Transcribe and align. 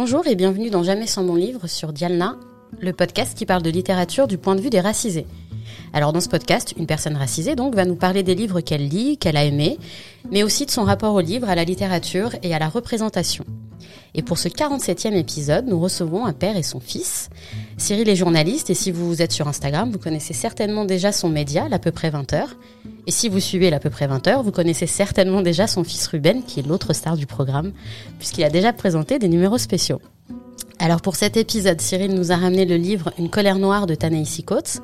Bonjour 0.00 0.28
et 0.28 0.36
bienvenue 0.36 0.70
dans 0.70 0.84
Jamais 0.84 1.08
sans 1.08 1.24
mon 1.24 1.34
livre 1.34 1.66
sur 1.66 1.92
Dialna, 1.92 2.36
le 2.78 2.92
podcast 2.92 3.36
qui 3.36 3.46
parle 3.46 3.62
de 3.62 3.70
littérature 3.70 4.28
du 4.28 4.38
point 4.38 4.54
de 4.54 4.60
vue 4.60 4.70
des 4.70 4.78
racisés. 4.78 5.26
Alors 5.92 6.12
dans 6.12 6.20
ce 6.20 6.28
podcast, 6.28 6.72
une 6.76 6.86
personne 6.86 7.16
racisée 7.16 7.56
donc 7.56 7.74
va 7.74 7.84
nous 7.84 7.96
parler 7.96 8.22
des 8.22 8.36
livres 8.36 8.60
qu'elle 8.60 8.86
lit, 8.86 9.18
qu'elle 9.18 9.36
a 9.36 9.44
aimés, 9.44 9.76
mais 10.30 10.44
aussi 10.44 10.66
de 10.66 10.70
son 10.70 10.84
rapport 10.84 11.14
au 11.14 11.20
livre, 11.20 11.48
à 11.48 11.56
la 11.56 11.64
littérature 11.64 12.30
et 12.44 12.54
à 12.54 12.60
la 12.60 12.68
représentation. 12.68 13.44
Et 14.14 14.22
pour 14.22 14.38
ce 14.38 14.48
47e 14.48 15.16
épisode, 15.16 15.66
nous 15.66 15.80
recevons 15.80 16.26
un 16.26 16.32
père 16.32 16.56
et 16.56 16.62
son 16.62 16.78
fils. 16.78 17.28
Cyril 17.76 18.08
est 18.08 18.14
journaliste 18.14 18.70
et 18.70 18.74
si 18.74 18.92
vous 18.92 19.20
êtes 19.20 19.32
sur 19.32 19.48
Instagram, 19.48 19.90
vous 19.90 19.98
connaissez 19.98 20.32
certainement 20.32 20.84
déjà 20.84 21.10
son 21.10 21.28
média, 21.28 21.68
l'à 21.68 21.80
peu 21.80 21.90
près 21.90 22.10
20 22.10 22.34
heures. 22.34 22.56
Et 23.08 23.10
si 23.10 23.30
vous 23.30 23.40
suivez 23.40 23.70
l'à 23.70 23.80
peu 23.80 23.88
près 23.88 24.06
20 24.06 24.26
heures, 24.26 24.42
vous 24.42 24.52
connaissez 24.52 24.86
certainement 24.86 25.40
déjà 25.40 25.66
son 25.66 25.82
fils 25.82 26.06
Ruben, 26.08 26.42
qui 26.42 26.60
est 26.60 26.62
l'autre 26.62 26.92
star 26.92 27.16
du 27.16 27.24
programme, 27.24 27.72
puisqu'il 28.18 28.44
a 28.44 28.50
déjà 28.50 28.74
présenté 28.74 29.18
des 29.18 29.28
numéros 29.28 29.56
spéciaux. 29.56 30.02
Alors 30.80 31.00
pour 31.00 31.16
cet 31.16 31.36
épisode, 31.36 31.80
Cyril 31.80 32.14
nous 32.14 32.30
a 32.30 32.36
ramené 32.36 32.64
le 32.64 32.76
livre 32.76 33.12
Une 33.18 33.28
colère 33.28 33.58
noire 33.58 33.86
de 33.86 33.96
Tanaïsi 33.96 34.44
Coates 34.44 34.80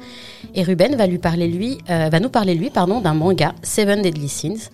et 0.55 0.63
Ruben 0.65 0.97
va 0.97 1.07
lui 1.07 1.19
parler 1.19 1.47
lui 1.47 1.79
euh, 1.89 2.09
va 2.11 2.19
nous 2.19 2.29
parler 2.29 2.55
lui 2.55 2.71
pardon 2.71 3.01
d'un 3.01 3.15
manga 3.15 3.55
Seven 3.63 4.03
Deadly 4.03 4.29
Sins, 4.29 4.71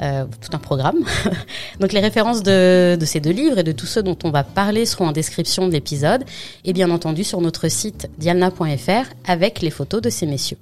euh, 0.00 0.24
tout 0.40 0.56
un 0.56 0.58
programme. 0.58 1.04
Donc 1.80 1.92
les 1.92 2.00
références 2.00 2.42
de, 2.42 2.96
de, 2.98 3.04
ces 3.04 3.20
deux 3.20 3.30
livres 3.30 3.58
et 3.58 3.62
de 3.62 3.72
tous 3.72 3.86
ceux 3.86 4.02
dont 4.02 4.16
on 4.24 4.30
va 4.30 4.44
parler 4.44 4.86
seront 4.86 5.08
en 5.08 5.12
description 5.12 5.66
de 5.66 5.72
l'épisode 5.72 6.24
et 6.64 6.72
bien 6.72 6.90
entendu 6.90 7.22
sur 7.22 7.40
notre 7.40 7.68
site 7.68 8.08
dialna.fr 8.18 9.10
avec 9.26 9.60
les 9.60 9.70
photos 9.70 10.00
de 10.00 10.10
ces 10.10 10.26
messieurs. 10.26 10.58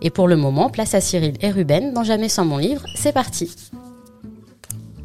Et 0.00 0.10
pour 0.10 0.26
le 0.26 0.36
moment, 0.36 0.70
place 0.70 0.94
à 0.94 1.00
Cyril 1.00 1.34
et 1.40 1.50
Ruben 1.50 1.92
dans 1.92 2.02
Jamais 2.02 2.28
sans 2.28 2.44
mon 2.44 2.58
livre. 2.58 2.82
C'est 2.96 3.12
parti. 3.12 3.48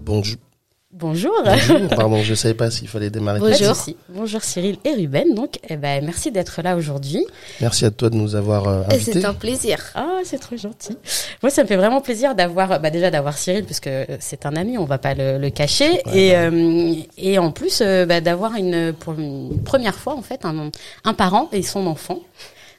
Bonjour. 0.03 0.46
Bonjour. 0.93 1.33
Bonjour. 1.43 1.87
Pardon, 1.89 2.23
je 2.23 2.33
savais 2.33 2.53
pas 2.53 2.71
s'il 2.71 2.87
fallait 2.87 3.09
démarrer. 3.09 3.39
Bonjour. 3.39 3.75
Bonjour 4.07 4.41
Cyril 4.41 4.77
et 4.85 4.93
Ruben. 4.93 5.35
Donc, 5.35 5.59
eh 5.67 5.75
ben, 5.75 6.03
merci 6.03 6.31
d'être 6.31 6.61
là 6.61 6.77
aujourd'hui. 6.77 7.25
Merci 7.59 7.83
à 7.83 7.91
toi 7.91 8.09
de 8.09 8.15
nous 8.15 8.35
avoir 8.35 8.67
euh, 8.67 8.83
invités. 8.89 9.11
C'est 9.13 9.25
un 9.25 9.33
plaisir. 9.33 9.79
Ah, 9.95 10.19
c'est 10.23 10.39
trop 10.39 10.55
gentil. 10.55 10.97
Moi, 11.43 11.49
ça 11.49 11.63
me 11.63 11.67
fait 11.67 11.75
vraiment 11.75 11.99
plaisir 11.99 12.35
d'avoir, 12.35 12.79
bah, 12.79 12.89
déjà 12.89 13.11
d'avoir 13.11 13.37
Cyril 13.37 13.65
puisque 13.65 13.89
c'est 14.19 14.45
un 14.45 14.55
ami, 14.55 14.77
on 14.77 14.85
va 14.85 14.97
pas 14.97 15.13
le, 15.13 15.37
le 15.37 15.49
cacher, 15.49 16.01
Ouais, 16.05 16.17
et 16.17 16.35
euh, 16.37 16.93
et 17.17 17.37
en 17.37 17.51
plus 17.51 17.81
euh, 17.81 18.05
bah, 18.05 18.21
d'avoir 18.21 18.55
une 18.55 18.93
pour 18.93 19.13
une 19.13 19.61
première 19.63 19.95
fois 19.95 20.15
en 20.15 20.21
fait 20.21 20.45
un 20.45 20.71
un 21.03 21.13
parent 21.13 21.49
et 21.51 21.63
son 21.63 21.85
enfant. 21.85 22.19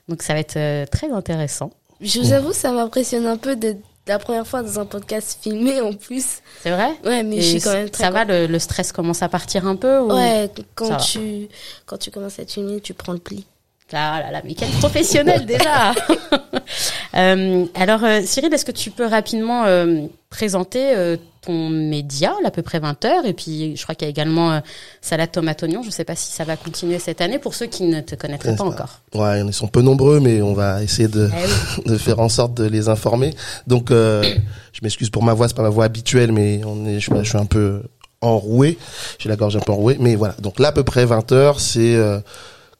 Donc 0.08 0.22
ça 0.22 0.32
va 0.32 0.40
être 0.40 0.56
euh, 0.56 0.86
très 0.86 1.10
intéressant. 1.10 1.70
Je 2.00 2.20
vous 2.20 2.32
avoue, 2.32 2.52
ça 2.52 2.70
m'impressionne 2.70 3.26
un 3.26 3.36
peu 3.36 3.56
d'être 3.56 3.80
la 4.08 4.18
première 4.18 4.46
fois 4.46 4.62
dans 4.62 4.78
un 4.80 4.86
podcast 4.86 5.38
filmé 5.42 5.80
en 5.80 5.92
plus. 5.92 6.40
C'est 6.62 6.70
vrai? 6.70 6.90
Ouais, 7.04 7.22
mais 7.22 7.36
Et 7.36 7.42
je 7.42 7.46
suis 7.48 7.60
quand 7.60 7.72
même 7.72 7.90
très 7.90 8.04
ça 8.04 8.10
va, 8.10 8.24
le, 8.24 8.46
le 8.46 8.58
stress 8.58 8.92
commence 8.92 9.22
à 9.22 9.28
partir 9.28 9.66
un 9.66 9.76
peu 9.76 9.98
ou... 9.98 10.12
Ouais, 10.12 10.50
Ça 10.56 10.62
quand 10.74 10.88
va. 10.88 10.96
tu 10.96 11.48
quand 11.86 11.96
tu 11.98 12.10
commences 12.10 12.38
à 12.38 12.42
être 12.42 12.52
filmé, 12.52 12.80
tu 12.80 12.94
prends 12.94 13.12
le 13.12 13.18
pli. 13.18 13.46
Ah 13.92 14.20
là 14.20 14.30
là, 14.30 14.42
mais 14.44 14.54
quel 14.54 14.68
professionnel 14.72 15.46
déjà 15.46 15.92
Alors 17.74 18.04
euh, 18.04 18.20
Cyril, 18.24 18.52
est-ce 18.54 18.64
que 18.64 18.72
tu 18.72 18.90
peux 18.90 19.06
rapidement 19.06 19.64
euh, 19.64 20.02
présenter 20.30 20.94
euh, 20.94 21.16
ton 21.42 21.68
média, 21.68 22.32
l'à 22.42 22.50
peu 22.50 22.62
près 22.62 22.78
20 22.78 23.04
heures, 23.06 23.26
et 23.26 23.32
puis 23.32 23.76
je 23.76 23.82
crois 23.82 23.94
qu'il 23.94 24.06
y 24.06 24.08
a 24.08 24.10
également 24.10 24.52
euh, 24.52 24.60
Salade 25.00 25.32
Tomate 25.32 25.62
Oignon, 25.64 25.82
je 25.82 25.88
ne 25.88 25.92
sais 25.92 26.04
pas 26.04 26.14
si 26.14 26.30
ça 26.32 26.44
va 26.44 26.56
continuer 26.56 26.98
cette 26.98 27.20
année 27.20 27.38
pour 27.38 27.54
ceux 27.54 27.66
qui 27.66 27.84
ne 27.84 28.00
te 28.00 28.14
connaîtraient 28.14 28.54
pas 28.54 28.64
Ouais, 28.64 28.70
encore. 28.70 29.00
Ouais, 29.14 29.40
ils 29.40 29.52
sont 29.52 29.66
peu 29.66 29.82
nombreux, 29.82 30.20
mais 30.20 30.42
on 30.42 30.52
va 30.54 30.82
essayer 30.82 31.08
de, 31.08 31.28
Eh 31.32 31.46
oui. 31.78 31.84
de 31.92 31.98
faire 31.98 32.20
en 32.20 32.28
sorte 32.28 32.54
de 32.54 32.64
les 32.64 32.88
informer. 32.88 33.34
Donc, 33.66 33.90
euh, 33.90 34.22
je 34.72 34.80
m'excuse 34.82 35.10
pour 35.10 35.22
ma 35.24 35.34
voix, 35.34 35.48
c'est 35.48 35.56
pas 35.56 35.62
ma 35.62 35.68
voix 35.70 35.84
habituelle, 35.86 36.30
mais 36.32 36.60
on 36.64 36.86
est, 36.86 37.00
je, 37.00 37.10
je 37.14 37.28
suis 37.28 37.38
un 37.38 37.46
peu 37.46 37.82
enroué. 38.20 38.78
J'ai 39.18 39.28
la 39.28 39.36
gorge 39.36 39.56
un 39.56 39.60
peu 39.60 39.72
enrouée, 39.72 39.96
mais 39.98 40.14
voilà. 40.16 40.34
Donc 40.40 40.58
là, 40.60 40.68
à 40.68 40.72
peu 40.72 40.84
près 40.84 41.04
20 41.04 41.32
heures, 41.32 41.60
c'est, 41.60 41.94
euh, 41.96 42.18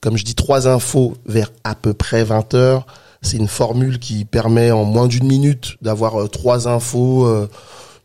comme 0.00 0.16
je 0.16 0.24
dis, 0.24 0.34
trois 0.34 0.68
infos 0.68 1.16
vers 1.26 1.50
à 1.64 1.74
peu 1.74 1.94
près 1.94 2.22
20 2.24 2.54
heures. 2.54 2.86
C'est 3.22 3.36
une 3.36 3.48
formule 3.48 3.98
qui 3.98 4.24
permet 4.24 4.70
en 4.70 4.84
moins 4.84 5.08
d'une 5.08 5.26
minute 5.26 5.76
d'avoir 5.82 6.20
euh, 6.20 6.28
trois 6.28 6.68
infos 6.68 7.26
euh, 7.26 7.48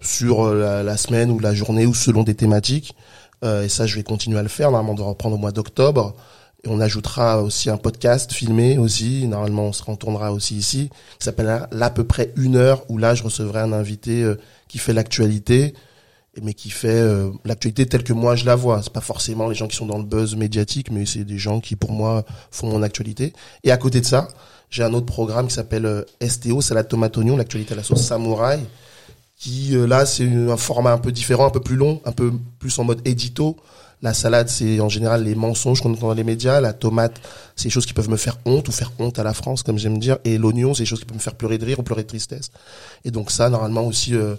sur 0.02 0.44
euh, 0.44 0.84
la, 0.84 0.98
semaine 0.98 1.30
ou 1.30 1.40
la 1.40 1.54
journée 1.54 1.86
ou 1.86 1.94
selon 1.94 2.24
des 2.24 2.36
thématiques. 2.36 2.96
Et 3.46 3.68
ça, 3.68 3.86
je 3.86 3.98
vais 3.98 4.04
continuer 4.04 4.40
à 4.40 4.42
le 4.42 4.48
faire. 4.48 4.72
Normalement, 4.72 4.94
on 4.94 4.96
doit 4.96 5.08
reprendre 5.08 5.36
au 5.36 5.38
mois 5.38 5.52
d'octobre. 5.52 6.16
Et 6.64 6.70
on 6.70 6.80
ajoutera 6.80 7.44
aussi 7.44 7.70
un 7.70 7.76
podcast 7.76 8.32
filmé 8.32 8.78
aussi. 8.78 9.28
Normalement, 9.28 9.64
on 9.64 9.74
se 9.74 9.84
retournera 9.84 10.32
aussi 10.32 10.56
ici. 10.56 10.90
Qui 11.20 11.26
s'appellera 11.26 11.68
l'à 11.74 11.90
peu 11.90 12.06
près 12.06 12.32
une 12.38 12.56
heure 12.56 12.86
où 12.88 12.98
là, 12.98 13.16
je 13.16 13.24
recevrai 13.24 13.60
un 13.60 13.74
invité 13.74 14.26
qui 14.70 14.78
fait 14.78 14.94
l'actualité, 14.94 15.74
mais 16.42 16.54
qui 16.54 16.70
fait 16.70 17.06
l'actualité 17.44 17.86
telle 17.86 18.06
que 18.06 18.14
moi 18.14 18.38
je 18.38 18.46
la 18.46 18.56
vois. 18.56 18.82
C'est 18.82 18.94
pas 18.94 19.02
forcément 19.02 19.50
les 19.50 19.56
gens 19.56 19.68
qui 19.68 19.76
sont 19.76 19.88
dans 19.88 19.98
le 19.98 20.06
buzz 20.06 20.38
médiatique, 20.38 20.90
mais 20.90 21.06
c'est 21.06 21.26
des 21.26 21.38
gens 21.38 21.60
qui, 21.60 21.76
pour 21.76 21.92
moi, 21.92 22.24
font 22.50 22.70
mon 22.70 22.82
actualité. 22.82 23.34
Et 23.66 23.72
à 23.72 23.78
côté 23.78 24.00
de 24.00 24.06
ça, 24.06 24.30
j'ai 24.74 24.82
un 24.82 24.94
autre 24.94 25.06
programme 25.06 25.48
qui 25.48 25.54
s'appelle 25.54 25.86
euh, 25.86 26.04
STO, 26.28 26.60
salade 26.60 26.88
tomate 26.88 27.16
oignon, 27.18 27.38
l'actualité 27.38 27.74
à 27.74 27.78
la 27.78 27.84
sauce 27.84 28.02
samouraï, 28.02 28.60
qui 29.38 29.76
euh, 29.78 29.86
là 29.86 30.08
c'est 30.08 30.28
un 30.28 30.58
format 30.58 30.92
un 30.92 30.98
peu 30.98 31.12
différent, 31.12 31.46
un 31.46 31.52
peu 31.52 31.60
plus 31.60 31.76
long, 31.76 32.02
un 32.06 32.12
peu 32.12 32.34
plus 32.58 32.80
en 32.80 32.84
mode 32.84 33.00
édito. 33.08 33.56
La 34.02 34.16
salade, 34.16 34.50
c'est 34.50 34.80
en 34.80 34.90
général 34.90 35.24
les 35.24 35.36
mensonges 35.36 35.80
qu'on 35.80 35.94
entend 35.94 36.08
dans 36.08 36.14
les 36.16 36.24
médias. 36.24 36.60
La 36.60 36.74
tomate, 36.74 37.22
c'est 37.56 37.66
des 37.66 37.70
choses 37.70 37.86
qui 37.86 37.94
peuvent 37.94 38.10
me 38.10 38.18
faire 38.18 38.38
honte 38.46 38.68
ou 38.68 38.72
faire 38.72 38.92
honte 38.98 39.18
à 39.20 39.24
la 39.24 39.34
France, 39.34 39.62
comme 39.62 39.78
j'aime 39.78 40.00
dire. 40.00 40.18
Et 40.26 40.38
l'oignon, 40.40 40.74
c'est 40.74 40.82
des 40.82 40.88
choses 40.88 41.00
qui 41.00 41.06
peuvent 41.06 41.16
me 41.16 41.22
faire 41.22 41.36
pleurer 41.36 41.60
de 41.60 41.66
rire 41.66 41.80
ou 41.80 41.84
pleurer 41.84 42.02
de 42.02 42.08
tristesse. 42.08 42.50
Et 43.06 43.12
donc 43.12 43.30
ça, 43.32 43.50
normalement 43.50 43.86
aussi, 43.86 44.16
euh, 44.16 44.36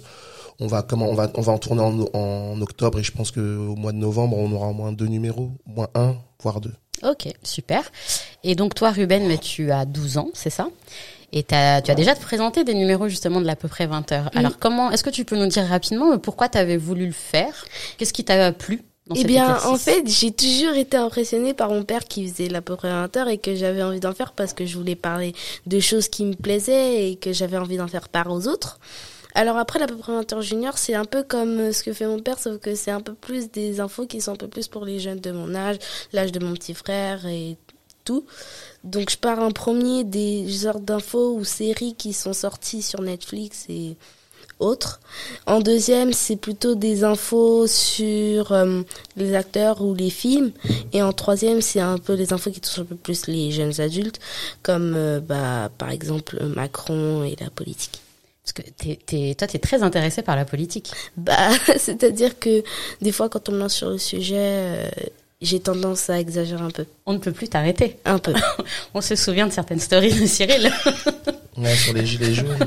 on 0.60 0.66
va 0.66 0.82
comment 0.82 1.09
on 1.09 1.15
va 1.15 1.31
on 1.34 1.41
va 1.41 1.53
en 1.53 1.59
tourner 1.59 1.82
en, 1.82 2.06
en 2.19 2.60
octobre 2.60 2.98
et 2.98 3.03
je 3.03 3.12
pense 3.12 3.31
que 3.31 3.41
au 3.41 3.76
mois 3.76 3.92
de 3.92 3.98
novembre, 3.98 4.37
on 4.38 4.50
aura 4.53 4.69
au 4.69 4.72
moins 4.72 4.92
deux 4.92 5.06
numéros, 5.06 5.50
moins 5.66 5.88
un, 5.94 6.16
voire 6.42 6.60
deux. 6.60 6.75
Ok, 7.03 7.28
super. 7.42 7.82
Et 8.44 8.54
donc 8.54 8.75
toi, 8.75 8.91
Ruben, 8.92 9.26
mais 9.26 9.37
tu 9.38 9.70
as 9.72 9.84
12 9.84 10.16
ans, 10.19 10.28
c'est 10.32 10.50
ça? 10.50 10.69
Et 11.32 11.42
t'as- 11.42 11.82
tu 11.82 11.91
as 11.91 11.94
déjà 11.97 12.15
présenté 12.15 12.62
des 12.62 12.75
numéros 12.75 13.09
justement 13.09 13.41
de 13.41 13.47
l'à 13.47 13.56
peu 13.56 13.66
près 13.69 13.87
20 13.87 14.12
heures. 14.12 14.31
Alors 14.37 14.59
comment, 14.59 14.91
est-ce 14.92 15.03
que 15.03 15.10
tu 15.10 15.25
peux 15.25 15.37
nous 15.37 15.48
dire 15.48 15.66
rapidement 15.66 16.12
euh, 16.12 16.16
pourquoi 16.19 16.48
tu 16.48 16.56
avais 16.59 16.76
voulu 16.76 17.06
le 17.06 17.12
faire? 17.12 17.65
Qu'est-ce 17.98 18.12
qui 18.12 18.25
t'a 18.25 18.53
plu 18.53 18.82
dans 19.09 19.16
Eh 19.16 19.25
bien, 19.25 19.44
exercice? 19.56 19.66
en 19.66 19.76
fait, 19.76 20.03
j'ai 20.09 20.31
toujours 20.31 20.75
été 20.76 20.97
impressionnée 20.97 21.53
par 21.53 21.71
mon 21.71 21.82
père 21.82 22.04
qui 22.04 22.28
faisait 22.28 22.54
à 22.54 22.62
peu 22.62 22.76
près 22.76 22.88
20 22.88 23.16
heures 23.16 23.28
et 23.28 23.38
que 23.38 23.56
j'avais 23.56 23.82
envie 23.82 23.98
d'en 24.00 24.15
faire 24.15 24.32
parce 24.32 24.53
que 24.54 24.65
je 24.65 24.78
voulais 24.78 24.94
parler 24.94 25.34
de 25.66 25.81
choses 25.81 26.09
qui 26.09 26.25
me 26.25 26.34
plaisaient 26.34 27.10
et 27.10 27.16
que 27.16 27.32
j'avais 27.32 27.59
envie 27.59 27.76
d'en 27.78 27.88
faire 27.88 28.09
part 28.09 28.31
aux 28.31 28.47
autres. 28.47 28.78
Alors 29.37 29.56
après, 29.56 29.81
20 29.81 30.33
heures 30.33 30.43
junior, 30.43 30.78
c'est 30.78 30.95
un 30.95 31.05
peu 31.05 31.25
comme 31.25 31.59
euh, 31.59 31.72
ce 31.72 31.83
que 31.83 31.93
fait 31.93 32.06
mon 32.06 32.21
père, 32.21 32.39
sauf 32.39 32.61
que 32.61 32.77
c'est 32.77 32.93
un 32.93 33.00
peu 33.00 33.15
plus 33.15 33.50
des 33.50 33.81
infos 33.81 34.06
qui 34.06 34.21
sont 34.21 34.33
un 34.33 34.37
peu 34.37 34.47
plus 34.47 34.69
pour 34.69 34.84
les 34.84 35.00
jeunes 35.00 35.19
de 35.19 35.33
mon 35.33 35.56
âge, 35.56 35.78
l'âge 36.12 36.31
de 36.31 36.39
mon 36.39 36.53
petit 36.55 36.72
frère 36.72 37.27
et 37.27 37.56
tout. 38.05 38.25
Donc 38.84 39.11
je 39.11 39.19
pars 39.19 39.41
en 39.41 39.50
premier 39.50 40.05
des 40.05 40.49
sortes 40.49 40.84
d'infos 40.84 41.34
ou 41.34 41.45
séries 41.45 41.95
qui 41.97 42.12
sont 42.12 42.33
sorties 42.33 42.83
sur 42.83 43.03
Netflix 43.03 43.67
et 43.69 43.97
autres. 44.61 45.00
En 45.47 45.59
deuxième, 45.59 46.12
c'est 46.12 46.37
plutôt 46.37 46.77
des 46.77 47.03
infos 47.03 47.66
sur 47.66 48.53
euh, 48.53 48.83
les 49.16 49.34
acteurs 49.34 49.83
ou 49.83 49.95
les 49.95 50.11
films. 50.11 50.53
Et 50.93 51.03
en 51.03 51.12
troisième, 51.12 51.61
c'est 51.61 51.81
un 51.81 51.99
peu 51.99 52.12
les 52.15 52.33
infos 52.33 52.53
qui 52.53 52.61
touchent 52.61 52.78
un 52.78 52.84
peu 52.84 52.95
plus 52.95 53.27
les 53.27 53.51
jeunes 53.51 53.81
adultes, 53.81 54.21
comme 54.62 54.95
euh, 54.97 55.19
bah, 55.19 55.71
par 55.77 55.91
exemple 55.91 56.41
Macron 56.45 57.25
et 57.25 57.37
la 57.41 57.51
politique. 57.51 58.03
Parce 58.44 58.53
que 58.53 58.62
t'es, 58.62 58.99
t'es, 59.06 59.34
toi, 59.37 59.47
tu 59.49 59.56
es 59.56 59.59
très 59.59 59.82
intéressé 59.82 60.21
par 60.22 60.37
la 60.37 60.44
politique. 60.44 60.91
Bah, 61.16 61.49
c'est-à-dire 61.78 62.38
que 62.38 62.62
des 63.00 63.10
fois, 63.12 63.28
quand 63.31 63.49
on 63.49 63.53
me 63.53 63.59
lance 63.59 63.75
sur 63.75 63.88
le 63.88 63.97
sujet, 63.99 64.37
euh, 64.38 64.88
j'ai 65.41 65.60
tendance 65.60 66.10
à 66.10 66.21
exagérer 66.21 66.62
un 66.62 66.71
peu. 66.71 66.84
On 67.06 67.15
ne 67.15 67.19
peut 67.19 67.33
plus 67.33 67.49
t'arrêter. 67.49 67.97
Un 68.04 68.19
peu. 68.19 68.34
On 68.94 69.00
se 69.00 69.16
souvient 69.16 69.47
de 69.47 69.53
certaines 69.53 69.81
stories 69.81 70.12
de 70.12 70.27
Cyril. 70.27 70.71
Ouais, 71.56 71.72
sur 71.77 71.93
les 71.93 72.04
gilets 72.04 72.34
jaunes. 72.34 72.59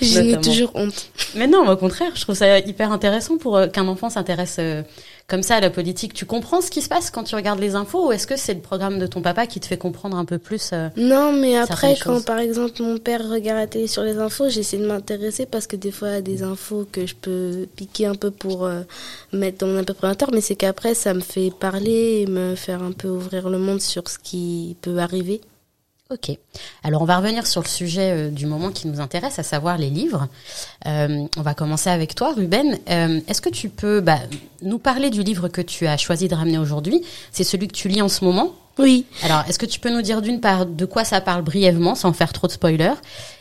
J'ai 0.00 0.22
Notamment. 0.22 0.40
toujours 0.42 0.70
honte. 0.76 1.10
Mais 1.34 1.48
non, 1.48 1.68
au 1.68 1.76
contraire, 1.76 2.12
je 2.14 2.20
trouve 2.20 2.36
ça 2.36 2.60
hyper 2.60 2.92
intéressant 2.92 3.36
pour 3.36 3.56
euh, 3.56 3.66
qu'un 3.66 3.88
enfant 3.88 4.10
s'intéresse 4.10 4.58
euh, 4.60 4.84
comme 5.28 5.42
ça 5.42 5.56
à 5.56 5.60
la 5.60 5.68
politique. 5.68 6.14
Tu 6.14 6.24
comprends 6.24 6.62
ce 6.62 6.70
qui 6.70 6.80
se 6.80 6.88
passe 6.88 7.10
quand 7.10 7.22
tu 7.22 7.34
regardes 7.34 7.60
les 7.60 7.74
infos 7.74 8.08
ou 8.08 8.12
est-ce 8.12 8.26
que 8.26 8.36
c'est 8.36 8.54
le 8.54 8.60
programme 8.60 8.98
de 8.98 9.06
ton 9.06 9.20
papa 9.20 9.46
qui 9.46 9.60
te 9.60 9.66
fait 9.66 9.76
comprendre 9.76 10.16
un 10.16 10.24
peu 10.24 10.38
plus 10.38 10.70
euh, 10.72 10.88
Non, 10.96 11.32
mais 11.32 11.56
après, 11.56 11.96
quand 12.02 12.14
choses? 12.14 12.24
par 12.24 12.38
exemple 12.38 12.82
mon 12.82 12.96
père 12.96 13.28
regarde 13.28 13.58
la 13.58 13.66
télé 13.66 13.86
sur 13.86 14.02
les 14.02 14.16
infos, 14.16 14.48
j'essaie 14.48 14.78
de 14.78 14.86
m'intéresser 14.86 15.44
parce 15.44 15.66
que 15.66 15.76
des 15.76 15.90
fois, 15.90 16.08
il 16.08 16.14
y 16.14 16.16
a 16.16 16.22
des 16.22 16.42
infos 16.42 16.88
que 16.90 17.06
je 17.06 17.14
peux 17.14 17.68
piquer 17.76 18.06
un 18.06 18.14
peu 18.14 18.30
pour 18.30 18.64
euh, 18.64 18.80
mettre 19.34 19.58
dans 19.58 19.66
mon 19.66 19.78
un 19.78 20.16
mais 20.32 20.40
c'est 20.40 20.56
qu'après, 20.56 20.94
ça 20.94 21.12
me 21.12 21.20
fait 21.20 21.50
parler 21.50 22.22
et 22.22 22.26
me 22.26 22.54
faire 22.54 22.82
un 22.82 22.92
peu 22.92 23.08
ouvrir 23.08 23.50
le 23.50 23.58
monde 23.58 23.82
sur 23.82 24.08
ce 24.08 24.18
qui 24.18 24.76
peut 24.80 24.98
arriver. 24.98 25.42
Ok. 26.10 26.30
Alors 26.82 27.02
on 27.02 27.04
va 27.04 27.18
revenir 27.18 27.46
sur 27.46 27.60
le 27.60 27.68
sujet 27.68 28.12
euh, 28.12 28.30
du 28.30 28.46
moment 28.46 28.70
qui 28.70 28.88
nous 28.88 28.98
intéresse, 28.98 29.38
à 29.38 29.42
savoir 29.42 29.76
les 29.76 29.90
livres. 29.90 30.28
Euh, 30.86 31.26
on 31.36 31.42
va 31.42 31.52
commencer 31.52 31.90
avec 31.90 32.14
toi, 32.14 32.32
Ruben. 32.32 32.78
Euh, 32.88 33.20
Est-ce 33.28 33.42
que 33.42 33.50
tu 33.50 33.68
peux 33.68 34.00
bah, 34.00 34.18
nous 34.62 34.78
parler 34.78 35.10
du 35.10 35.22
livre 35.22 35.48
que 35.48 35.60
tu 35.60 35.86
as 35.86 35.98
choisi 35.98 36.26
de 36.26 36.34
ramener 36.34 36.56
aujourd'hui? 36.56 37.04
C'est 37.30 37.44
celui 37.44 37.68
que 37.68 37.74
tu 37.74 37.88
lis 37.88 38.00
en 38.00 38.08
ce 38.08 38.24
moment? 38.24 38.54
Oui. 38.78 39.04
Alors, 39.22 39.44
est-ce 39.48 39.58
que 39.58 39.66
tu 39.66 39.80
peux 39.80 39.90
nous 39.90 40.00
dire 40.00 40.22
d'une 40.22 40.40
part 40.40 40.64
de 40.64 40.84
quoi 40.86 41.04
ça 41.04 41.20
parle 41.20 41.42
brièvement, 41.42 41.94
sans 41.94 42.14
faire 42.14 42.32
trop 42.32 42.46
de 42.46 42.52
spoilers, 42.52 42.94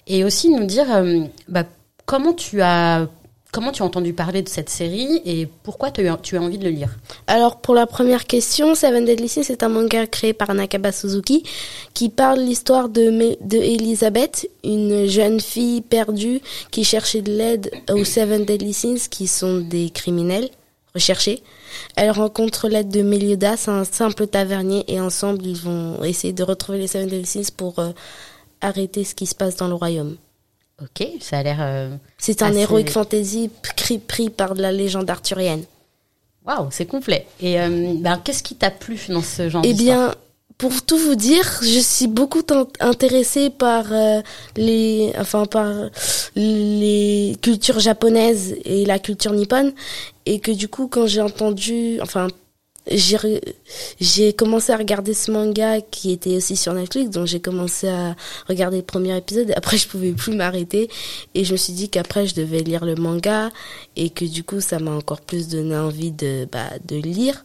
et 0.07 0.25
aussi 0.25 0.49
nous 0.49 0.65
dire 0.65 0.93
euh, 0.93 1.21
bah, 1.47 1.63
comment 2.05 2.33
tu 2.33 2.61
as 2.61 3.07
comment 3.51 3.71
tu 3.71 3.81
as 3.81 3.85
entendu 3.85 4.13
parler 4.13 4.41
de 4.41 4.49
cette 4.49 4.69
série 4.69 5.21
et 5.25 5.47
pourquoi 5.63 5.91
tu 5.91 6.07
as, 6.07 6.41
envie 6.41 6.57
de 6.57 6.63
le 6.63 6.69
lire? 6.69 6.95
Alors 7.27 7.57
pour 7.57 7.75
la 7.75 7.87
première 7.87 8.25
question, 8.25 8.75
Seven 8.75 9.05
Deadly 9.05 9.27
Sins 9.27 9.43
c'est 9.43 9.63
un 9.63 9.69
manga 9.69 10.05
créé 10.07 10.33
par 10.33 10.53
Nakaba 10.53 10.91
Suzuki 10.91 11.43
qui 11.93 12.09
parle 12.09 12.39
l'histoire 12.39 12.89
de, 12.89 13.37
de 13.41 13.57
Elizabeth, 13.57 14.49
une 14.63 15.07
jeune 15.07 15.39
fille 15.39 15.81
perdue 15.81 16.41
qui 16.71 16.83
cherchait 16.83 17.21
de 17.21 17.31
l'aide 17.31 17.71
aux 17.91 18.03
Seven 18.03 18.45
Deadly 18.45 18.73
Sins 18.73 19.07
qui 19.09 19.27
sont 19.27 19.59
des 19.59 19.89
criminels 19.89 20.49
recherchés. 20.93 21.43
Elle 21.95 22.11
rencontre 22.11 22.67
l'aide 22.69 22.89
de 22.89 23.01
Meliodas, 23.01 23.65
un 23.67 23.83
simple 23.83 24.27
tavernier, 24.27 24.83
et 24.87 24.99
ensemble 24.99 25.45
ils 25.45 25.57
vont 25.57 26.03
essayer 26.03 26.33
de 26.33 26.43
retrouver 26.43 26.79
les 26.79 26.87
Seven 26.87 27.07
Deadly 27.07 27.25
Sins 27.25 27.51
pour 27.55 27.79
euh, 27.79 27.91
arrêter 28.61 29.03
ce 29.03 29.15
qui 29.15 29.25
se 29.25 29.35
passe 29.35 29.55
dans 29.57 29.67
le 29.67 29.75
royaume. 29.75 30.17
Ok, 30.81 31.07
ça 31.21 31.39
a 31.39 31.43
l'air. 31.43 31.57
euh, 31.59 31.89
C'est 32.17 32.41
un 32.43 32.47
Assez- 32.51 32.59
héroïque 32.59 32.91
fantasy 32.91 33.49
pris, 33.75 33.97
pris 33.97 34.29
par 34.29 34.53
la 34.53 34.71
légende 34.71 35.09
arthurienne. 35.09 35.63
Waouh, 36.45 36.67
c'est 36.71 36.85
complet. 36.85 37.25
Et 37.41 37.59
euh, 37.59 37.93
ben, 37.97 38.21
qu'est-ce 38.23 38.43
qui 38.43 38.55
t'a 38.55 38.69
plu 38.71 38.99
dans 39.09 39.21
ce 39.23 39.49
genre 39.49 39.63
Eh 39.65 39.73
bien, 39.73 40.13
pour 40.57 40.83
tout 40.85 40.97
vous 40.97 41.15
dire, 41.15 41.59
je 41.61 41.79
suis 41.79 42.07
beaucoup 42.07 42.43
in- 42.51 42.67
intéressée 42.79 43.49
par 43.49 43.91
euh, 43.91 44.21
les, 44.55 45.11
enfin 45.19 45.45
par 45.45 45.89
les 46.35 47.35
cultures 47.41 47.79
japonaises 47.79 48.55
et 48.63 48.85
la 48.85 48.99
culture 48.99 49.33
nippone, 49.33 49.73
et 50.25 50.39
que 50.39 50.51
du 50.51 50.67
coup, 50.67 50.87
quand 50.87 51.07
j'ai 51.07 51.21
entendu, 51.21 51.99
enfin, 52.01 52.27
j'ai 52.89 54.33
commencé 54.33 54.71
à 54.71 54.77
regarder 54.77 55.13
ce 55.13 55.31
manga 55.31 55.81
qui 55.81 56.11
était 56.11 56.37
aussi 56.37 56.55
sur 56.55 56.73
Netflix, 56.73 57.09
donc 57.09 57.27
j'ai 57.27 57.39
commencé 57.39 57.87
à 57.87 58.15
regarder 58.47 58.77
le 58.77 58.83
premier 58.83 59.15
épisode. 59.17 59.49
Et 59.49 59.53
après, 59.53 59.77
je 59.77 59.87
pouvais 59.87 60.11
plus 60.11 60.33
m'arrêter, 60.33 60.89
et 61.33 61.43
je 61.43 61.51
me 61.51 61.57
suis 61.57 61.73
dit 61.73 61.89
qu'après, 61.89 62.27
je 62.27 62.35
devais 62.35 62.61
lire 62.61 62.85
le 62.85 62.95
manga, 62.95 63.51
et 63.95 64.09
que 64.09 64.25
du 64.25 64.43
coup, 64.43 64.61
ça 64.61 64.79
m'a 64.79 64.91
encore 64.91 65.21
plus 65.21 65.47
donné 65.47 65.75
envie 65.75 66.11
de 66.11 66.47
bah, 66.51 66.69
de 66.87 66.95
lire. 66.95 67.43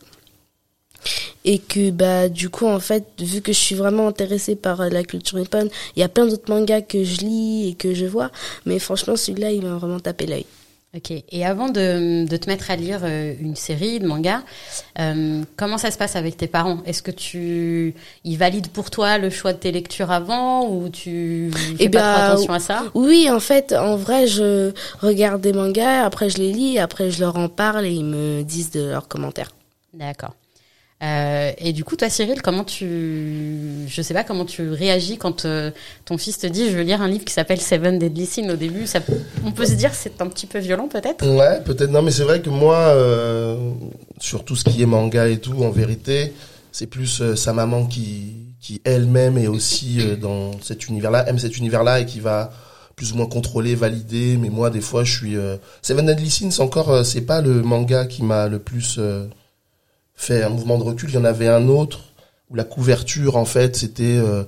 Et 1.44 1.58
que 1.58 1.90
bah 1.90 2.28
du 2.28 2.48
coup 2.48 2.68
en 2.68 2.78
fait 2.78 3.04
vu 3.18 3.40
que 3.40 3.52
je 3.52 3.58
suis 3.58 3.74
vraiment 3.74 4.06
intéressée 4.06 4.54
par 4.54 4.80
euh, 4.80 4.88
la 4.88 5.02
culture 5.02 5.36
nippone 5.36 5.68
il 5.96 6.00
y 6.00 6.04
a 6.04 6.08
plein 6.08 6.26
d'autres 6.26 6.48
mangas 6.48 6.82
que 6.82 7.02
je 7.02 7.16
lis 7.16 7.68
et 7.70 7.74
que 7.74 7.92
je 7.92 8.06
vois. 8.06 8.30
Mais 8.66 8.78
franchement 8.78 9.16
celui-là 9.16 9.50
il 9.50 9.62
m'a 9.62 9.74
vraiment 9.74 9.98
tapé 9.98 10.26
l'œil 10.26 10.46
Ok. 10.94 11.10
Et 11.30 11.46
avant 11.46 11.70
de, 11.70 12.26
de 12.26 12.36
te 12.36 12.50
mettre 12.50 12.70
à 12.70 12.76
lire 12.76 13.00
euh, 13.02 13.32
une 13.40 13.56
série 13.56 13.98
de 13.98 14.06
mangas, 14.06 14.42
euh, 14.98 15.42
comment 15.56 15.78
ça 15.78 15.90
se 15.90 15.96
passe 15.96 16.16
avec 16.16 16.36
tes 16.36 16.46
parents? 16.48 16.82
Est-ce 16.84 17.02
que 17.02 17.10
tu 17.10 17.94
ils 18.24 18.36
valident 18.36 18.68
pour 18.68 18.90
toi 18.90 19.16
le 19.16 19.30
choix 19.30 19.54
de 19.54 19.58
tes 19.58 19.72
lectures 19.72 20.10
avant 20.10 20.68
ou 20.68 20.90
tu 20.90 21.50
fais 21.78 21.84
Eh 21.84 21.88
pas 21.88 22.00
trop 22.12 22.32
attention 22.32 22.52
à 22.52 22.58
ça? 22.60 22.82
oui 22.94 23.30
en 23.30 23.40
fait 23.40 23.72
en 23.72 23.96
vrai 23.96 24.26
je 24.26 24.72
regarde 25.00 25.40
des 25.40 25.54
mangas 25.54 26.04
après 26.04 26.28
je 26.28 26.36
les 26.36 26.52
lis 26.52 26.78
après 26.78 27.10
je 27.10 27.20
leur 27.20 27.36
en 27.38 27.48
parle 27.48 27.86
et 27.86 27.92
ils 27.92 28.04
me 28.04 28.42
disent 28.42 28.70
de 28.72 28.90
leurs 28.90 29.08
commentaires 29.08 29.52
D'accord. 29.94 30.34
Euh, 31.02 31.50
et 31.58 31.72
du 31.72 31.82
coup, 31.82 31.96
toi, 31.96 32.08
Cyril, 32.08 32.42
comment 32.42 32.62
tu, 32.62 33.86
je 33.88 34.02
sais 34.02 34.14
pas 34.14 34.22
comment 34.22 34.44
tu 34.44 34.70
réagis 34.70 35.16
quand 35.16 35.44
euh, 35.44 35.72
ton 36.04 36.16
fils 36.16 36.38
te 36.38 36.46
dit, 36.46 36.70
je 36.70 36.76
veux 36.76 36.82
lire 36.82 37.02
un 37.02 37.08
livre 37.08 37.24
qui 37.24 37.32
s'appelle 37.32 37.60
Seven 37.60 37.98
Deadly 37.98 38.24
Sins. 38.24 38.50
Au 38.50 38.56
début, 38.56 38.86
ça, 38.86 39.00
on 39.44 39.50
peut 39.50 39.66
se 39.66 39.72
dire, 39.72 39.92
c'est 39.94 40.22
un 40.22 40.28
petit 40.28 40.46
peu 40.46 40.60
violent, 40.60 40.86
peut-être? 40.86 41.26
Ouais, 41.26 41.60
peut-être. 41.64 41.90
Non, 41.90 42.02
mais 42.02 42.12
c'est 42.12 42.22
vrai 42.22 42.40
que 42.40 42.50
moi, 42.50 42.76
euh, 42.76 43.72
sur 44.20 44.44
tout 44.44 44.54
ce 44.54 44.62
qui 44.62 44.80
est 44.80 44.86
manga 44.86 45.26
et 45.26 45.38
tout, 45.38 45.64
en 45.64 45.70
vérité, 45.70 46.34
c'est 46.70 46.86
plus 46.86 47.34
sa 47.34 47.52
maman 47.52 47.86
qui, 47.86 48.34
qui 48.60 48.80
elle-même 48.84 49.38
est 49.38 49.48
aussi 49.48 49.98
dans 50.20 50.52
cet 50.62 50.86
univers-là, 50.86 51.28
aime 51.28 51.38
cet 51.38 51.58
univers-là 51.58 52.00
et 52.00 52.06
qui 52.06 52.20
va 52.20 52.52
plus 52.94 53.12
ou 53.12 53.16
moins 53.16 53.26
contrôler, 53.26 53.74
valider. 53.74 54.36
Mais 54.36 54.50
moi, 54.50 54.70
des 54.70 54.80
fois, 54.80 55.02
je 55.02 55.12
suis. 55.18 55.36
Seven 55.82 56.06
Deadly 56.06 56.30
Sins, 56.30 56.62
encore, 56.62 57.04
c'est 57.04 57.22
pas 57.22 57.40
le 57.42 57.62
manga 57.62 58.06
qui 58.06 58.22
m'a 58.22 58.46
le 58.46 58.60
plus 58.60 59.00
fait 60.22 60.42
un 60.42 60.48
mouvement 60.50 60.78
de 60.78 60.84
recul. 60.84 61.10
Il 61.10 61.14
y 61.14 61.18
en 61.18 61.24
avait 61.24 61.48
un 61.48 61.68
autre 61.68 62.00
où 62.50 62.54
la 62.54 62.64
couverture, 62.64 63.36
en 63.36 63.44
fait, 63.44 63.76
c'était 63.76 64.16
euh, 64.18 64.44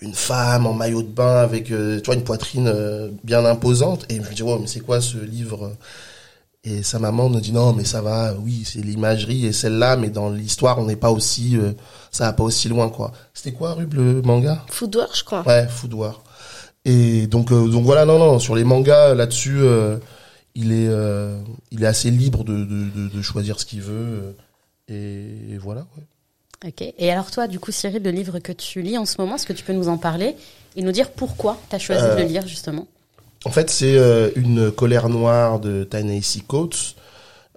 une 0.00 0.14
femme 0.14 0.66
en 0.66 0.72
maillot 0.72 1.02
de 1.02 1.08
bain 1.08 1.36
avec, 1.38 1.70
euh, 1.70 1.98
tu 2.00 2.06
vois, 2.06 2.14
une 2.14 2.24
poitrine 2.24 2.68
euh, 2.68 3.10
bien 3.24 3.44
imposante. 3.44 4.06
Et 4.08 4.16
je 4.16 4.20
me 4.20 4.34
dis, 4.34 4.42
ouais, 4.42 4.58
mais 4.60 4.66
c'est 4.66 4.80
quoi 4.80 5.00
ce 5.00 5.18
livre? 5.18 5.72
Et 6.64 6.82
sa 6.82 6.98
maman 6.98 7.30
nous 7.30 7.40
dit, 7.40 7.52
non, 7.52 7.72
mais 7.72 7.84
ça 7.84 8.02
va, 8.02 8.34
oui, 8.42 8.62
c'est 8.64 8.80
l'imagerie 8.80 9.46
et 9.46 9.52
celle-là, 9.52 9.96
mais 9.96 10.10
dans 10.10 10.30
l'histoire, 10.30 10.78
on 10.78 10.86
n'est 10.86 10.96
pas 10.96 11.10
aussi, 11.10 11.56
euh, 11.56 11.72
ça 12.10 12.24
va 12.24 12.32
pas 12.32 12.42
aussi 12.42 12.68
loin, 12.68 12.88
quoi. 12.88 13.12
C'était 13.34 13.52
quoi, 13.52 13.74
Rub, 13.74 13.94
le 13.94 14.20
manga? 14.22 14.64
Foodwar 14.68 15.08
je 15.14 15.22
crois 15.22 15.44
Ouais, 15.46 15.66
Food 15.68 15.94
War. 15.94 16.22
Et 16.84 17.26
donc, 17.28 17.52
euh, 17.52 17.68
donc 17.68 17.84
voilà, 17.84 18.04
non, 18.04 18.18
non, 18.18 18.38
sur 18.38 18.56
les 18.56 18.64
mangas, 18.64 19.14
là-dessus, 19.14 19.58
euh, 19.60 19.98
il 20.56 20.72
est, 20.72 20.88
euh, 20.88 21.38
il 21.70 21.84
est 21.84 21.86
assez 21.86 22.10
libre 22.10 22.42
de, 22.44 22.64
de, 22.64 22.90
de, 22.90 23.08
de 23.08 23.22
choisir 23.22 23.60
ce 23.60 23.66
qu'il 23.66 23.82
veut. 23.82 24.34
Euh, 24.90 25.28
et, 25.50 25.54
et 25.54 25.58
voilà. 25.58 25.86
Ouais. 25.96 26.68
Ok. 26.68 26.94
Et 26.98 27.10
alors, 27.12 27.30
toi, 27.30 27.46
du 27.48 27.58
coup, 27.60 27.70
Cyril, 27.72 28.02
le 28.02 28.10
livre 28.10 28.38
que 28.38 28.52
tu 28.52 28.80
lis 28.82 28.96
en 28.98 29.04
ce 29.04 29.16
moment, 29.20 29.34
est-ce 29.36 29.46
que 29.46 29.52
tu 29.52 29.62
peux 29.64 29.72
nous 29.74 29.88
en 29.88 29.98
parler 29.98 30.34
et 30.74 30.82
nous 30.82 30.92
dire 30.92 31.10
pourquoi 31.10 31.60
tu 31.68 31.76
as 31.76 31.78
choisi 31.78 32.02
Euh, 32.02 32.16
de 32.16 32.22
le 32.22 32.26
lire, 32.28 32.46
justement? 32.46 32.86
En 33.44 33.50
fait, 33.50 33.70
c'est 33.70 33.96
euh, 33.96 34.30
une 34.36 34.70
colère 34.72 35.08
noire 35.08 35.60
de 35.60 35.84
Ta-Nehisi 35.84 36.42
Coates, 36.42 36.96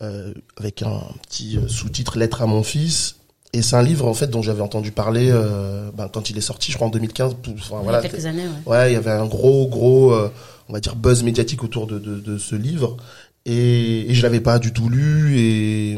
euh, 0.02 0.34
avec 0.58 0.84
un 0.84 1.02
petit 1.28 1.58
euh, 1.58 1.68
sous-titre 1.68 2.18
Lettre 2.20 2.42
à 2.42 2.46
mon 2.46 2.62
fils. 2.64 3.16
Et 3.54 3.64
c'est 3.64 3.76
un 3.76 3.82
livre 3.82 4.06
en 4.06 4.14
fait 4.14 4.28
dont 4.28 4.44
j'avais 4.44 4.62
entendu 4.62 4.92
parler 4.92 5.30
euh, 5.32 5.90
ben, 5.96 6.08
quand 6.08 6.30
il 6.30 6.38
est 6.38 6.42
sorti, 6.42 6.72
je 6.72 6.76
crois 6.78 6.88
en 6.88 6.92
2015. 6.92 7.34
Enfin, 7.34 7.42
Il 7.48 7.80
y 7.80 7.84
voilà, 7.84 7.98
a 7.98 8.02
quelques 8.02 8.26
années, 8.28 8.44
ouais. 8.44 8.72
Ouais, 8.72 8.92
il 8.92 8.94
y 8.94 8.98
avait 8.98 9.10
un 9.10 9.26
gros, 9.26 9.68
gros, 9.68 10.12
euh, 10.14 10.32
on 10.68 10.74
va 10.74 10.80
dire 10.80 10.96
buzz 10.96 11.24
médiatique 11.24 11.64
autour 11.64 11.88
de, 11.88 11.98
de, 11.98 12.20
de 12.20 12.38
ce 12.38 12.56
livre, 12.56 12.98
et, 13.46 14.12
et 14.12 14.14
je 14.14 14.22
l'avais 14.22 14.40
pas 14.42 14.60
du 14.60 14.72
tout 14.72 14.88
lu. 14.90 15.40
Et, 15.40 15.98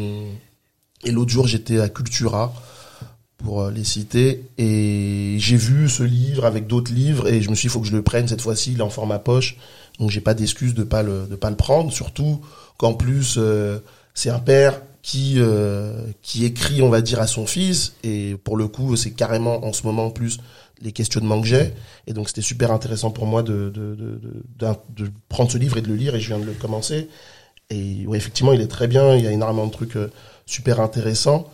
et 1.03 1.11
l'autre 1.11 1.31
jour, 1.31 1.47
j'étais 1.47 1.79
à 1.79 1.89
Cultura 1.89 2.53
pour 3.37 3.61
euh, 3.61 3.71
les 3.71 3.83
citer, 3.83 4.43
et 4.57 5.35
j'ai 5.39 5.57
vu 5.57 5.89
ce 5.89 6.03
livre 6.03 6.45
avec 6.45 6.67
d'autres 6.67 6.93
livres, 6.93 7.27
et 7.27 7.41
je 7.41 7.49
me 7.49 7.55
suis 7.55 7.67
dit, 7.67 7.71
il 7.71 7.73
faut 7.73 7.81
que 7.81 7.87
je 7.87 7.95
le 7.95 8.03
prenne 8.03 8.27
cette 8.27 8.41
fois-ci. 8.41 8.73
Il 8.73 8.79
est 8.79 8.83
en 8.83 8.89
format 8.89 9.19
poche, 9.19 9.57
donc 9.99 10.11
j'ai 10.11 10.21
pas 10.21 10.35
d'excuse 10.35 10.73
de 10.75 10.83
pas 10.83 11.01
le 11.01 11.25
de 11.27 11.35
pas 11.35 11.49
le 11.49 11.55
prendre. 11.55 11.91
Surtout 11.91 12.41
qu'en 12.77 12.93
plus, 12.93 13.35
euh, 13.37 13.79
c'est 14.13 14.29
un 14.29 14.39
père 14.39 14.79
qui 15.01 15.35
euh, 15.37 16.05
qui 16.21 16.45
écrit, 16.45 16.83
on 16.83 16.89
va 16.89 17.01
dire, 17.01 17.19
à 17.19 17.25
son 17.25 17.47
fils, 17.47 17.93
et 18.03 18.35
pour 18.43 18.57
le 18.57 18.67
coup, 18.67 18.95
c'est 18.95 19.11
carrément 19.11 19.65
en 19.65 19.73
ce 19.73 19.87
moment 19.87 20.05
en 20.05 20.11
plus 20.11 20.37
les 20.83 20.91
questionnements 20.91 21.41
que 21.41 21.47
j'ai. 21.47 21.73
Et 22.05 22.13
donc 22.13 22.27
c'était 22.27 22.41
super 22.41 22.71
intéressant 22.71 23.09
pour 23.09 23.25
moi 23.25 23.41
de, 23.41 23.69
de, 23.69 23.95
de, 23.95 24.19
de, 24.59 24.75
de 25.03 25.11
prendre 25.29 25.51
ce 25.51 25.57
livre 25.57 25.77
et 25.77 25.81
de 25.81 25.87
le 25.87 25.95
lire, 25.95 26.13
et 26.13 26.19
je 26.19 26.27
viens 26.27 26.39
de 26.39 26.45
le 26.45 26.53
commencer. 26.53 27.07
Et 27.71 28.05
ouais, 28.05 28.17
effectivement, 28.17 28.53
il 28.53 28.61
est 28.61 28.67
très 28.67 28.87
bien, 28.87 29.15
il 29.15 29.23
y 29.23 29.27
a 29.27 29.31
énormément 29.31 29.65
de 29.65 29.71
trucs 29.71 29.95
euh, 29.95 30.11
super 30.45 30.79
intéressants. 30.79 31.49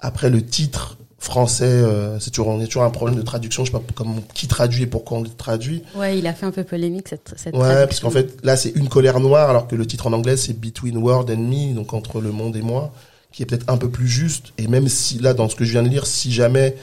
Après, 0.00 0.28
le 0.30 0.44
titre 0.44 0.98
français, 1.18 1.64
euh, 1.64 2.20
c'est 2.20 2.30
toujours, 2.30 2.48
on 2.48 2.60
est 2.60 2.66
toujours 2.66 2.82
un 2.82 2.90
problème 2.90 3.16
de 3.16 3.22
traduction, 3.22 3.64
je 3.64 3.72
sais 3.72 3.78
pas 3.78 3.82
comment, 3.94 4.16
qui 4.34 4.46
traduit 4.46 4.82
et 4.82 4.86
pourquoi 4.86 5.18
on 5.18 5.22
le 5.22 5.30
traduit. 5.30 5.82
Ouais, 5.94 6.18
il 6.18 6.26
a 6.26 6.34
fait 6.34 6.44
un 6.44 6.50
peu 6.50 6.64
polémique 6.64 7.08
cette, 7.08 7.32
cette 7.38 7.54
Ouais, 7.54 7.60
traduction. 7.62 7.86
parce 7.86 8.00
qu'en 8.00 8.10
fait, 8.10 8.44
là, 8.44 8.56
c'est 8.58 8.70
une 8.76 8.90
colère 8.90 9.18
noire, 9.20 9.48
alors 9.48 9.66
que 9.66 9.74
le 9.74 9.86
titre 9.86 10.06
en 10.06 10.12
anglais, 10.12 10.36
c'est 10.36 10.52
Between 10.52 10.98
World 10.98 11.30
and 11.30 11.38
Me, 11.38 11.72
donc 11.74 11.94
entre 11.94 12.20
le 12.20 12.30
monde 12.30 12.54
et 12.56 12.62
moi, 12.62 12.92
qui 13.32 13.42
est 13.42 13.46
peut-être 13.46 13.64
un 13.68 13.78
peu 13.78 13.88
plus 13.88 14.06
juste. 14.06 14.52
Et 14.58 14.68
même 14.68 14.86
si, 14.88 15.18
là, 15.18 15.32
dans 15.32 15.48
ce 15.48 15.56
que 15.56 15.64
je 15.64 15.72
viens 15.72 15.82
de 15.82 15.88
lire, 15.88 16.04
si 16.06 16.30
jamais 16.30 16.76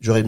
j'aurais 0.00 0.24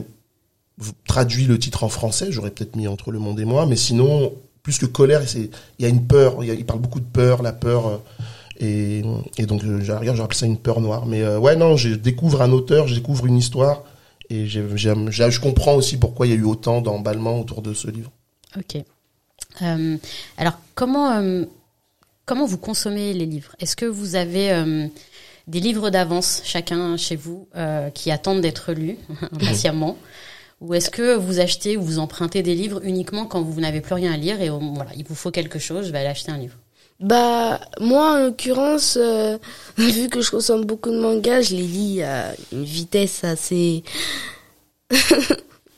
traduit 1.08 1.46
le 1.46 1.58
titre 1.58 1.82
en 1.82 1.88
français, 1.88 2.26
j'aurais 2.30 2.50
peut-être 2.50 2.76
mis 2.76 2.86
entre 2.86 3.10
le 3.10 3.18
monde 3.18 3.40
et 3.40 3.44
moi, 3.44 3.66
mais 3.66 3.74
sinon, 3.76 4.32
plus 4.68 4.76
que 4.76 4.84
colère, 4.84 5.26
c'est, 5.26 5.48
il 5.78 5.82
y 5.82 5.86
a 5.86 5.88
une 5.88 6.06
peur, 6.06 6.44
il, 6.44 6.66
parle 6.66 6.80
beaucoup 6.80 7.00
de 7.00 7.06
peur, 7.06 7.42
la 7.42 7.54
peur, 7.54 7.86
euh, 7.86 7.96
et, 8.60 9.02
et 9.38 9.46
donc, 9.46 9.62
regarde, 9.62 10.20
appelé 10.20 10.38
ça 10.38 10.44
une 10.44 10.58
peur 10.58 10.82
noire. 10.82 11.06
Mais 11.06 11.22
euh, 11.22 11.38
ouais, 11.38 11.56
non, 11.56 11.78
je 11.78 11.88
découvre 11.94 12.42
un 12.42 12.52
auteur, 12.52 12.86
je 12.86 12.94
découvre 12.94 13.24
une 13.24 13.38
histoire, 13.38 13.82
et 14.28 14.46
je 14.46 15.40
comprends 15.40 15.72
aussi 15.72 15.96
pourquoi 15.96 16.26
il 16.26 16.30
y 16.30 16.32
a 16.34 16.36
eu 16.36 16.44
autant 16.44 16.82
d'emballements 16.82 17.40
autour 17.40 17.62
de 17.62 17.72
ce 17.72 17.88
livre. 17.88 18.10
Ok. 18.58 18.82
Euh, 19.62 19.96
alors, 20.36 20.58
comment, 20.74 21.12
euh, 21.12 21.46
comment 22.26 22.44
vous 22.44 22.58
consommez 22.58 23.14
les 23.14 23.24
livres? 23.24 23.56
Est-ce 23.60 23.74
que 23.74 23.86
vous 23.86 24.16
avez 24.16 24.50
des 25.46 25.60
livres 25.60 25.88
d'avance, 25.88 26.42
chacun 26.44 26.98
chez 26.98 27.16
vous, 27.16 27.48
qui 27.94 28.10
attendent 28.10 28.42
d'être 28.42 28.74
lus 28.74 28.98
impatiemment 29.32 29.96
Ou 30.60 30.74
est-ce 30.74 30.90
que 30.90 31.14
vous 31.14 31.38
achetez 31.38 31.76
ou 31.76 31.82
vous 31.82 31.98
empruntez 31.98 32.42
des 32.42 32.54
livres 32.54 32.80
uniquement 32.82 33.26
quand 33.26 33.42
vous 33.42 33.60
n'avez 33.60 33.80
plus 33.80 33.94
rien 33.94 34.12
à 34.12 34.16
lire 34.16 34.40
et 34.40 34.48
voilà, 34.48 34.90
il 34.96 35.04
vous 35.04 35.14
faut 35.14 35.30
quelque 35.30 35.58
chose, 35.58 35.86
je 35.86 35.92
vais 35.92 35.98
aller 35.98 36.08
acheter 36.08 36.32
un 36.32 36.38
livre 36.38 36.56
Bah, 36.98 37.60
moi, 37.80 38.14
en 38.14 38.24
l'occurrence, 38.24 38.98
euh, 39.00 39.38
vu 39.76 40.08
que 40.08 40.20
je 40.20 40.30
consomme 40.30 40.64
beaucoup 40.64 40.90
de 40.90 40.98
mangas, 40.98 41.42
je 41.42 41.54
les 41.54 41.62
lis 41.62 42.02
à 42.02 42.34
une 42.52 42.64
vitesse 42.64 43.22
assez... 43.22 43.84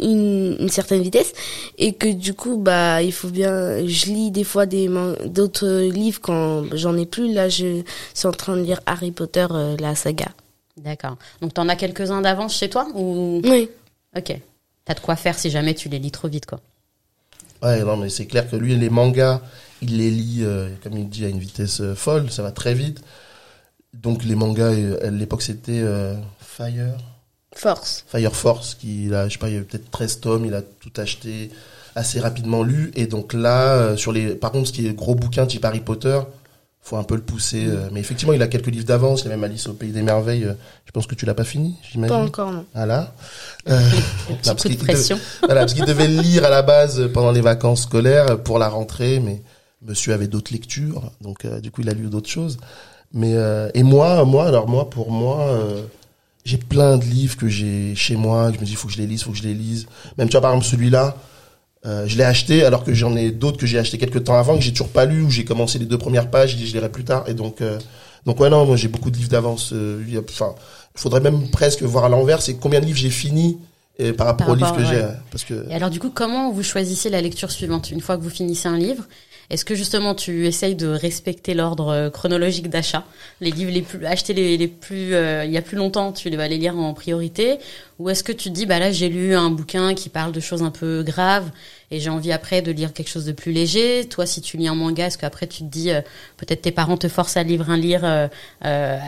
une, 0.01 0.57
une 0.59 0.69
certaine 0.71 1.03
vitesse. 1.03 1.35
Et 1.77 1.93
que 1.93 2.09
du 2.09 2.33
coup, 2.33 2.57
bah, 2.57 3.03
il 3.03 3.13
faut 3.13 3.29
bien... 3.29 3.87
Je 3.87 4.07
lis 4.07 4.31
des 4.31 4.45
fois 4.45 4.65
des 4.65 4.89
d'autres 5.27 5.91
livres 5.91 6.21
quand 6.23 6.65
j'en 6.75 6.97
ai 6.97 7.05
plus. 7.05 7.35
Là, 7.35 7.51
je 7.51 7.83
suis 8.15 8.27
en 8.27 8.33
train 8.33 8.57
de 8.57 8.63
lire 8.63 8.81
Harry 8.87 9.11
Potter, 9.11 9.47
euh, 9.51 9.77
la 9.79 9.95
saga. 9.95 10.29
D'accord. 10.79 11.19
Donc, 11.43 11.53
t'en 11.53 11.69
as 11.69 11.77
quelques-uns 11.77 12.23
d'avance 12.23 12.57
chez 12.57 12.71
toi 12.71 12.89
ou... 12.95 13.43
Oui. 13.45 13.69
Ok. 14.17 14.41
T'as 14.91 14.95
de 14.95 15.01
quoi 15.01 15.15
faire 15.15 15.39
si 15.39 15.51
jamais 15.53 15.75
tu 15.75 15.89
les 15.89 16.01
lis 16.01 16.11
trop 16.11 16.27
vite, 16.27 16.47
quoi. 16.47 16.59
Ouais, 17.63 17.85
non, 17.85 17.97
mais 17.97 18.09
c'est 18.09 18.27
clair 18.27 18.51
que 18.51 18.57
lui, 18.57 18.75
les 18.75 18.91
mangas 18.91 19.41
il 19.83 19.99
les 19.99 20.11
lit, 20.11 20.41
euh, 20.41 20.69
comme 20.83 20.99
il 20.99 21.09
dit, 21.09 21.25
à 21.25 21.29
une 21.29 21.39
vitesse 21.39 21.81
euh, 21.81 21.95
folle, 21.95 22.29
ça 22.29 22.43
va 22.43 22.51
très 22.51 22.75
vite. 22.75 23.01
Donc 23.95 24.25
les 24.25 24.35
mangas, 24.35 24.73
euh, 24.73 25.07
à 25.07 25.11
l'époque 25.11 25.43
c'était 25.43 25.79
euh, 25.81 26.17
Fire, 26.41 26.97
Force. 27.55 28.05
Fire 28.09 28.35
Force, 28.35 28.75
qui 28.75 29.15
a, 29.15 29.29
je 29.29 29.35
sais 29.35 29.39
pas, 29.39 29.49
il 29.49 29.55
y 29.55 29.59
a 29.59 29.61
peut-être 29.61 29.93
13 29.93 30.19
tomes, 30.19 30.45
il 30.45 30.55
a 30.55 30.63
tout 30.63 30.93
acheté 30.97 31.53
assez 31.95 32.19
rapidement 32.19 32.65
lu. 32.65 32.91
Et 32.97 33.07
donc 33.07 33.33
là, 33.33 33.75
euh, 33.75 33.97
sur 33.97 34.11
les, 34.11 34.35
par 34.35 34.51
contre, 34.51 34.67
ce 34.67 34.73
qui 34.73 34.89
est 34.89 34.93
gros 34.93 35.15
bouquin 35.15 35.47
type 35.47 35.65
Harry 35.65 35.81
Potter, 35.81 36.19
faut 36.83 36.97
un 36.97 37.05
peu 37.05 37.15
le 37.15 37.21
pousser. 37.23 37.67
euh, 37.67 37.89
mais 37.93 38.01
effectivement, 38.01 38.33
il 38.33 38.43
a 38.43 38.49
quelques 38.49 38.67
livres 38.69 38.87
d'avance. 38.87 39.21
Il 39.21 39.25
y 39.25 39.27
a 39.29 39.31
même 39.31 39.45
Alice 39.45 39.67
au 39.69 39.75
Pays 39.75 39.91
des 39.93 40.03
Merveilles. 40.03 40.45
euh, 40.45 40.55
je 40.87 40.91
pense 40.93 41.07
que 41.07 41.15
tu 41.15 41.27
l'as 41.27 41.35
pas 41.35 41.45
fini, 41.45 41.77
j'imagine. 41.91 42.17
Pas 42.17 42.23
encore, 42.23 42.51
non. 42.53 42.65
Voilà. 42.75 43.15
Euh, 43.69 43.79
Petit 43.91 44.31
non, 44.31 44.37
parce 44.45 44.57
de 44.65 44.69
qu'il 44.69 44.79
devait- 44.79 44.93
pression. 44.93 45.19
voilà, 45.45 45.61
parce 45.61 45.75
qu'il 45.75 45.85
devait 45.85 46.09
le 46.09 46.21
lire 46.23 46.45
à 46.45 46.49
la 46.51 46.63
base 46.63 47.09
pendant 47.13 47.33
les 47.33 47.41
vacances 47.43 47.83
scolaires 47.83 48.43
pour 48.43 48.59
la 48.59 48.69
rentrée, 48.69 49.21
mais 49.21 49.43
monsieur 49.87 50.13
avait 50.15 50.27
d'autres 50.27 50.53
lectures, 50.53 51.11
donc 51.23 51.45
euh, 51.45 51.61
du 51.61 51.71
coup 51.71 51.81
il 51.83 51.89
a 51.89 51.95
lu 51.95 52.09
d'autres 52.09 52.29
choses. 52.29 52.59
Mais 53.13 53.35
euh, 53.35 53.71
et 53.75 53.83
moi, 53.83 54.25
moi, 54.25 54.47
alors 54.47 54.69
moi, 54.69 54.89
pour 54.91 55.11
moi, 55.11 55.41
euh, 55.49 55.83
j'ai 56.45 56.59
plein 56.59 56.97
de 56.97 57.05
livres 57.05 57.37
que 57.37 57.49
j'ai 57.49 57.95
chez 57.95 58.15
moi. 58.17 58.51
Je 58.55 58.59
me 58.61 58.65
dis, 58.65 58.75
faut 58.75 58.89
que 58.89 58.95
je 58.95 58.99
les 58.99 59.07
lise, 59.07 59.23
faut 59.23 59.33
que 59.33 59.37
je 59.39 59.43
les 59.43 59.55
lise. 59.55 59.87
Même 60.17 60.29
tu 60.29 60.33
vois 60.33 60.41
par 60.43 60.53
exemple 60.53 60.67
celui-là, 60.71 61.17
euh, 61.87 62.07
je 62.07 62.17
l'ai 62.19 62.25
acheté 62.25 62.65
alors 62.65 62.85
que 62.85 62.93
j'en 62.93 63.17
ai 63.17 63.31
d'autres 63.31 63.59
que 63.59 63.67
j'ai 63.67 63.79
acheté 63.79 63.97
quelques 63.99 64.25
temps 64.25 64.37
avant 64.37 64.57
que 64.57 64.63
j'ai 64.63 64.73
toujours 64.73 64.89
pas 64.91 65.07
lu 65.07 65.23
ou 65.23 65.31
j'ai 65.31 65.45
commencé 65.45 65.79
les 65.79 65.87
deux 65.87 65.99
premières 65.99 66.31
pages, 66.31 66.57
dit 66.57 66.67
je 66.67 66.73
lirai 66.75 66.91
plus 66.91 67.05
tard. 67.05 67.25
Et 67.29 67.35
donc 67.35 67.61
euh, 67.61 67.79
donc 68.27 68.39
ouais 68.41 68.51
non, 68.51 68.67
moi 68.67 68.77
j'ai 68.77 68.89
beaucoup 68.89 69.11
de 69.11 69.17
livres 69.17 69.31
d'avance. 69.31 69.73
euh, 69.73 70.03
Enfin, 70.29 70.55
il 70.95 71.01
faudrait 71.01 71.21
même 71.21 71.49
presque 71.51 71.83
voir 71.83 72.05
à 72.05 72.09
l'envers, 72.09 72.43
c'est 72.43 72.55
combien 72.55 72.81
de 72.81 72.85
livres 72.87 72.99
j'ai 72.99 73.11
fini 73.11 73.59
et 73.99 74.13
par 74.13 74.27
rapport 74.27 74.47
Par 74.47 74.55
aux 74.55 74.57
livres 74.57 74.75
que 74.77 74.85
j'ai, 74.85 74.97
ouais. 74.97 75.15
parce 75.31 75.45
que 75.45 75.67
Et 75.71 75.75
alors 75.75 75.91
du 75.91 76.01
coup, 76.01 76.11
comment 76.11 76.51
vous 76.53 76.63
choisissez 76.63 77.11
la 77.11 77.21
lecture 77.21 77.51
suivante 77.51 77.91
une 77.91 78.01
fois 78.01 78.17
que 78.17 78.23
vous 78.23 78.31
finissez 78.31 78.69
un 78.69 78.79
livre? 78.79 79.05
Est-ce 79.51 79.65
que 79.65 79.75
justement 79.75 80.15
tu 80.15 80.47
essayes 80.47 80.77
de 80.77 80.87
respecter 80.87 81.55
l'ordre 81.55 81.89
euh, 81.89 82.11
chronologique 82.11 82.71
d'achat? 82.71 83.05
Les 83.41 83.51
livres 83.51 83.73
les 83.73 83.83
plus 83.83 84.07
achetés 84.07 84.33
les, 84.33 84.69
plus 84.69 85.15
euh, 85.15 85.45
il 85.45 85.51
y 85.51 85.59
a 85.59 85.63
plus 85.63 85.77
longtemps, 85.77 86.13
tu 86.13 86.31
vas 86.31 86.47
les 86.47 86.57
lire 86.57 86.79
en 86.79 86.95
priorité? 86.95 87.59
Ou 87.99 88.09
est-ce 88.11 88.23
que 88.23 88.33
tu 88.33 88.51
te 88.51 88.55
dis 88.55 88.65
bah 88.65 88.79
là 88.79 88.93
j'ai 88.93 89.09
lu 89.09 89.35
un 89.35 89.51
bouquin 89.51 89.95
qui 89.95 90.09
parle 90.09 90.31
de 90.33 90.41
choses 90.41 90.63
un 90.63 90.71
peu 90.71 91.03
graves 91.03 91.51
et 91.91 92.01
j'ai 92.01 92.11
envie 92.11 92.33
après 92.33 92.63
de 92.63 92.73
lire 92.73 92.93
quelque 92.93 93.09
chose 93.09 93.25
de 93.25 93.33
plus 93.33 93.53
léger 93.53 94.07
Toi, 94.09 94.27
si 94.27 94.41
tu 94.41 94.57
lis 94.57 94.69
un 94.69 94.75
manga, 94.75 95.07
est-ce 95.07 95.19
qu'après 95.19 95.47
tu 95.47 95.65
te 95.65 95.69
dis 95.69 95.91
euh, 95.91 96.01
peut-être 96.37 96.63
tes 96.63 96.71
parents 96.71 96.97
te 96.97 97.09
forcent 97.09 97.37
à 97.37 97.43
lire 97.43 97.71
un 97.71 97.77
lire 97.77 98.05
euh, 98.05 98.29
euh, 98.65 98.99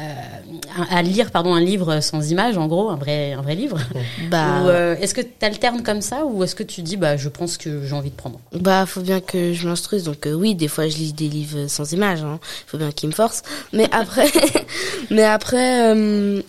à, 0.90 1.02
lire 1.02 1.30
pardon 1.30 1.54
un 1.54 1.60
livre 1.60 2.00
sans 2.00 2.30
image 2.30 2.58
en 2.58 2.66
gros 2.66 2.90
un 2.90 2.96
vrai 2.96 3.32
un 3.32 3.42
vrai 3.42 3.54
livre? 3.54 3.78
Bah, 4.30 4.62
ou 4.62 4.68
euh, 4.68 4.96
est-ce 5.00 5.14
que 5.14 5.20
tu 5.20 5.44
alternes 5.44 5.82
comme 5.82 6.00
ça 6.00 6.24
ou 6.24 6.44
est-ce 6.44 6.54
que 6.54 6.62
tu 6.62 6.82
dis 6.82 6.96
bah 6.96 7.16
je 7.16 7.28
prends 7.28 7.46
ce 7.46 7.58
que 7.58 7.84
j'ai 7.86 7.94
envie 7.94 8.10
de 8.10 8.14
prendre? 8.16 8.40
Bah, 8.52 8.86
faut 8.86 9.00
bien 9.00 9.20
que 9.20 9.52
je 9.52 9.66
m'instruise. 9.66 10.04
Donc, 10.04 10.26
euh, 10.26 10.32
oui, 10.32 10.54
des 10.54 10.68
fois, 10.68 10.88
je 10.88 10.96
lis 10.96 11.12
des 11.12 11.28
livres 11.28 11.66
sans 11.68 11.92
images. 11.92 12.22
Hein. 12.22 12.38
Faut 12.66 12.78
bien 12.78 12.92
qu'ils 12.92 13.08
me 13.08 13.14
forcent. 13.14 13.42
Mais 13.72 13.88
après, 13.92 14.30
mais 15.10 15.24
après, 15.24 15.94
euh, 15.94 16.42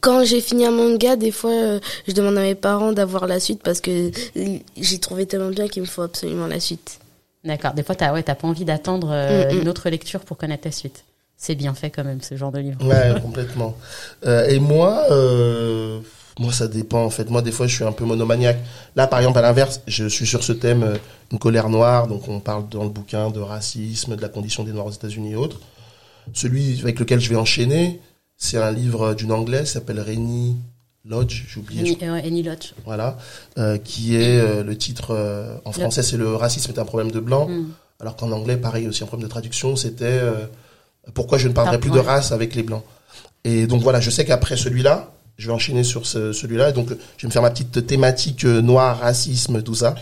quand 0.00 0.24
j'ai 0.24 0.40
fini 0.40 0.64
un 0.66 0.70
manga, 0.70 1.16
des 1.16 1.30
fois, 1.30 1.50
euh, 1.50 1.80
je 2.06 2.12
demande 2.12 2.38
à 2.38 2.42
mes 2.42 2.54
parents 2.54 2.92
d'avoir 2.92 3.26
la 3.26 3.40
suite 3.40 3.62
parce 3.62 3.80
que 3.80 4.10
j'ai 4.76 4.98
trouvé 4.98 5.26
tellement 5.26 5.50
bien 5.50 5.68
qu'il 5.68 5.82
me 5.82 5.86
faut 5.86 6.02
absolument 6.02 6.46
la 6.46 6.60
suite. 6.60 7.00
D'accord. 7.44 7.72
Des 7.72 7.82
fois 7.82 7.94
t'as 7.94 8.12
ouais 8.12 8.22
t'as 8.22 8.34
pas 8.34 8.46
envie 8.46 8.66
d'attendre 8.66 9.08
euh, 9.10 9.50
Mm, 9.50 9.56
mm. 9.56 9.60
une 9.60 9.68
autre 9.68 9.88
lecture 9.90 10.20
pour 10.20 10.36
connaître 10.36 10.64
ta 10.64 10.70
suite. 10.70 11.04
C'est 11.36 11.54
bien 11.54 11.72
fait 11.74 11.90
quand 11.90 12.04
même 12.04 12.20
ce 12.20 12.36
genre 12.36 12.52
de 12.52 12.58
livre. 12.58 12.84
Ouais, 12.86 13.18
complètement. 13.22 13.76
Euh, 14.26 14.46
et 14.48 14.58
moi, 14.58 15.06
euh, 15.10 16.00
moi, 16.38 16.52
ça 16.52 16.68
dépend 16.68 17.02
en 17.02 17.10
fait. 17.10 17.30
Moi, 17.30 17.40
des 17.40 17.52
fois, 17.52 17.66
je 17.66 17.74
suis 17.74 17.84
un 17.84 17.92
peu 17.92 18.04
monomaniaque. 18.04 18.58
Là, 18.94 19.06
par 19.06 19.20
exemple, 19.20 19.38
à 19.38 19.42
l'inverse, 19.42 19.80
je 19.86 20.06
suis 20.06 20.26
sur 20.26 20.44
ce 20.44 20.52
thème, 20.52 20.82
euh, 20.82 20.96
une 21.32 21.38
colère 21.38 21.70
noire. 21.70 22.08
Donc, 22.08 22.28
on 22.28 22.40
parle 22.40 22.68
dans 22.68 22.82
le 22.82 22.90
bouquin 22.90 23.30
de 23.30 23.40
racisme, 23.40 24.16
de 24.16 24.22
la 24.22 24.28
condition 24.28 24.64
des 24.64 24.72
Noirs 24.72 24.86
aux 24.86 24.92
États-Unis 24.92 25.32
et 25.32 25.36
autres. 25.36 25.60
Celui 26.34 26.80
avec 26.82 27.00
lequel 27.00 27.20
je 27.20 27.30
vais 27.30 27.36
enchaîner, 27.36 28.00
c'est 28.40 28.56
un 28.56 28.72
livre 28.72 29.14
d'une 29.14 29.30
anglaise, 29.30 29.70
s'appelle 29.70 30.00
Rainy 30.00 30.56
Lodge. 31.04 31.44
J'ai 31.48 31.60
oublié. 31.60 31.96
Annie, 32.02 32.40
euh, 32.42 32.50
Lodge. 32.50 32.72
voilà, 32.84 33.16
euh, 33.58 33.76
qui 33.78 34.16
est 34.16 34.38
euh, 34.40 34.64
le 34.64 34.76
titre 34.76 35.12
euh, 35.14 35.54
en 35.64 35.70
français, 35.72 36.02
c'est 36.02 36.16
le 36.16 36.34
racisme 36.34 36.72
est 36.72 36.78
un 36.80 36.84
problème 36.84 37.12
de 37.12 37.20
blanc, 37.20 37.46
Mm. 37.48 37.68
alors 38.00 38.16
qu'en 38.16 38.32
anglais, 38.32 38.56
pareil, 38.56 38.88
aussi 38.88 39.04
un 39.04 39.06
problème 39.06 39.28
de 39.28 39.30
traduction, 39.30 39.76
c'était 39.76 40.04
euh, 40.06 40.46
pourquoi 41.14 41.38
je 41.38 41.48
ne 41.48 41.52
parlerai 41.52 41.78
plus 41.78 41.90
de 41.90 41.98
race 41.98 42.32
avec 42.32 42.54
les 42.54 42.62
blancs. 42.62 42.82
Et 43.44 43.66
donc 43.66 43.82
voilà, 43.82 44.00
je 44.00 44.10
sais 44.10 44.24
qu'après 44.24 44.56
celui-là, 44.56 45.10
je 45.38 45.46
vais 45.46 45.52
enchaîner 45.52 45.84
sur 45.84 46.06
ce, 46.06 46.32
celui-là, 46.32 46.70
et 46.70 46.72
donc 46.72 46.88
je 46.88 47.22
vais 47.22 47.28
me 47.28 47.32
faire 47.32 47.42
ma 47.42 47.50
petite 47.50 47.86
thématique 47.86 48.44
euh, 48.44 48.60
noir, 48.62 48.98
racisme, 49.00 49.62
tout 49.62 49.74
ça, 49.74 49.94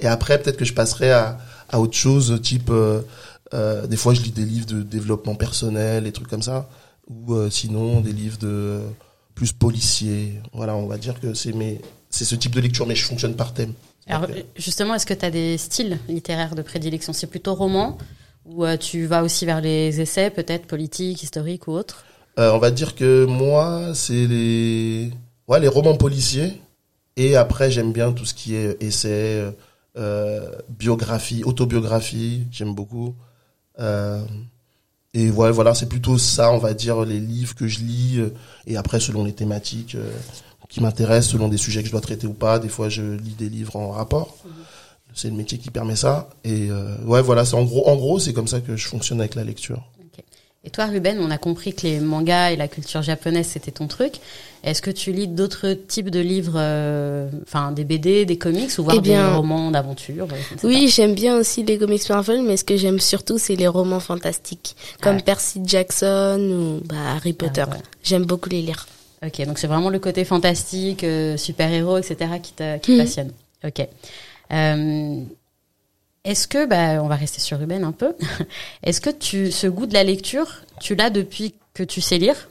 et 0.00 0.06
après 0.06 0.38
peut-être 0.40 0.56
que 0.58 0.64
je 0.66 0.72
passerai 0.74 1.10
à, 1.12 1.38
à 1.70 1.80
autre 1.80 1.96
chose, 1.96 2.38
type 2.42 2.68
euh, 2.70 3.00
euh, 3.54 3.86
des 3.86 3.96
fois 3.96 4.12
je 4.14 4.20
lis 4.22 4.32
des 4.32 4.44
livres 4.44 4.66
de 4.66 4.82
développement 4.82 5.34
personnel, 5.34 6.04
des 6.04 6.12
trucs 6.12 6.28
comme 6.28 6.42
ça, 6.42 6.66
ou 7.08 7.34
euh, 7.34 7.50
sinon 7.50 8.00
des 8.00 8.12
livres 8.12 8.38
de 8.38 8.80
plus 9.34 9.52
policiers. 9.52 10.40
Voilà, 10.52 10.76
on 10.76 10.86
va 10.86 10.98
dire 10.98 11.20
que 11.20 11.34
c'est 11.34 11.52
mes 11.52 11.80
c'est 12.10 12.24
ce 12.24 12.34
type 12.34 12.54
de 12.54 12.60
lecture, 12.60 12.86
mais 12.86 12.94
je 12.94 13.04
fonctionne 13.04 13.34
par 13.34 13.52
thème. 13.52 13.74
Alors 14.06 14.26
justement, 14.56 14.94
est-ce 14.94 15.06
que 15.06 15.14
tu 15.14 15.24
as 15.24 15.30
des 15.30 15.58
styles 15.58 15.98
littéraires 16.08 16.54
de 16.54 16.62
prédilection? 16.62 17.12
C'est 17.12 17.26
plutôt 17.26 17.54
roman 17.54 17.98
ou 18.44 18.64
euh, 18.64 18.76
tu 18.76 19.06
vas 19.06 19.22
aussi 19.22 19.44
vers 19.44 19.60
les 19.60 20.00
essais, 20.00 20.30
peut-être 20.30 20.66
politiques, 20.66 21.22
historiques 21.22 21.66
ou 21.66 21.72
autres? 21.72 22.04
Euh, 22.38 22.52
on 22.52 22.58
va 22.58 22.70
dire 22.70 22.94
que 22.94 23.24
moi, 23.24 23.92
c'est 23.94 24.26
les 24.26 25.10
ouais 25.48 25.60
les 25.60 25.68
romans 25.68 25.96
policiers, 25.96 26.60
et 27.16 27.36
après 27.36 27.70
j'aime 27.70 27.92
bien 27.92 28.12
tout 28.12 28.24
ce 28.24 28.34
qui 28.34 28.54
est 28.54 28.80
essai, 28.82 29.52
euh, 29.96 30.50
biographie, 30.68 31.42
autobiographie, 31.44 32.46
j'aime 32.52 32.74
beaucoup. 32.74 33.14
Et 35.16 35.30
voilà, 35.30 35.50
voilà, 35.50 35.74
c'est 35.74 35.88
plutôt 35.88 36.18
ça, 36.18 36.52
on 36.52 36.58
va 36.58 36.74
dire, 36.74 37.02
les 37.06 37.18
livres 37.18 37.54
que 37.54 37.66
je 37.66 37.78
lis, 37.78 38.16
euh, 38.18 38.34
et 38.66 38.76
après 38.76 39.00
selon 39.00 39.24
les 39.24 39.32
thématiques 39.32 39.94
euh, 39.94 40.12
qui 40.68 40.82
m'intéressent, 40.82 41.32
selon 41.32 41.48
des 41.48 41.56
sujets 41.56 41.80
que 41.80 41.86
je 41.86 41.92
dois 41.92 42.02
traiter 42.02 42.26
ou 42.26 42.34
pas, 42.34 42.58
des 42.58 42.68
fois 42.68 42.90
je 42.90 43.14
lis 43.14 43.34
des 43.38 43.48
livres 43.48 43.76
en 43.76 43.92
rapport. 43.92 44.36
C'est 45.14 45.30
le 45.30 45.34
métier 45.34 45.56
qui 45.56 45.70
permet 45.70 45.96
ça. 45.96 46.28
Et 46.44 46.70
euh, 46.70 46.98
ouais, 47.06 47.22
voilà, 47.22 47.46
c'est 47.46 47.56
en 47.56 47.64
gros, 47.64 47.88
en 47.88 47.96
gros, 47.96 48.18
c'est 48.18 48.34
comme 48.34 48.46
ça 48.46 48.60
que 48.60 48.76
je 48.76 48.86
fonctionne 48.86 49.18
avec 49.20 49.36
la 49.36 49.44
lecture. 49.44 49.82
Et 50.66 50.70
toi, 50.70 50.86
Ruben, 50.86 51.18
on 51.20 51.30
a 51.30 51.38
compris 51.38 51.72
que 51.74 51.82
les 51.86 52.00
mangas 52.00 52.50
et 52.50 52.56
la 52.56 52.66
culture 52.66 53.00
japonaise, 53.00 53.46
c'était 53.46 53.70
ton 53.70 53.86
truc. 53.86 54.14
Est-ce 54.64 54.82
que 54.82 54.90
tu 54.90 55.12
lis 55.12 55.28
d'autres 55.28 55.74
types 55.74 56.10
de 56.10 56.18
livres, 56.18 56.54
euh, 56.56 57.28
enfin 57.44 57.70
des 57.70 57.84
BD, 57.84 58.24
des 58.26 58.36
comics, 58.36 58.70
ou 58.78 58.82
voir 58.82 58.96
Eh 58.96 59.00
bien, 59.00 59.30
des 59.30 59.36
romans 59.36 59.70
d'aventure 59.70 60.26
euh, 60.32 60.56
Oui, 60.64 60.88
j'aime 60.88 61.14
bien 61.14 61.36
aussi 61.38 61.62
les 61.62 61.78
comics 61.78 62.08
Marvel, 62.08 62.42
mais 62.42 62.56
ce 62.56 62.64
que 62.64 62.76
j'aime 62.76 62.98
surtout, 62.98 63.38
c'est 63.38 63.54
les 63.54 63.68
romans 63.68 64.00
fantastiques, 64.00 64.74
comme 65.00 65.18
Ah. 65.20 65.22
Percy 65.22 65.60
Jackson 65.64 66.40
ou 66.82 66.84
bah, 66.86 66.96
Harry 67.14 67.32
Potter. 67.32 67.62
ouais. 67.62 67.76
J'aime 68.02 68.24
beaucoup 68.24 68.48
les 68.48 68.62
lire. 68.62 68.86
Ok, 69.24 69.46
donc 69.46 69.58
c'est 69.58 69.68
vraiment 69.68 69.88
le 69.90 70.00
côté 70.00 70.24
fantastique, 70.24 71.04
euh, 71.04 71.36
super-héros, 71.36 71.98
etc. 71.98 72.16
qui 72.42 72.52
te 72.52 72.76
qui 72.78 72.86
te 72.88 72.92
Mhm. 72.92 72.98
passionne. 72.98 73.30
Ok. 73.64 73.86
Euh, 74.52 75.20
Est-ce 76.26 76.48
que, 76.48 76.66
bah, 76.66 77.02
on 77.02 77.06
va 77.06 77.14
rester 77.14 77.40
sur 77.40 77.58
Ruben 77.58 77.84
un 77.84 77.92
peu. 77.92 78.14
Est-ce 78.82 79.00
que 79.00 79.10
tu, 79.10 79.52
ce 79.52 79.66
goût 79.68 79.86
de 79.86 79.94
la 79.94 80.04
lecture, 80.04 80.62
tu 80.80 80.94
l'as 80.96 81.08
depuis 81.08 81.54
que 81.72 81.84
tu 81.84 82.00
sais 82.00 82.18
lire? 82.18 82.48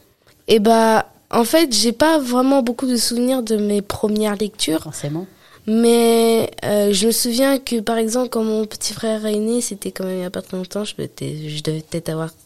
Et 0.48 0.58
bah, 0.60 1.06
en 1.30 1.44
fait, 1.44 1.72
j'ai 1.74 1.92
pas 1.92 2.18
vraiment 2.18 2.62
beaucoup 2.62 2.86
de 2.86 2.96
souvenirs 2.96 3.42
de 3.42 3.56
mes 3.56 3.82
premières 3.82 4.36
lectures, 4.36 4.82
Forcément. 4.82 5.26
mais 5.66 6.50
euh, 6.64 6.92
je 6.92 7.08
me 7.08 7.12
souviens 7.12 7.58
que, 7.58 7.80
par 7.80 7.98
exemple, 7.98 8.30
quand 8.30 8.44
mon 8.44 8.64
petit 8.64 8.94
frère 8.94 9.26
est 9.26 9.36
né, 9.36 9.60
c'était 9.60 9.92
quand 9.92 10.04
même 10.04 10.18
il 10.18 10.22
y 10.22 10.24
a 10.24 10.30
pas 10.30 10.42
très 10.42 10.56
longtemps, 10.56 10.84
je, 10.84 10.94
je 10.96 11.62
devais 11.62 11.82
peut-être 11.82 12.08
avoir 12.08 12.30
4 12.30 12.45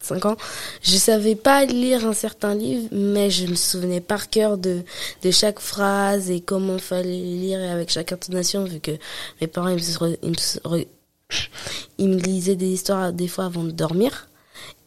5 0.00 0.26
ans. 0.26 0.36
Je 0.82 0.96
savais 0.96 1.34
pas 1.34 1.64
lire 1.64 2.06
un 2.06 2.12
certain 2.12 2.54
livre, 2.54 2.88
mais 2.92 3.30
je 3.30 3.46
me 3.46 3.54
souvenais 3.54 4.00
par 4.00 4.30
cœur 4.30 4.58
de, 4.58 4.82
de 5.22 5.30
chaque 5.30 5.60
phrase 5.60 6.30
et 6.30 6.40
comment 6.40 6.78
fallait 6.78 7.10
lire 7.10 7.60
et 7.60 7.70
avec 7.70 7.90
chaque 7.90 8.12
intonation, 8.12 8.64
vu 8.64 8.80
que 8.80 8.92
mes 9.40 9.46
parents, 9.46 9.68
ils 9.68 9.76
me, 9.76 10.16
ils 10.22 10.30
me 10.30 10.84
ils 11.98 12.08
me 12.08 12.16
lisaient 12.16 12.56
des 12.56 12.68
histoires 12.68 13.12
des 13.12 13.28
fois 13.28 13.46
avant 13.46 13.64
de 13.64 13.70
dormir. 13.70 14.28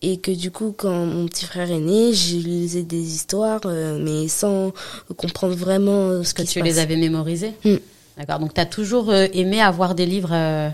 Et 0.04 0.18
que 0.18 0.32
du 0.32 0.50
coup, 0.50 0.74
quand 0.76 1.06
mon 1.06 1.28
petit 1.28 1.46
frère 1.46 1.70
est 1.70 1.80
né, 1.80 2.12
je 2.14 2.36
lisais 2.38 2.82
des 2.82 3.16
histoires, 3.16 3.62
euh, 3.66 4.00
mais 4.04 4.28
sans 4.28 4.74
comprendre 5.16 5.56
vraiment 5.56 6.10
euh, 6.10 6.24
ce 6.24 6.34
que 6.34 6.44
se 6.44 6.54
tu 6.54 6.60
passe. 6.60 6.68
les 6.68 6.80
avais 6.80 6.96
mémorisés. 6.96 7.54
Mm. 7.64 7.76
D'accord. 8.18 8.40
Donc, 8.40 8.54
tu 8.56 8.62
as 8.62 8.66
toujours 8.66 9.12
euh, 9.12 9.28
aimé 9.34 9.62
avoir 9.62 9.94
des 9.94 10.08
livres 10.08 10.34
euh, 10.34 10.70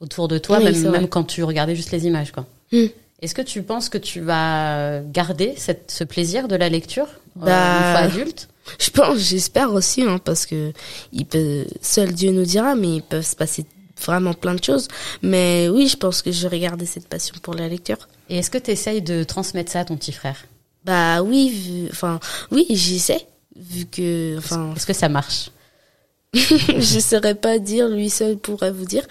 autour 0.00 0.26
de 0.26 0.38
toi, 0.38 0.58
Oui, 0.62 0.78
même 0.88 1.08
quand 1.08 1.24
tu 1.24 1.44
regardais 1.44 1.76
juste 1.76 1.90
les 1.90 2.06
images. 2.06 2.32
Quoi. 2.32 2.46
Mm. 2.72 2.86
Est-ce 3.22 3.34
que 3.36 3.42
tu 3.42 3.62
penses 3.62 3.88
que 3.88 3.98
tu 3.98 4.20
vas 4.20 5.00
garder 5.00 5.54
cette, 5.56 5.92
ce 5.92 6.02
plaisir 6.02 6.48
de 6.48 6.56
la 6.56 6.68
lecture 6.68 7.06
euh, 7.40 7.46
Bah, 7.46 7.76
une 7.76 7.92
fois 7.92 8.20
adulte? 8.20 8.48
Je 8.80 8.90
pense, 8.90 9.18
j'espère 9.18 9.72
aussi, 9.72 10.02
hein, 10.02 10.18
parce 10.18 10.44
que 10.44 10.72
il 11.12 11.24
peut, 11.26 11.64
seul 11.80 12.12
Dieu 12.12 12.32
nous 12.32 12.44
dira, 12.44 12.74
mais 12.74 12.96
il 12.96 13.02
peut 13.02 13.22
se 13.22 13.36
passer 13.36 13.64
vraiment 14.04 14.34
plein 14.34 14.54
de 14.54 14.62
choses. 14.62 14.88
Mais 15.22 15.68
oui, 15.68 15.86
je 15.86 15.96
pense 15.96 16.20
que 16.20 16.32
je 16.32 16.48
vais 16.48 16.58
garder 16.58 16.84
cette 16.84 17.08
passion 17.08 17.36
pour 17.42 17.54
la 17.54 17.68
lecture. 17.68 18.08
Et 18.28 18.38
est-ce 18.38 18.50
que 18.50 18.58
tu 18.58 18.72
essayes 18.72 19.02
de 19.02 19.22
transmettre 19.22 19.70
ça 19.70 19.80
à 19.80 19.84
ton 19.84 19.96
petit 19.96 20.12
frère? 20.12 20.44
Bah 20.84 21.22
oui, 21.22 21.88
enfin 21.92 22.18
oui, 22.50 22.66
j'essaie, 22.70 23.24
vu 23.56 23.86
que, 23.86 24.36
enfin, 24.38 24.72
Est-ce 24.74 24.86
que 24.86 24.92
ça 24.92 25.08
marche? 25.08 25.50
je 26.34 26.98
saurais 26.98 27.36
pas 27.36 27.58
dire, 27.58 27.88
lui 27.88 28.10
seul 28.10 28.36
pourrait 28.36 28.72
vous 28.72 28.86
dire, 28.86 29.06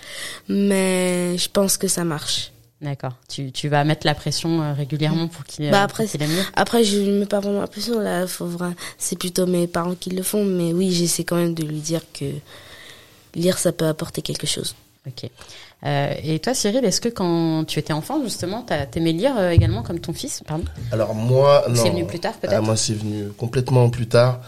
mais 0.49 1.37
je 1.37 1.47
pense 1.49 1.77
que 1.77 1.87
ça 1.87 2.03
marche. 2.03 2.50
D'accord. 2.81 3.13
Tu, 3.29 3.51
tu 3.51 3.67
vas 3.67 3.83
mettre 3.83 4.07
la 4.07 4.15
pression 4.15 4.61
euh, 4.61 4.73
régulièrement 4.73 5.27
pour 5.27 5.43
qu'il 5.45 5.69
Bah 5.69 5.81
euh, 5.81 5.83
après, 5.83 6.05
pour 6.05 6.11
qu'il 6.13 6.23
aime 6.23 6.31
mieux. 6.31 6.43
Après, 6.55 6.83
je 6.83 6.97
ne 6.97 7.19
mets 7.19 7.25
pas 7.27 7.39
vraiment 7.39 7.61
la 7.61 7.67
pression, 7.67 7.99
là, 7.99 8.25
c'est 8.97 9.17
plutôt 9.19 9.45
mes 9.45 9.67
parents 9.67 9.93
qui 9.93 10.09
le 10.09 10.23
font, 10.23 10.43
mais 10.43 10.73
oui, 10.73 10.91
j'essaie 10.91 11.23
quand 11.23 11.35
même 11.35 11.53
de 11.53 11.63
lui 11.63 11.79
dire 11.79 12.01
que 12.11 12.25
lire, 13.35 13.59
ça 13.59 13.71
peut 13.71 13.85
apporter 13.85 14.21
quelque 14.21 14.47
chose. 14.47 14.75
Ok. 15.07 15.29
Euh, 15.83 16.13
et 16.23 16.39
toi, 16.39 16.53
Cyril, 16.53 16.83
est-ce 16.85 17.01
que 17.01 17.09
quand 17.09 17.65
tu 17.65 17.79
étais 17.79 17.93
enfant, 17.93 18.21
justement, 18.23 18.61
t'as- 18.61 18.85
t'aimais 18.85 19.13
lire 19.13 19.35
euh, 19.37 19.49
également 19.49 19.81
comme 19.83 19.99
ton 19.99 20.13
fils 20.13 20.41
Pardon? 20.47 20.63
Alors 20.91 21.15
moi, 21.15 21.65
non. 21.69 21.75
c'est 21.75 21.89
venu 21.89 22.05
plus 22.05 22.19
tard, 22.19 22.33
peut-être? 22.33 22.53
Ah, 22.55 22.61
moi, 22.61 22.75
c'est 22.77 22.93
venu 22.93 23.29
complètement 23.37 23.89
plus 23.89 24.07
tard. 24.07 24.41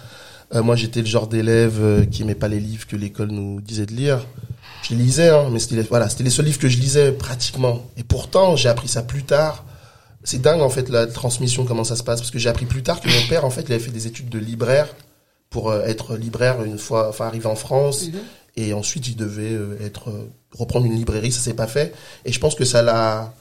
Euh, 0.53 0.61
moi, 0.61 0.75
j'étais 0.75 0.99
le 1.01 1.07
genre 1.07 1.27
d'élève 1.27 1.79
euh, 1.81 2.05
qui 2.05 2.21
aimait 2.21 2.35
pas 2.35 2.47
les 2.47 2.59
livres 2.59 2.85
que 2.85 2.95
l'école 2.95 3.29
nous 3.31 3.61
disait 3.61 3.87
de 3.87 3.93
lire. 3.93 4.25
Je 4.83 4.89
les 4.89 5.01
lisais, 5.01 5.29
hein, 5.29 5.47
mais 5.51 5.59
c'était 5.59 5.75
les, 5.77 5.81
voilà, 5.83 6.09
c'était 6.09 6.23
les 6.23 6.29
seuls 6.29 6.45
livres 6.45 6.59
que 6.59 6.67
je 6.69 6.77
lisais 6.77 7.11
pratiquement. 7.13 7.81
Et 7.97 8.03
pourtant, 8.03 8.55
j'ai 8.55 8.69
appris 8.69 8.87
ça 8.87 9.01
plus 9.01 9.23
tard. 9.23 9.63
C'est 10.25 10.41
dingue 10.41 10.61
en 10.61 10.69
fait 10.69 10.87
la 10.89 11.05
transmission 11.07 11.65
comment 11.65 11.83
ça 11.83 11.95
se 11.97 12.03
passe 12.03 12.21
parce 12.21 12.31
que 12.31 12.39
j'ai 12.39 12.49
appris 12.49 12.65
plus 12.65 12.81
tard 12.83 13.01
que 13.01 13.09
mon 13.09 13.27
père 13.27 13.43
en 13.43 13.49
fait 13.49 13.63
il 13.63 13.73
avait 13.73 13.83
fait 13.83 13.91
des 13.91 14.07
études 14.07 14.29
de 14.29 14.39
libraire 14.39 14.87
pour 15.49 15.69
euh, 15.69 15.83
être 15.83 16.15
libraire 16.15 16.63
une 16.63 16.77
fois 16.77 17.09
enfin 17.09 17.27
arrivé 17.27 17.45
en 17.47 17.55
France 17.55 18.07
Mhm. 18.07 18.19
et 18.55 18.73
ensuite 18.73 19.05
il 19.09 19.17
devait 19.17 19.51
euh, 19.51 19.77
être 19.85 20.09
euh, 20.11 20.29
reprendre 20.57 20.85
une 20.85 20.93
librairie 20.95 21.33
ça 21.33 21.41
s'est 21.41 21.53
pas 21.55 21.67
fait 21.67 21.93
et 22.23 22.31
je 22.31 22.39
pense 22.39 22.55
que 22.55 22.63
ça 22.63 22.81
l'a 22.81 23.33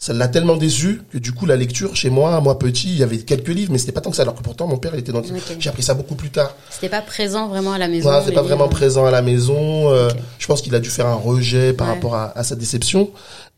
ça 0.00 0.12
l'a 0.12 0.28
tellement 0.28 0.56
déçu 0.56 1.02
que 1.10 1.18
du 1.18 1.32
coup 1.32 1.44
la 1.44 1.56
lecture 1.56 1.96
chez 1.96 2.08
moi 2.08 2.40
moi 2.40 2.56
petit 2.58 2.88
il 2.88 2.98
y 2.98 3.02
avait 3.02 3.18
quelques 3.18 3.48
livres 3.48 3.72
mais 3.72 3.78
c'était 3.78 3.90
pas 3.92 4.00
tant 4.00 4.10
que 4.10 4.16
ça 4.16 4.22
alors 4.22 4.36
que 4.36 4.42
pourtant 4.42 4.68
mon 4.68 4.76
père 4.78 4.92
il 4.94 5.00
était 5.00 5.10
dans 5.10 5.18
Ok. 5.18 5.26
j'ai 5.58 5.68
appris 5.68 5.82
ça 5.82 5.94
beaucoup 5.94 6.14
plus 6.14 6.30
tard 6.30 6.54
C'était 6.70 6.88
pas 6.88 7.02
présent 7.02 7.48
vraiment 7.48 7.72
à 7.72 7.78
la 7.78 7.88
maison. 7.88 8.08
c'est 8.22 8.28
les 8.28 8.34
pas 8.34 8.42
vraiment 8.42 8.64
livres 8.66 8.76
présent 8.76 9.04
à 9.06 9.10
la 9.10 9.22
maison. 9.22 9.90
euh. 9.92 10.08
Je 10.38 10.46
pense 10.46 10.62
qu'il 10.62 10.74
a 10.76 10.80
dû 10.80 10.88
faire 10.88 11.06
un 11.06 11.14
rejet 11.14 11.72
par 11.72 11.88
Ouais. 11.88 11.94
rapport 11.94 12.14
à, 12.14 12.36
à 12.38 12.44
sa 12.44 12.54
déception. 12.54 13.10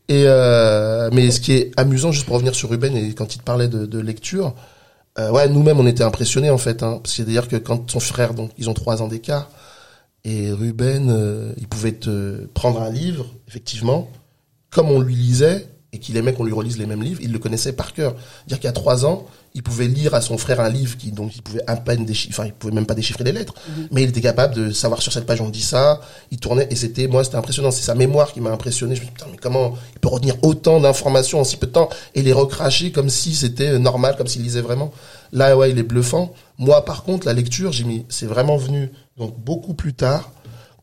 Et 0.09 0.25
euh, 0.27 1.09
mais 1.13 1.31
ce 1.31 1.41
qui 1.41 1.53
est 1.53 1.73
amusant, 1.77 2.11
juste 2.11 2.25
pour 2.25 2.35
revenir 2.35 2.55
sur 2.55 2.71
Ruben 2.71 2.97
et 2.97 3.13
quand 3.15 3.35
il 3.35 3.39
te 3.39 3.45
parlait 3.45 3.69
de, 3.69 3.85
de 3.87 3.99
lecture, 4.01 4.55
euh, 5.19 5.31
ouais, 5.31 5.47
nous-mêmes 5.49 5.79
on 5.79 5.87
était 5.87 6.03
impressionnés 6.05 6.51
en 6.51 6.59
fait, 6.59 6.83
hein, 6.83 6.99
parce 7.03 7.11
que 7.15 7.17
c'est-à-dire 7.23 7.47
que 7.49 7.57
quand 7.57 7.89
son 7.91 8.01
frère, 8.01 8.33
donc 8.35 8.51
ils 8.59 8.69
ont 8.71 8.75
trois 8.75 9.03
ans 9.03 9.09
d'écart, 9.09 9.51
et 10.25 10.51
Ruben, 10.53 11.11
euh, 11.11 11.53
il 11.59 11.69
pouvait 11.69 11.93
te 11.93 12.47
prendre 12.55 12.81
un 12.83 12.91
livre, 12.91 13.27
effectivement, 13.47 14.09
comme 14.71 14.91
on 14.91 15.01
lui 15.01 15.15
lisait 15.15 15.67
et 15.93 15.99
qu'il 15.99 16.17
aimait 16.17 16.33
qu'on 16.33 16.45
lui 16.45 16.53
relise 16.53 16.79
les 16.79 16.87
mêmes 16.87 17.03
livres, 17.03 17.21
il 17.23 17.33
le 17.33 17.39
connaissait 17.39 17.73
par 17.73 17.93
cœur. 17.93 18.15
Dire 18.47 18.59
qu'il 18.59 18.67
y 18.67 18.69
a 18.69 18.73
trois 18.73 19.05
ans, 19.05 19.27
il 19.55 19.63
pouvait 19.63 19.89
lire 19.89 20.15
à 20.15 20.21
son 20.21 20.39
frère 20.39 20.61
un 20.61 20.69
livre 20.69 20.97
qui 20.97 21.11
donc 21.11 21.35
il 21.35 21.43
pouvait 21.43 21.63
à 21.67 21.77
peine 21.77 22.05
déchiffrer, 22.05 22.33
enfin 22.33 22.47
il 22.47 22.53
pouvait 22.53 22.73
même 22.73 22.87
pas 22.87 22.95
déchiffrer 22.95 23.25
les 23.25 23.33
lettres, 23.33 23.55
mais 23.91 24.05
il 24.05 24.09
était 24.09 24.21
capable 24.21 24.55
de 24.55 24.71
savoir 24.71 25.03
sur 25.03 25.13
cette 25.13 25.27
page 25.27 25.41
on 25.41 25.49
dit 25.49 25.63
ça. 25.63 26.01
Il 26.31 26.39
tournait 26.39 26.69
et 26.71 26.77
c'était 26.77 27.09
moi 27.09 27.25
c'était 27.25 27.37
impressionnant, 27.37 27.73
c'est 27.73 27.83
sa 27.83 27.97
mémoire 27.97 28.33
qui 28.33 28.41
m'a 28.41 28.51
impressionné. 28.51 28.95
Je 28.95 29.01
me 29.01 29.07
suis 29.07 29.13
dit 29.13 29.19
putain 29.19 29.31
mais 29.33 29.39
comment 29.39 29.75
il 29.95 29.99
peut 29.99 30.09
retenir 30.09 30.37
autant 30.43 30.79
d'informations 30.79 31.41
en 31.41 31.45
si 31.45 31.57
peu 31.57 31.67
de 31.67 31.73
temps 31.73 31.89
et 32.15 32.23
les 32.23 32.33
recracher 32.33 32.93
comme 32.93 33.09
si 33.09 33.35
c'était 33.35 33.79
normal, 33.79 34.15
comme 34.17 34.29
s'il 34.29 34.43
lisait 34.43 34.61
vraiment? 34.61 34.93
Là 35.33 35.57
ouais 35.57 35.73
il 35.73 35.79
est 35.79 35.85
bluffant. 35.85 36.33
Moi 36.59 36.85
par 36.85 37.03
contre 37.03 37.27
la 37.27 37.33
lecture 37.33 37.73
j'ai 37.73 37.85
mis 37.85 38.05
c'est 38.09 38.27
vraiment 38.27 38.57
venu 38.57 38.93
donc 39.19 39.37
beaucoup 39.37 39.75
plus 39.75 39.95
tard 39.95 40.31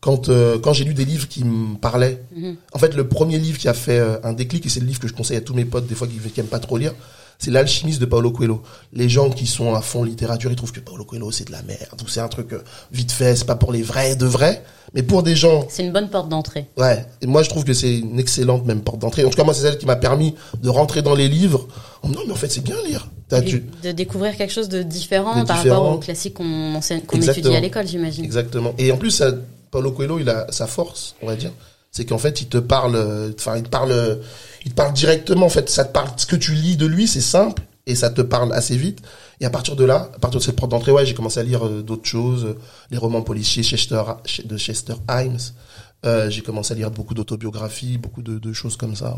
quand 0.00 0.28
euh, 0.28 0.58
quand 0.58 0.72
j'ai 0.72 0.84
lu 0.84 0.94
des 0.94 1.04
livres 1.04 1.28
qui 1.28 1.44
me 1.44 1.76
parlaient. 1.76 2.22
Mhm. 2.34 2.56
En 2.72 2.78
fait, 2.78 2.94
le 2.94 3.06
premier 3.08 3.38
livre 3.38 3.58
qui 3.58 3.68
a 3.68 3.74
fait 3.74 3.98
euh, 3.98 4.16
un 4.22 4.32
déclic, 4.32 4.64
et 4.66 4.68
c'est 4.68 4.80
le 4.80 4.86
livre 4.86 5.00
que 5.00 5.08
je 5.08 5.12
conseille 5.14 5.36
à 5.36 5.40
tous 5.40 5.54
mes 5.54 5.64
potes, 5.64 5.86
des 5.86 5.94
fois 5.94 6.06
qui, 6.06 6.14
qui 6.30 6.40
aiment 6.40 6.46
pas 6.46 6.58
trop 6.60 6.76
lire, 6.78 6.92
c'est 7.40 7.50
L'alchimiste 7.52 8.00
de 8.00 8.06
Paulo 8.06 8.30
Coelho. 8.32 8.62
Les 8.92 9.08
gens 9.08 9.30
qui 9.30 9.46
sont 9.46 9.74
à 9.74 9.80
fond 9.80 10.02
littérature, 10.02 10.50
ils 10.50 10.56
trouvent 10.56 10.72
que 10.72 10.80
Paulo 10.80 11.04
Coelho 11.04 11.30
c'est 11.30 11.46
de 11.46 11.52
la 11.52 11.62
merde, 11.62 12.00
ou 12.04 12.08
c'est 12.08 12.20
un 12.20 12.28
truc 12.28 12.52
euh, 12.52 12.62
vite 12.92 13.12
fait, 13.12 13.36
c'est 13.36 13.44
pas 13.44 13.54
pour 13.56 13.72
les 13.72 13.82
vrais 13.82 14.16
de 14.16 14.26
vrais. 14.26 14.62
Mais 14.94 15.02
pour 15.02 15.22
des 15.22 15.36
gens, 15.36 15.66
C'est 15.68 15.84
une 15.84 15.92
bonne 15.92 16.08
porte 16.08 16.30
d'entrée. 16.30 16.64
ouais, 16.78 17.04
et 17.20 17.26
moi 17.26 17.42
je 17.42 17.50
trouve 17.50 17.62
que 17.64 17.74
c'est 17.74 17.98
une 17.98 18.18
excellente 18.18 18.64
même 18.64 18.80
porte 18.80 18.98
d'entrée. 19.00 19.22
En 19.24 19.28
tout 19.28 19.36
cas, 19.36 19.44
moi 19.44 19.52
c'est 19.52 19.60
celle 19.60 19.76
qui 19.76 19.84
m'a 19.84 19.96
permis 19.96 20.34
de 20.62 20.68
rentrer 20.70 21.02
dans 21.02 21.14
les 21.14 21.28
livres 21.28 21.68
me 22.04 22.08
disant, 22.08 22.22
mais 22.26 22.32
en 22.32 22.36
fait 22.36 22.50
c'est 22.50 22.64
bien 22.64 22.76
lire. 22.88 23.06
Tu- 23.46 23.66
De 23.82 23.92
découvrir 23.92 24.34
quelque 24.38 24.52
chose 24.52 24.70
de 24.70 24.82
différent 24.82 25.38
De 25.42 25.46
par 25.46 25.58
différent. 25.58 25.80
rapport 25.82 25.94
aux 25.96 25.98
classiques 25.98 26.32
qu'on 26.34 26.80
étudie 27.20 27.54
à 27.54 27.60
l'école, 27.60 27.86
j'imagine. 27.86 28.24
Exactement. 28.24 28.72
Et 28.78 28.90
en 28.90 28.96
plus, 28.96 29.10
ça, 29.10 29.32
Paulo 29.70 29.92
Coelho, 29.92 30.18
il 30.18 30.28
a 30.28 30.46
sa 30.50 30.66
force, 30.66 31.14
on 31.22 31.26
va 31.26 31.36
dire, 31.36 31.52
c'est 31.90 32.04
qu'en 32.04 32.18
fait, 32.18 32.40
il 32.40 32.48
te 32.48 32.58
parle, 32.58 32.94
euh, 32.96 33.32
enfin, 33.36 33.56
il 33.56 33.62
te 33.62 33.68
parle, 33.68 33.92
euh, 33.92 34.16
il 34.64 34.70
te 34.70 34.76
parle 34.76 34.92
directement. 34.92 35.46
En 35.46 35.50
fait, 35.50 35.68
ça 35.70 35.84
te 35.84 35.92
parle. 35.92 36.08
Ce 36.16 36.26
que 36.26 36.36
tu 36.36 36.52
lis 36.52 36.76
de 36.76 36.86
lui, 36.86 37.08
c'est 37.08 37.20
simple 37.20 37.62
et 37.86 37.94
ça 37.94 38.10
te 38.10 38.20
parle 38.20 38.52
assez 38.52 38.76
vite. 38.76 39.00
Et 39.40 39.46
à 39.46 39.50
partir 39.50 39.76
de 39.76 39.84
là, 39.84 40.10
à 40.14 40.18
partir 40.18 40.40
de 40.40 40.44
cette 40.44 40.56
porte 40.56 40.70
d'entrée, 40.70 40.92
ouais, 40.92 41.06
j'ai 41.06 41.14
commencé 41.14 41.40
à 41.40 41.42
lire 41.42 41.66
euh, 41.66 41.82
d'autres 41.82 42.06
choses, 42.06 42.56
les 42.90 42.98
romans 42.98 43.22
policiers 43.22 43.62
Chester, 43.62 44.02
de 44.44 44.56
Chester 44.58 44.94
Himes. 45.08 45.38
J'ai 46.28 46.42
commencé 46.42 46.72
à 46.72 46.76
lire 46.76 46.90
beaucoup 46.90 47.14
d'autobiographies, 47.14 47.98
beaucoup 47.98 48.22
de, 48.22 48.52
choses 48.52 48.76
comme 48.76 48.94
ça. 48.94 49.16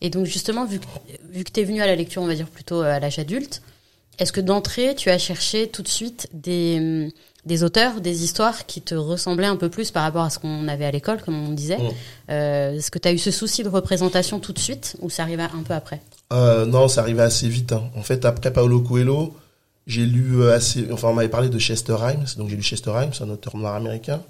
Et 0.00 0.10
donc 0.10 0.26
justement, 0.26 0.66
vu 0.66 0.80
que, 0.80 0.86
vu 1.30 1.44
que 1.44 1.50
tu 1.50 1.60
es 1.60 1.64
venu 1.64 1.80
à 1.80 1.86
la 1.86 1.96
lecture, 1.96 2.22
on 2.22 2.26
va 2.26 2.34
dire 2.34 2.48
plutôt 2.48 2.80
à 2.80 3.00
l'âge 3.00 3.18
adulte, 3.18 3.62
est-ce 4.18 4.32
que 4.32 4.40
d'entrée, 4.40 4.94
tu 4.94 5.10
as 5.10 5.18
cherché 5.18 5.68
tout 5.68 5.82
de 5.82 5.88
suite 5.88 6.28
des, 6.32 6.76
hum, 6.78 7.10
des 7.44 7.64
auteurs, 7.64 8.00
des 8.00 8.22
histoires 8.24 8.66
qui 8.66 8.80
te 8.82 8.94
ressemblaient 8.94 9.46
un 9.46 9.56
peu 9.56 9.68
plus 9.68 9.90
par 9.90 10.04
rapport 10.04 10.22
à 10.22 10.30
ce 10.30 10.38
qu'on 10.38 10.68
avait 10.68 10.84
à 10.84 10.90
l'école, 10.90 11.20
comme 11.22 11.34
on 11.48 11.52
disait. 11.52 11.78
Euh, 12.30 12.76
Est-ce 12.76 12.90
que 12.90 12.98
tu 12.98 13.08
as 13.08 13.12
eu 13.12 13.18
ce 13.18 13.30
souci 13.30 13.62
de 13.64 13.68
représentation 13.68 14.38
tout 14.38 14.52
de 14.52 14.58
suite 14.60 14.96
ou 15.00 15.10
ça 15.10 15.22
arrivait 15.24 15.42
un 15.42 15.62
peu 15.64 15.74
après? 15.74 16.00
Euh, 16.32 16.64
non, 16.66 16.88
ça 16.88 17.00
arrivait 17.00 17.22
assez 17.22 17.48
vite. 17.48 17.72
hein. 17.72 17.82
En 17.96 18.02
fait, 18.02 18.24
après 18.24 18.52
Paulo 18.52 18.80
Coelho, 18.80 19.34
j'ai 19.86 20.06
lu 20.06 20.40
euh, 20.40 20.54
assez. 20.54 20.86
Enfin, 20.92 21.08
on 21.08 21.14
m'avait 21.14 21.28
parlé 21.28 21.48
de 21.48 21.58
Chester 21.58 21.96
Himes, 22.00 22.24
donc 22.36 22.48
j'ai 22.48 22.56
lu 22.56 22.62
Chester 22.62 22.90
Himes, 22.92 23.10
un 23.20 23.30
auteur 23.30 23.56
noir 23.56 23.74
américain. 23.74 24.22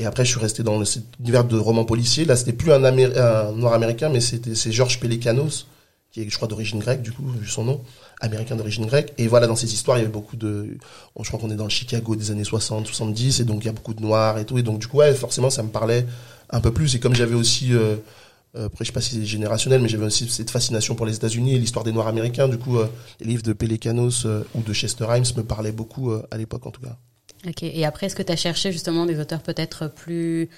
Et 0.00 0.06
après, 0.06 0.24
je 0.24 0.30
suis 0.30 0.40
resté 0.40 0.62
dans 0.62 0.78
le- 0.78 0.84
cet 0.84 1.04
univers 1.20 1.44
de 1.44 1.56
romans 1.58 1.84
policiers. 1.84 2.24
Là, 2.24 2.34
c'était 2.34 2.52
plus 2.54 2.72
un, 2.72 2.80
noir 3.52 3.74
américain, 3.74 4.08
mais 4.08 4.20
c'était 4.20 4.54
c'est 4.54 4.72
Georges 4.72 4.98
Pelecanos, 4.98 5.66
qui 6.12 6.22
est, 6.22 6.28
je 6.28 6.36
crois, 6.36 6.48
d'origine 6.48 6.78
grecque, 6.80 7.02
du 7.02 7.12
coup, 7.12 7.22
vu 7.28 7.48
son 7.48 7.64
nom, 7.64 7.80
américain 8.20 8.56
d'origine 8.56 8.86
grecque. 8.86 9.12
Et 9.18 9.28
voilà, 9.28 9.46
dans 9.46 9.56
ces 9.56 9.72
histoires, 9.72 9.98
il 9.98 10.00
y 10.00 10.04
avait 10.04 10.12
beaucoup 10.12 10.36
de. 10.36 10.76
je 11.20 11.28
crois 11.28 11.38
qu'on 11.38 11.50
est 11.50 11.56
dans 11.56 11.64
le 11.64 11.70
Chicago 11.70 12.16
des 12.16 12.30
années 12.30 12.44
60, 12.44 12.86
70, 12.86 13.40
et 13.40 13.44
donc 13.44 13.62
il 13.62 13.66
y 13.66 13.68
a 13.68 13.72
beaucoup 13.72 13.94
de 13.94 14.02
noirs 14.02 14.38
et 14.38 14.44
tout. 14.44 14.58
Et 14.58 14.62
donc, 14.62 14.78
du 14.78 14.86
coup, 14.86 14.98
ouais, 14.98 15.14
forcément, 15.14 15.50
ça 15.50 15.62
me 15.62 15.68
parlait 15.68 16.06
un 16.50 16.60
peu 16.60 16.72
plus. 16.72 16.94
Et 16.94 17.00
comme 17.00 17.14
j'avais 17.14 17.34
aussi. 17.34 17.72
euh, 17.72 17.96
euh, 18.56 18.66
après, 18.66 18.84
je 18.84 18.88
sais 18.88 18.92
pas 18.92 19.00
si 19.00 19.14
c'est 19.14 19.24
générationnel, 19.24 19.80
mais 19.80 19.88
j'avais 19.88 20.06
aussi 20.06 20.28
cette 20.28 20.50
fascination 20.50 20.94
pour 20.94 21.06
les 21.06 21.14
États-Unis 21.14 21.54
et 21.54 21.58
l'histoire 21.58 21.84
des 21.84 21.92
Noirs 21.92 22.08
américains. 22.08 22.48
Du 22.48 22.58
coup, 22.58 22.78
euh, 22.78 22.86
les 23.20 23.26
livres 23.26 23.42
de 23.42 23.52
Pelecanos 23.52 24.24
euh, 24.26 24.42
ou 24.54 24.62
de 24.62 24.72
Chester 24.72 25.04
Himes 25.04 25.24
me 25.36 25.42
parlaient 25.42 25.72
beaucoup 25.72 26.10
euh, 26.10 26.26
à 26.30 26.36
l'époque, 26.36 26.66
en 26.66 26.70
tout 26.70 26.80
cas. 26.80 26.96
Ok. 27.46 27.62
Et 27.62 27.84
après, 27.84 28.06
est-ce 28.06 28.16
que 28.16 28.22
tu 28.22 28.32
as 28.32 28.36
cherché 28.36 28.72
justement 28.72 29.06
des 29.06 29.20
auteurs 29.20 29.42
peut-être 29.42 29.86
plus 29.88 30.50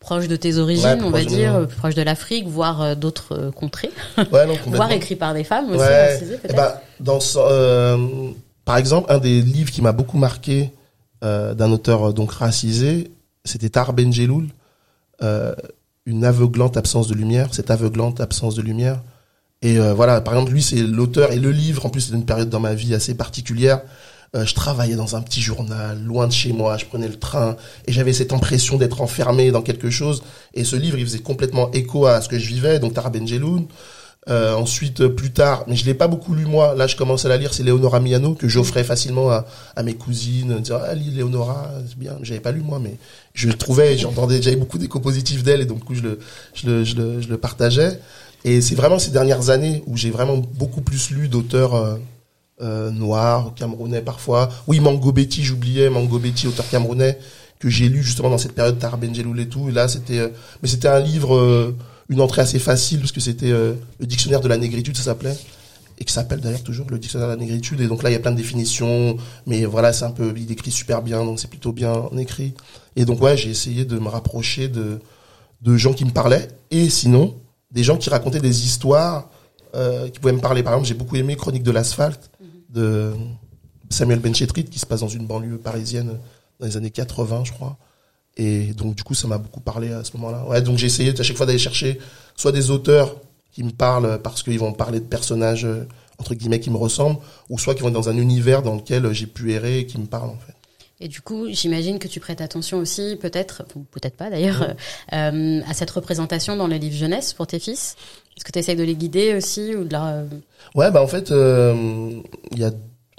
proches 0.00 0.26
de 0.28 0.36
tes 0.36 0.56
origines, 0.58 0.84
Ouais, 0.86 1.04
on 1.04 1.10
va 1.10 1.24
dire, 1.24 1.54
euh, 1.54 1.66
plus 1.66 1.76
proches 1.76 1.94
de 1.94 2.02
l'Afrique, 2.02 2.48
voire 2.48 2.82
euh, 2.82 2.94
d'autres 2.94 3.32
euh, 3.36 3.50
contrées, 3.52 3.90
Ouais, 4.32 4.46
non, 4.46 4.54
voire 4.66 4.90
écrits 4.90 5.14
par 5.16 5.34
des 5.34 5.44
femmes 5.44 5.70
aussi, 5.70 5.78
Ouais. 5.78 6.18
Eh 6.48 6.52
ben, 6.54 6.72
dans 7.00 7.20
ce- 7.20 7.38
euh, 7.38 7.96
par 8.64 8.76
exemple, 8.78 9.12
un 9.12 9.18
des 9.18 9.40
livres 9.42 9.70
qui 9.70 9.82
m'a 9.82 9.92
beaucoup 9.92 10.18
marqué 10.18 10.72
euh, 11.22 11.54
d'un 11.54 11.70
auteur 11.70 12.12
donc 12.14 12.32
racisé, 12.32 13.10
c'était 13.44 13.68
Tar 13.68 13.92
Benjeloul, 13.92 14.48
euh, 15.22 15.54
une 16.06 16.24
aveuglante 16.24 16.76
absence 16.78 17.06
de 17.08 17.14
lumière, 17.14 17.48
cette 17.52 17.70
aveuglante 17.70 18.20
absence 18.20 18.54
de 18.54 18.62
lumière. 18.62 19.00
Et 19.62 19.78
voilà, 19.78 20.22
par 20.22 20.32
exemple, 20.34 20.52
lui, 20.52 20.62
c'est 20.62 20.76
l'auteur 20.80 21.32
et 21.32 21.38
le 21.38 21.50
livre. 21.50 21.84
En 21.84 21.90
plus, 21.90 22.00
c'est 22.00 22.14
une 22.14 22.24
période 22.24 22.48
dans 22.48 22.60
ma 22.60 22.72
vie 22.72 22.94
assez 22.94 23.14
particulière. 23.14 23.82
Euh, 24.36 24.46
je 24.46 24.54
travaillais 24.54 24.94
dans 24.94 25.16
un 25.16 25.22
petit 25.22 25.40
journal, 25.40 26.00
loin 26.04 26.28
de 26.28 26.32
chez 26.32 26.52
moi. 26.52 26.76
Je 26.76 26.84
prenais 26.84 27.08
le 27.08 27.18
train 27.18 27.56
et 27.86 27.92
j'avais 27.92 28.12
cette 28.12 28.32
impression 28.32 28.76
d'être 28.76 29.00
enfermé 29.00 29.50
dans 29.50 29.62
quelque 29.62 29.90
chose. 29.90 30.22
Et 30.54 30.62
ce 30.62 30.76
livre, 30.76 30.98
il 30.98 31.04
faisait 31.04 31.18
complètement 31.18 31.70
écho 31.72 32.06
à 32.06 32.20
ce 32.20 32.28
que 32.28 32.38
je 32.38 32.46
vivais. 32.46 32.78
Donc, 32.78 32.94
Tara 32.94 33.10
Benjeloun. 33.10 33.66
Euh, 34.28 34.54
ensuite, 34.54 35.00
euh, 35.00 35.08
plus 35.08 35.32
tard, 35.32 35.64
mais 35.66 35.74
je 35.74 35.86
l'ai 35.86 35.94
pas 35.94 36.06
beaucoup 36.06 36.34
lu 36.34 36.44
moi. 36.44 36.74
Là, 36.74 36.86
je 36.86 36.94
commence 36.94 37.24
à 37.24 37.28
la 37.28 37.38
lire. 37.38 37.54
C'est 37.54 37.62
Léonora 37.62 38.00
Miano 38.00 38.34
que 38.34 38.48
j'offrais 38.48 38.84
facilement 38.84 39.30
à, 39.30 39.82
mes 39.82 39.94
cousines. 39.94 40.60
Dire 40.60 40.78
ah 40.86 40.94
lis 40.94 41.10
Léonora, 41.10 41.70
c'est 41.88 41.98
bien. 41.98 42.18
J'avais 42.22 42.40
pas 42.40 42.52
lu 42.52 42.60
moi, 42.60 42.78
mais 42.78 42.98
je 43.32 43.48
le 43.48 43.54
trouvais. 43.54 43.96
J'entendais, 43.96 44.42
j'avais 44.42 44.56
beaucoup 44.56 44.76
d'échos 44.76 45.00
positifs 45.00 45.42
d'elle 45.42 45.62
et 45.62 45.64
donc 45.64 45.82
je 45.90 46.02
le, 46.66 47.36
partageais. 47.38 47.98
Et 48.44 48.60
c'est 48.60 48.74
vraiment 48.74 48.98
ces 48.98 49.10
dernières 49.10 49.48
années 49.48 49.82
où 49.86 49.96
j'ai 49.96 50.10
vraiment 50.10 50.36
beaucoup 50.36 50.82
plus 50.82 51.10
lu 51.10 51.28
d'auteurs 51.28 51.98
euh, 52.62 52.90
noirs, 52.90 53.52
camerounais 53.54 54.02
parfois. 54.02 54.48
Oui, 54.66 54.80
Mango 54.80 55.12
Betty, 55.12 55.42
j'oubliais 55.42 55.90
Mango 55.90 56.18
Betty, 56.18 56.46
auteur 56.46 56.68
camerounais 56.68 57.18
que 57.58 57.68
j'ai 57.68 57.88
lu 57.88 58.02
justement 58.02 58.30
dans 58.30 58.38
cette 58.38 58.54
période 58.54 58.78
Tar 58.78 58.98
Benjeloul 58.98 59.38
et 59.38 59.48
tout. 59.48 59.68
Et 59.68 59.72
là, 59.72 59.86
c'était, 59.86 60.18
euh, 60.18 60.28
mais 60.62 60.68
c'était 60.68 60.88
un 60.88 60.98
livre, 60.98 61.36
euh, 61.36 61.76
une 62.08 62.20
entrée 62.20 62.40
assez 62.42 62.58
facile 62.58 63.00
parce 63.00 63.12
que 63.12 63.20
c'était 63.20 63.52
euh, 63.52 63.74
le 64.00 64.06
dictionnaire 64.06 64.40
de 64.40 64.48
la 64.48 64.56
négritude, 64.56 64.96
ça 64.96 65.04
s'appelait, 65.04 65.36
et 65.98 66.04
qui 66.04 66.12
s'appelle 66.12 66.40
d'ailleurs 66.40 66.62
toujours 66.62 66.86
le 66.90 66.98
dictionnaire 66.98 67.28
de 67.28 67.34
la 67.34 67.38
négritude. 67.38 67.80
Et 67.80 67.86
donc 67.86 68.02
là, 68.02 68.10
il 68.10 68.14
y 68.14 68.16
a 68.16 68.18
plein 68.20 68.32
de 68.32 68.36
définitions, 68.36 69.18
mais 69.46 69.66
voilà, 69.66 69.92
c'est 69.92 70.06
un 70.06 70.10
peu, 70.10 70.32
il 70.36 70.50
écrit 70.50 70.70
super 70.70 71.02
bien, 71.02 71.24
donc 71.24 71.38
c'est 71.38 71.50
plutôt 71.50 71.72
bien 71.72 72.08
écrit. 72.18 72.54
Et 72.96 73.04
donc 73.04 73.20
ouais, 73.20 73.36
j'ai 73.36 73.50
essayé 73.50 73.84
de 73.84 73.98
me 73.98 74.08
rapprocher 74.08 74.68
de 74.68 74.98
de 75.62 75.76
gens 75.76 75.92
qui 75.92 76.06
me 76.06 76.10
parlaient, 76.10 76.48
et 76.70 76.88
sinon 76.88 77.34
des 77.70 77.84
gens 77.84 77.98
qui 77.98 78.10
racontaient 78.10 78.40
des 78.40 78.64
histoires 78.64 79.28
euh, 79.74 80.08
qui 80.08 80.18
pouvaient 80.18 80.32
me 80.32 80.40
parler. 80.40 80.62
Par 80.62 80.72
exemple, 80.72 80.88
j'ai 80.88 80.94
beaucoup 80.94 81.16
aimé 81.16 81.36
Chronique 81.36 81.62
de 81.62 81.70
l'asphalte 81.70 82.30
de 82.72 83.12
Samuel 83.88 84.20
Benchetrit 84.20 84.64
qui 84.64 84.78
se 84.78 84.86
passe 84.86 85.00
dans 85.00 85.08
une 85.08 85.26
banlieue 85.26 85.58
parisienne 85.58 86.18
dans 86.58 86.66
les 86.66 86.76
années 86.76 86.90
80, 86.90 87.44
je 87.44 87.52
crois. 87.52 87.76
Et 88.36 88.72
donc 88.74 88.94
du 88.94 89.02
coup, 89.02 89.14
ça 89.14 89.28
m'a 89.28 89.38
beaucoup 89.38 89.60
parlé 89.60 89.92
à 89.92 90.04
ce 90.04 90.16
moment-là. 90.16 90.46
Ouais, 90.46 90.62
donc 90.62 90.78
j'ai 90.78 90.86
essayé 90.86 91.18
à 91.18 91.22
chaque 91.22 91.36
fois 91.36 91.46
d'aller 91.46 91.58
chercher 91.58 91.98
soit 92.36 92.52
des 92.52 92.70
auteurs 92.70 93.16
qui 93.52 93.64
me 93.64 93.70
parlent 93.70 94.20
parce 94.22 94.42
qu'ils 94.42 94.58
vont 94.58 94.72
parler 94.72 95.00
de 95.00 95.04
personnages 95.04 95.64
euh, 95.64 95.86
entre 96.18 96.34
guillemets 96.34 96.60
qui 96.60 96.70
me 96.70 96.76
ressemblent, 96.76 97.18
ou 97.48 97.58
soit 97.58 97.74
qui 97.74 97.82
vont 97.82 97.90
dans 97.90 98.08
un 98.08 98.16
univers 98.16 98.62
dans 98.62 98.76
lequel 98.76 99.12
j'ai 99.12 99.26
pu 99.26 99.52
errer 99.52 99.80
et 99.80 99.86
qui 99.86 99.98
me 99.98 100.06
parlent 100.06 100.30
en 100.30 100.38
fait. 100.38 100.54
Et 101.00 101.08
du 101.08 101.22
coup, 101.22 101.46
j'imagine 101.48 101.98
que 101.98 102.08
tu 102.08 102.20
prêtes 102.20 102.40
attention 102.42 102.78
aussi, 102.78 103.16
peut-être, 103.20 103.62
ou 103.74 103.80
peut-être 103.80 104.16
pas 104.16 104.28
d'ailleurs, 104.28 104.74
euh, 105.14 105.60
à 105.66 105.74
cette 105.74 105.90
représentation 105.90 106.56
dans 106.56 106.66
les 106.66 106.78
livres 106.78 106.96
jeunesse 106.96 107.32
pour 107.32 107.46
tes 107.46 107.58
fils? 107.58 107.96
Est-ce 108.36 108.44
que 108.44 108.52
tu 108.52 108.58
essayes 108.58 108.76
de 108.76 108.84
les 108.84 108.94
guider 108.94 109.34
aussi 109.34 109.74
ou 109.74 109.84
de 109.84 109.92
leur... 109.92 110.04
euh, 110.04 110.24
Ouais, 110.74 110.90
bah 110.90 111.02
en 111.02 111.06
fait, 111.06 111.30
euh, 111.30 112.20
il 112.52 112.58
y 112.58 112.64
a 112.64 112.70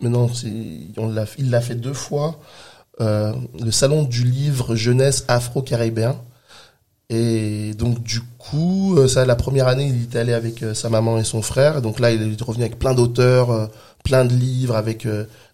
maintenant, 0.01 0.29
on 0.97 1.07
l'a, 1.07 1.25
il 1.37 1.49
l'a 1.49 1.61
fait 1.61 1.75
deux 1.75 1.93
fois. 1.93 2.39
Euh, 2.99 3.33
le 3.59 3.71
salon 3.71 4.03
du 4.03 4.23
livre 4.25 4.75
jeunesse 4.75 5.25
afro-caribéen. 5.27 6.21
Et 7.13 7.73
donc 7.73 8.01
du 8.01 8.21
coup, 8.37 8.95
euh, 8.97 9.07
ça, 9.09 9.25
la 9.25 9.35
première 9.35 9.67
année, 9.67 9.85
il 9.85 10.03
était 10.03 10.19
allé 10.19 10.31
avec 10.33 10.63
euh, 10.63 10.73
sa 10.73 10.89
maman 10.89 11.17
et 11.17 11.25
son 11.25 11.41
frère. 11.41 11.81
Donc 11.81 11.99
là, 11.99 12.09
il 12.11 12.21
est 12.21 12.41
revenu 12.41 12.63
avec 12.63 12.79
plein 12.79 12.93
d'auteurs, 12.93 13.51
euh, 13.51 13.67
plein 14.05 14.23
de 14.23 14.33
livres, 14.33 14.75
avec 14.77 15.05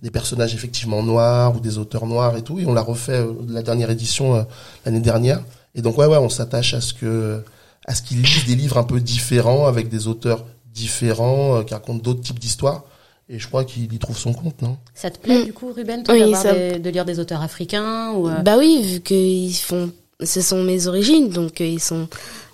des 0.04 0.12
personnages 0.12 0.54
effectivement 0.54 1.02
noirs 1.04 1.56
ou 1.56 1.60
des 1.60 1.80
auteurs 1.80 2.06
noirs 2.06 2.38
et 2.38 2.43
tout. 2.43 2.60
Et 2.60 2.65
on 2.67 2.74
l'a 2.74 2.82
refait 2.82 3.26
la 3.50 3.63
dernière 3.63 3.89
édition 3.89 4.46
l'année 4.86 5.00
dernière. 5.02 5.41
Et 5.76 5.82
donc 5.82 5.98
ouais, 5.98 6.06
ouais, 6.06 6.17
on 6.17 6.30
s'attache 6.30 6.74
à 6.76 6.80
ce 6.80 6.93
que, 6.93 7.41
à 7.88 7.93
ce 7.96 8.04
qu'il 8.04 8.22
lise 8.22 8.46
des 8.46 8.56
livres 8.56 8.78
un 8.78 8.84
peu 8.84 9.02
différents 9.02 9.65
avec 9.67 9.89
des 9.89 10.08
auteurs 10.08 10.46
différents 10.74 11.63
qui 11.63 11.74
racontent 11.74 12.02
d'autres 12.02 12.22
types 12.22 12.39
d'histoires. 12.39 12.84
Et 13.30 13.39
je 13.39 13.48
crois 13.48 13.65
qu'il 13.65 13.91
y 13.93 14.00
trouve 14.00 14.17
son 14.17 14.32
compte, 14.32 14.62
non? 14.62 14.78
Ça 14.93 15.10
te 15.10 15.17
plaît 15.20 15.41
Mm. 15.41 15.46
du 15.46 15.54
coup, 15.54 15.74
Ruben, 15.76 16.04
toi, 16.04 16.15
Oui, 16.15 16.34
ça- 16.36 16.54
des- 16.54 16.80
de 16.80 16.89
lire 16.89 17.04
des 17.04 17.20
auteurs 17.20 17.41
africains 17.41 18.12
ou 18.13 18.30
euh, 18.30 18.41
Bah 18.43 18.56
oui, 18.58 18.82
vu 18.82 19.02
qu'ils 19.02 19.54
font, 19.56 19.91
ce 20.24 20.42
sont 20.42 20.64
mes 20.64 20.88
origines, 20.88 21.30
donc 21.30 21.62
euh, 21.62 21.66
ils 21.66 21.80
sont 21.82 22.08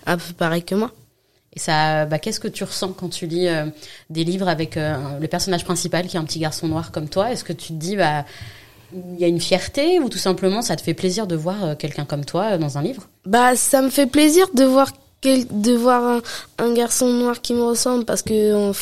un 0.06 0.16
peu 0.18 0.32
pareils 0.34 0.64
que 0.64 0.74
moi. 0.74 0.90
Et 1.56 1.60
ça, 1.60 2.04
bah, 2.06 2.18
qu'est-ce 2.18 2.40
que 2.40 2.48
tu 2.48 2.64
ressens 2.64 2.92
quand 2.92 3.08
tu 3.08 3.26
lis 3.26 3.46
euh, 3.48 3.66
des 4.10 4.24
livres 4.24 4.48
avec 4.48 4.76
euh, 4.76 5.18
le 5.20 5.28
personnage 5.28 5.64
principal 5.64 6.06
qui 6.06 6.16
est 6.16 6.20
un 6.20 6.24
petit 6.24 6.40
garçon 6.40 6.66
noir 6.66 6.90
comme 6.90 7.08
toi? 7.08 7.30
Est-ce 7.30 7.44
que 7.44 7.52
tu 7.52 7.68
te 7.68 7.72
dis, 7.74 7.96
bah, 7.96 8.24
il 8.92 9.20
y 9.20 9.24
a 9.24 9.28
une 9.28 9.40
fierté 9.40 10.00
ou 10.00 10.08
tout 10.08 10.18
simplement 10.18 10.62
ça 10.62 10.76
te 10.76 10.82
fait 10.82 10.94
plaisir 10.94 11.26
de 11.26 11.36
voir 11.36 11.64
euh, 11.64 11.74
quelqu'un 11.74 12.04
comme 12.04 12.24
toi 12.24 12.52
euh, 12.52 12.58
dans 12.58 12.76
un 12.76 12.82
livre? 12.82 13.08
Bah, 13.24 13.56
ça 13.56 13.82
me 13.82 13.90
fait 13.90 14.06
plaisir 14.06 14.46
de 14.54 14.64
voir 14.64 14.90
quel- 15.20 15.46
de 15.48 15.72
voir 15.72 16.02
un, 16.04 16.22
un 16.58 16.74
garçon 16.74 17.08
noir 17.08 17.40
qui 17.40 17.54
me 17.54 17.62
ressemble 17.62 18.04
parce 18.04 18.22
que 18.22 18.72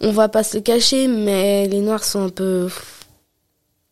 on, 0.00 0.10
va 0.12 0.28
pas 0.28 0.42
se 0.42 0.56
le 0.56 0.62
cacher, 0.62 1.08
mais 1.08 1.66
les 1.68 1.80
noirs 1.80 2.04
sont 2.04 2.24
un 2.24 2.28
peu. 2.28 2.68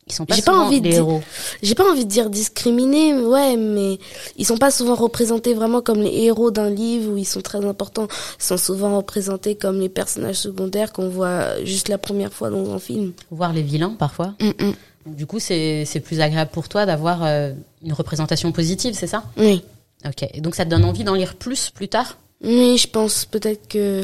Ils 0.07 0.13
sont 0.13 0.27
pas 0.27 0.35
J'ai 0.35 0.43
pas 0.43 0.53
souvent 0.53 0.67
envie 0.67 0.81
de 0.81 0.85
les 0.85 0.91
dire- 0.91 0.99
héros. 1.01 1.23
J'ai 1.63 1.75
pas 1.75 1.91
envie 1.91 2.05
de 2.05 2.11
dire 2.11 2.29
discriminés, 2.29 3.15
ouais, 3.15 3.57
mais 3.57 3.99
ils 4.37 4.45
sont 4.45 4.59
pas 4.59 4.71
souvent 4.71 4.95
représentés 4.95 5.55
vraiment 5.55 5.81
comme 5.81 6.03
les 6.03 6.25
héros 6.25 6.51
d'un 6.51 6.69
livre 6.69 7.13
où 7.13 7.17
ils 7.17 7.25
sont 7.25 7.41
très 7.41 7.65
importants. 7.65 8.09
Ils 8.39 8.45
sont 8.45 8.59
souvent 8.59 8.97
représentés 8.99 9.55
comme 9.55 9.81
les 9.81 9.89
personnages 9.89 10.37
secondaires 10.37 10.93
qu'on 10.93 11.09
voit 11.09 11.65
juste 11.65 11.89
la 11.89 11.97
première 11.97 12.33
fois 12.35 12.51
dans 12.51 12.71
un 12.75 12.79
film. 12.79 13.13
Voir 13.31 13.55
les 13.55 13.63
vilains 13.63 13.97
parfois. 13.99 14.35
Mm, 14.41 14.49
mm. 14.67 14.73
Du 15.15 15.27
coup, 15.27 15.39
c'est 15.39 15.85
c'est 15.87 16.01
plus 16.01 16.21
agréable 16.21 16.51
pour 16.53 16.69
toi 16.69 16.85
d'avoir 16.87 17.25
euh, 17.25 17.53
une 17.83 17.93
représentation 17.95 18.53
positive, 18.53 18.95
c'est 18.95 19.07
ça? 19.07 19.25
Oui. 19.39 19.63
Ok. 20.07 20.27
Et 20.35 20.41
donc 20.43 20.55
ça 20.55 20.67
te 20.67 20.71
donne 20.71 20.85
envie 20.85 21.05
d'en 21.05 21.15
lire 21.15 21.35
plus 21.35 21.71
plus 21.71 21.89
tard? 21.89 22.19
Oui, 22.43 22.77
je 22.77 22.89
pense 22.89 23.25
peut-être 23.25 23.69
que 23.69 24.03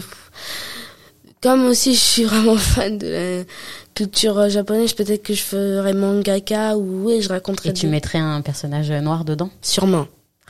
comme 1.43 1.67
aussi 1.67 1.95
je 1.95 2.01
suis 2.01 2.25
vraiment 2.25 2.57
fan 2.57 2.99
de 2.99 3.07
la 3.07 3.45
culture 3.95 4.39
euh, 4.39 4.49
japonaise, 4.49 4.93
peut-être 4.93 5.23
que 5.23 5.35
je 5.35 5.43
ferais 5.43 5.93
mangaka 5.95 6.77
ou 6.77 7.07
oui, 7.07 7.21
je 7.23 7.29
raconterais 7.29 7.71
et 7.71 7.73
tu 7.73 7.87
des- 7.87 7.93
mettrais 7.93 8.19
un 8.19 8.41
personnage 8.41 8.91
noir 8.91 9.25
dedans 9.25 9.51
sûrement. 9.63 10.07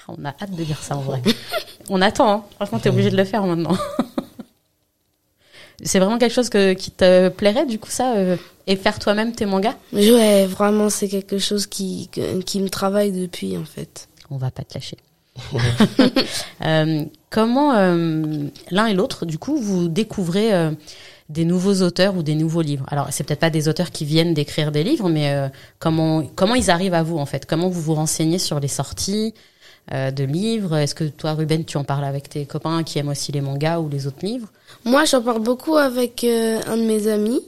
Ah, 0.09 0.13
On 0.19 0.25
a 0.25 0.29
hâte 0.41 0.55
de 0.55 0.63
lire 0.63 0.79
ça 0.83 0.97
en 0.97 1.01
vrai. 1.01 1.23
On 1.89 2.01
attend, 2.03 2.31
hein. 2.33 2.45
franchement, 2.57 2.79
t'es 2.79 2.89
obligé 2.91 3.11
de 3.11 3.17
le 3.17 3.25
faire 3.25 3.45
maintenant. 3.45 3.77
C'est 5.83 5.99
vraiment 5.99 6.19
quelque 6.19 6.35
chose 6.35 6.51
que, 6.51 6.75
qui 6.75 6.91
te 6.91 7.31
plairait, 7.31 7.65
du 7.65 7.79
coup, 7.79 7.89
ça, 7.89 8.13
euh, 8.17 8.37
et 8.67 8.77
faire 8.77 8.99
toi-même 8.99 9.33
tes 9.33 9.47
mangas? 9.47 9.75
Ouais, 9.95 10.45
vraiment 10.47 10.91
c'est 10.91 11.09
quelque 11.09 11.39
chose 11.39 11.67
qui 11.67 12.11
qui 12.45 12.61
me 12.61 12.69
travaille 12.69 13.13
depuis 13.13 13.57
en 13.57 13.65
fait. 13.65 14.07
On 14.31 14.37
va 14.37 14.51
pas 14.51 14.63
te 14.63 14.75
lâcher. 14.75 14.99
Euh, 16.63 17.05
comment 17.31 17.75
euh, 17.75 18.45
l'un 18.71 18.87
et 18.87 18.93
l'autre, 18.93 19.25
du 19.25 19.39
coup, 19.39 19.57
vous 19.57 19.89
découvrez 19.89 20.53
des 21.31 21.45
nouveaux 21.45 21.83
auteurs 21.83 22.17
ou 22.17 22.23
des 22.23 22.35
nouveaux 22.35 22.61
livres 22.61 22.85
Alors, 22.89 23.09
c'est 23.11 23.25
peut-être 23.25 23.41
pas 23.41 23.51
des 23.51 23.69
auteurs 23.69 23.91
qui 23.91 24.05
viennent 24.05 24.35
d'écrire 24.35 24.73
des 24.73 24.85
livres, 24.85 25.09
mais 25.09 25.33
euh, 25.33 25.49
comment 25.79 26.23
comment 26.35 26.55
ils 26.55 26.71
arrivent 26.71 26.95
à 26.95 27.03
vous 27.03 27.19
en 27.19 27.27
fait? 27.27 27.47
Comment 27.47 27.69
vous 27.69 27.81
vous 27.81 27.95
renseignez 27.95 28.39
sur 28.39 28.61
les 28.61 28.69
sorties 28.69 29.33
euh, 29.93 30.11
de 30.11 30.25
livres? 30.25 30.77
Est-ce 30.77 30.95
que 30.95 31.05
toi, 31.05 31.35
Ruben, 31.35 31.65
tu 31.65 31.79
en 31.79 31.85
parles 31.85 32.05
avec 32.05 32.29
tes 32.29 32.45
copains 32.45 32.83
qui 32.83 32.99
aiment 32.99 33.09
aussi 33.09 33.33
les 33.33 33.41
mangas 33.41 33.79
ou 33.81 33.89
les 33.89 34.07
autres 34.07 34.27
livres? 34.27 34.49
Moi, 34.85 35.05
j'en 35.07 35.23
parle 35.23 35.43
beaucoup 35.43 35.77
avec 35.77 36.25
euh, 36.25 36.61
un 36.67 36.77
de 36.77 36.83
mes 36.83 37.07
amis. 37.07 37.41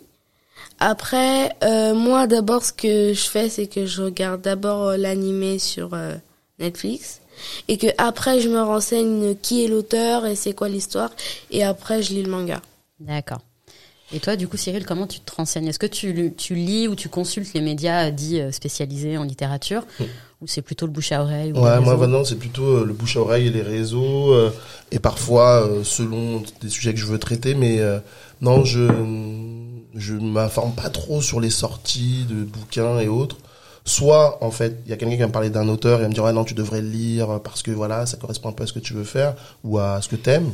Après, 0.84 1.52
euh, 1.62 1.94
moi, 1.94 2.26
d'abord, 2.26 2.64
ce 2.64 2.72
que 2.72 3.14
je 3.14 3.30
fais, 3.30 3.48
c'est 3.48 3.66
que 3.66 3.86
je 3.86 4.02
regarde 4.02 4.42
d'abord 4.42 4.88
euh, 4.88 4.96
l'animé 4.96 5.58
sur 5.58 5.94
euh, 5.94 6.14
Netflix 6.58 7.20
et 7.68 7.78
que 7.78 7.86
après, 7.98 8.40
je 8.40 8.48
me 8.48 8.60
renseigne 8.60 9.36
qui 9.36 9.64
est 9.64 9.68
l'auteur 9.68 10.26
et 10.26 10.34
c'est 10.34 10.54
quoi 10.54 10.68
l'histoire 10.68 11.10
et 11.50 11.64
après, 11.64 12.02
je 12.02 12.14
lis 12.14 12.22
le 12.22 12.30
manga. 12.30 12.60
D'accord. 13.00 13.42
Et 14.14 14.20
toi, 14.20 14.36
du 14.36 14.46
coup, 14.46 14.56
Cyril, 14.56 14.84
comment 14.84 15.06
tu 15.06 15.20
te 15.20 15.34
renseignes? 15.34 15.68
Est-ce 15.68 15.78
que 15.78 15.86
tu, 15.86 16.34
tu 16.36 16.54
lis 16.54 16.86
ou 16.86 16.94
tu 16.94 17.08
consultes 17.08 17.54
les 17.54 17.62
médias 17.62 18.10
dits 18.10 18.40
euh, 18.40 18.52
spécialisés 18.52 19.16
en 19.16 19.24
littérature 19.24 19.86
Ou 20.42 20.46
c'est 20.46 20.60
plutôt 20.60 20.86
le 20.86 20.92
bouche 20.92 21.12
à 21.12 21.22
oreille 21.22 21.52
ou 21.52 21.60
Ouais, 21.60 21.80
moi 21.80 21.96
maintenant 21.96 22.24
c'est 22.24 22.36
plutôt 22.36 22.78
euh, 22.78 22.84
le 22.84 22.92
bouche 22.92 23.16
à 23.16 23.20
oreille 23.20 23.46
et 23.46 23.50
les 23.50 23.62
réseaux 23.62 24.32
euh, 24.32 24.50
et 24.90 24.98
parfois 24.98 25.66
euh, 25.66 25.84
selon 25.84 26.42
des 26.60 26.68
sujets 26.68 26.92
que 26.92 27.00
je 27.00 27.06
veux 27.06 27.18
traiter, 27.18 27.54
mais 27.54 27.80
euh, 27.80 28.00
non, 28.40 28.64
je 28.64 28.86
je 29.94 30.14
m'informe 30.14 30.72
pas 30.72 30.90
trop 30.90 31.22
sur 31.22 31.40
les 31.40 31.50
sorties 31.50 32.24
de 32.28 32.44
bouquins 32.44 32.98
et 32.98 33.08
autres. 33.08 33.36
Soit 33.84 34.42
en 34.42 34.50
fait, 34.50 34.80
il 34.86 34.90
y 34.90 34.94
a 34.94 34.96
quelqu'un 34.96 35.16
qui 35.16 35.20
va 35.20 35.26
me 35.26 35.32
parler 35.32 35.50
d'un 35.50 35.68
auteur 35.68 35.98
et 36.00 36.02
va 36.02 36.08
me 36.08 36.14
dire 36.14 36.30
non 36.32 36.44
tu 36.44 36.54
devrais 36.54 36.80
le 36.80 36.88
lire 36.88 37.40
parce 37.42 37.62
que 37.62 37.70
voilà 37.70 38.06
ça 38.06 38.16
correspond 38.16 38.50
un 38.50 38.52
peu 38.52 38.64
à 38.64 38.66
ce 38.66 38.72
que 38.72 38.78
tu 38.78 38.92
veux 38.94 39.04
faire 39.04 39.34
ou 39.64 39.78
à 39.78 40.00
ce 40.02 40.08
que 40.08 40.16
t'aimes. 40.16 40.52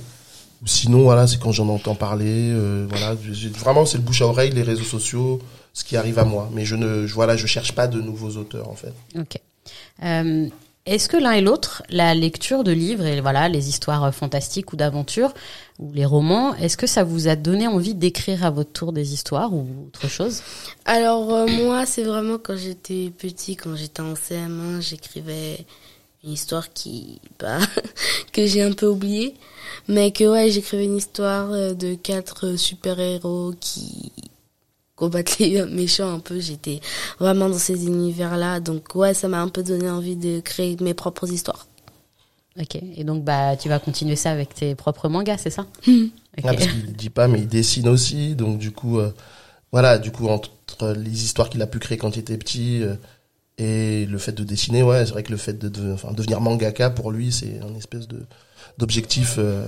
Ou 0.62 0.66
sinon 0.66 1.02
voilà 1.02 1.26
c'est 1.26 1.38
quand 1.38 1.52
j'en 1.52 1.68
entends 1.68 1.94
parler, 1.94 2.50
euh, 2.50 2.86
voilà 2.88 3.14
vraiment 3.58 3.86
c'est 3.86 3.98
le 3.98 4.02
bouche 4.02 4.22
à 4.22 4.26
oreille, 4.26 4.50
les 4.50 4.62
réseaux 4.62 4.82
sociaux, 4.82 5.40
ce 5.72 5.84
qui 5.84 5.96
arrive 5.96 6.18
à 6.18 6.24
moi. 6.24 6.50
Mais 6.52 6.64
je 6.64 6.74
ne 6.74 7.06
je, 7.06 7.14
voilà 7.14 7.36
je 7.36 7.46
cherche 7.46 7.72
pas 7.72 7.86
de 7.86 8.00
nouveaux 8.00 8.36
auteurs 8.36 8.68
en 8.68 8.74
fait. 8.74 8.92
Ok. 9.16 9.38
Euh, 10.02 10.48
Est-ce 10.86 11.08
que 11.08 11.16
l'un 11.16 11.32
et 11.32 11.42
l'autre, 11.42 11.82
la 11.90 12.14
lecture 12.14 12.64
de 12.64 12.72
livres 12.72 13.04
et 13.04 13.20
voilà 13.20 13.48
les 13.48 13.68
histoires 13.68 14.04
euh, 14.04 14.10
fantastiques 14.10 14.72
ou 14.72 14.76
d'aventures 14.76 15.32
ou 15.78 15.92
les 15.92 16.06
romans, 16.06 16.56
est-ce 16.56 16.76
que 16.76 16.88
ça 16.88 17.04
vous 17.04 17.28
a 17.28 17.36
donné 17.36 17.68
envie 17.68 17.94
d'écrire 17.94 18.44
à 18.44 18.50
votre 18.50 18.72
tour 18.72 18.92
des 18.92 19.12
histoires 19.12 19.52
ou 19.54 19.66
autre 19.86 20.08
chose? 20.08 20.42
Alors 20.86 21.32
euh, 21.32 21.46
moi, 21.46 21.86
c'est 21.86 22.02
vraiment 22.02 22.38
quand 22.38 22.56
j'étais 22.56 23.12
petit, 23.16 23.54
quand 23.54 23.76
j'étais 23.76 24.00
en 24.00 24.14
CM1, 24.14 24.80
j'écrivais 24.80 25.66
une 26.24 26.32
histoire 26.32 26.72
qui 26.72 27.20
bah, 27.38 27.58
que 28.32 28.46
j'ai 28.46 28.62
un 28.62 28.72
peu 28.72 28.86
oubliée, 28.86 29.34
mais 29.86 30.10
que 30.10 30.24
ouais, 30.24 30.50
j'écrivais 30.50 30.84
une 30.84 30.96
histoire 30.96 31.52
euh, 31.52 31.74
de 31.74 31.94
quatre 31.94 32.56
super-héros 32.56 33.54
qui 33.60 34.12
combattent 34.96 35.38
les 35.38 35.64
méchants 35.66 36.12
un 36.12 36.20
peu. 36.20 36.40
J'étais 36.40 36.80
vraiment 37.18 37.48
dans 37.48 37.58
ces 37.58 37.86
univers-là, 37.86 38.60
donc 38.60 38.94
ouais, 38.94 39.14
ça 39.14 39.28
m'a 39.28 39.40
un 39.40 39.48
peu 39.48 39.62
donné 39.62 39.88
envie 39.88 40.16
de 40.16 40.40
créer 40.40 40.76
mes 40.80 40.94
propres 40.94 41.30
histoires. 41.30 41.66
Ok. 42.60 42.76
Et 42.96 43.04
donc 43.04 43.22
bah 43.22 43.56
tu 43.56 43.68
vas 43.68 43.78
continuer 43.78 44.16
ça 44.16 44.32
avec 44.32 44.52
tes 44.52 44.74
propres 44.74 45.08
mangas, 45.08 45.38
c'est 45.38 45.50
ça 45.50 45.66
Mhm. 45.86 46.10
Ok. 46.38 46.44
Ah, 46.46 46.54
parce 46.54 46.66
qu'il 46.68 46.92
dit 46.92 47.10
pas, 47.10 47.26
mais 47.26 47.40
il 47.40 47.48
dessine 47.48 47.88
aussi. 47.88 48.36
Donc, 48.36 48.58
du 48.58 48.70
coup, 48.70 49.00
euh, 49.00 49.12
voilà, 49.72 49.98
du 49.98 50.12
coup, 50.12 50.28
entre 50.28 50.50
les 50.96 51.24
histoires 51.24 51.50
qu'il 51.50 51.60
a 51.62 51.66
pu 51.66 51.80
créer 51.80 51.98
quand 51.98 52.14
il 52.16 52.20
était 52.20 52.36
petit 52.38 52.80
euh, 52.82 52.94
et 53.58 54.06
le 54.06 54.18
fait 54.18 54.32
de 54.32 54.44
dessiner, 54.44 54.82
ouais, 54.82 55.04
c'est 55.04 55.12
vrai 55.12 55.22
que 55.22 55.32
le 55.32 55.36
fait 55.36 55.58
de, 55.58 55.68
de- 55.68 55.92
enfin, 55.92 56.12
devenir 56.12 56.40
mangaka, 56.40 56.90
pour 56.90 57.10
lui, 57.10 57.32
c'est 57.32 57.60
un 57.62 57.74
espèce 57.76 58.06
de 58.08 58.22
d'objectif 58.78 59.36
euh, 59.38 59.66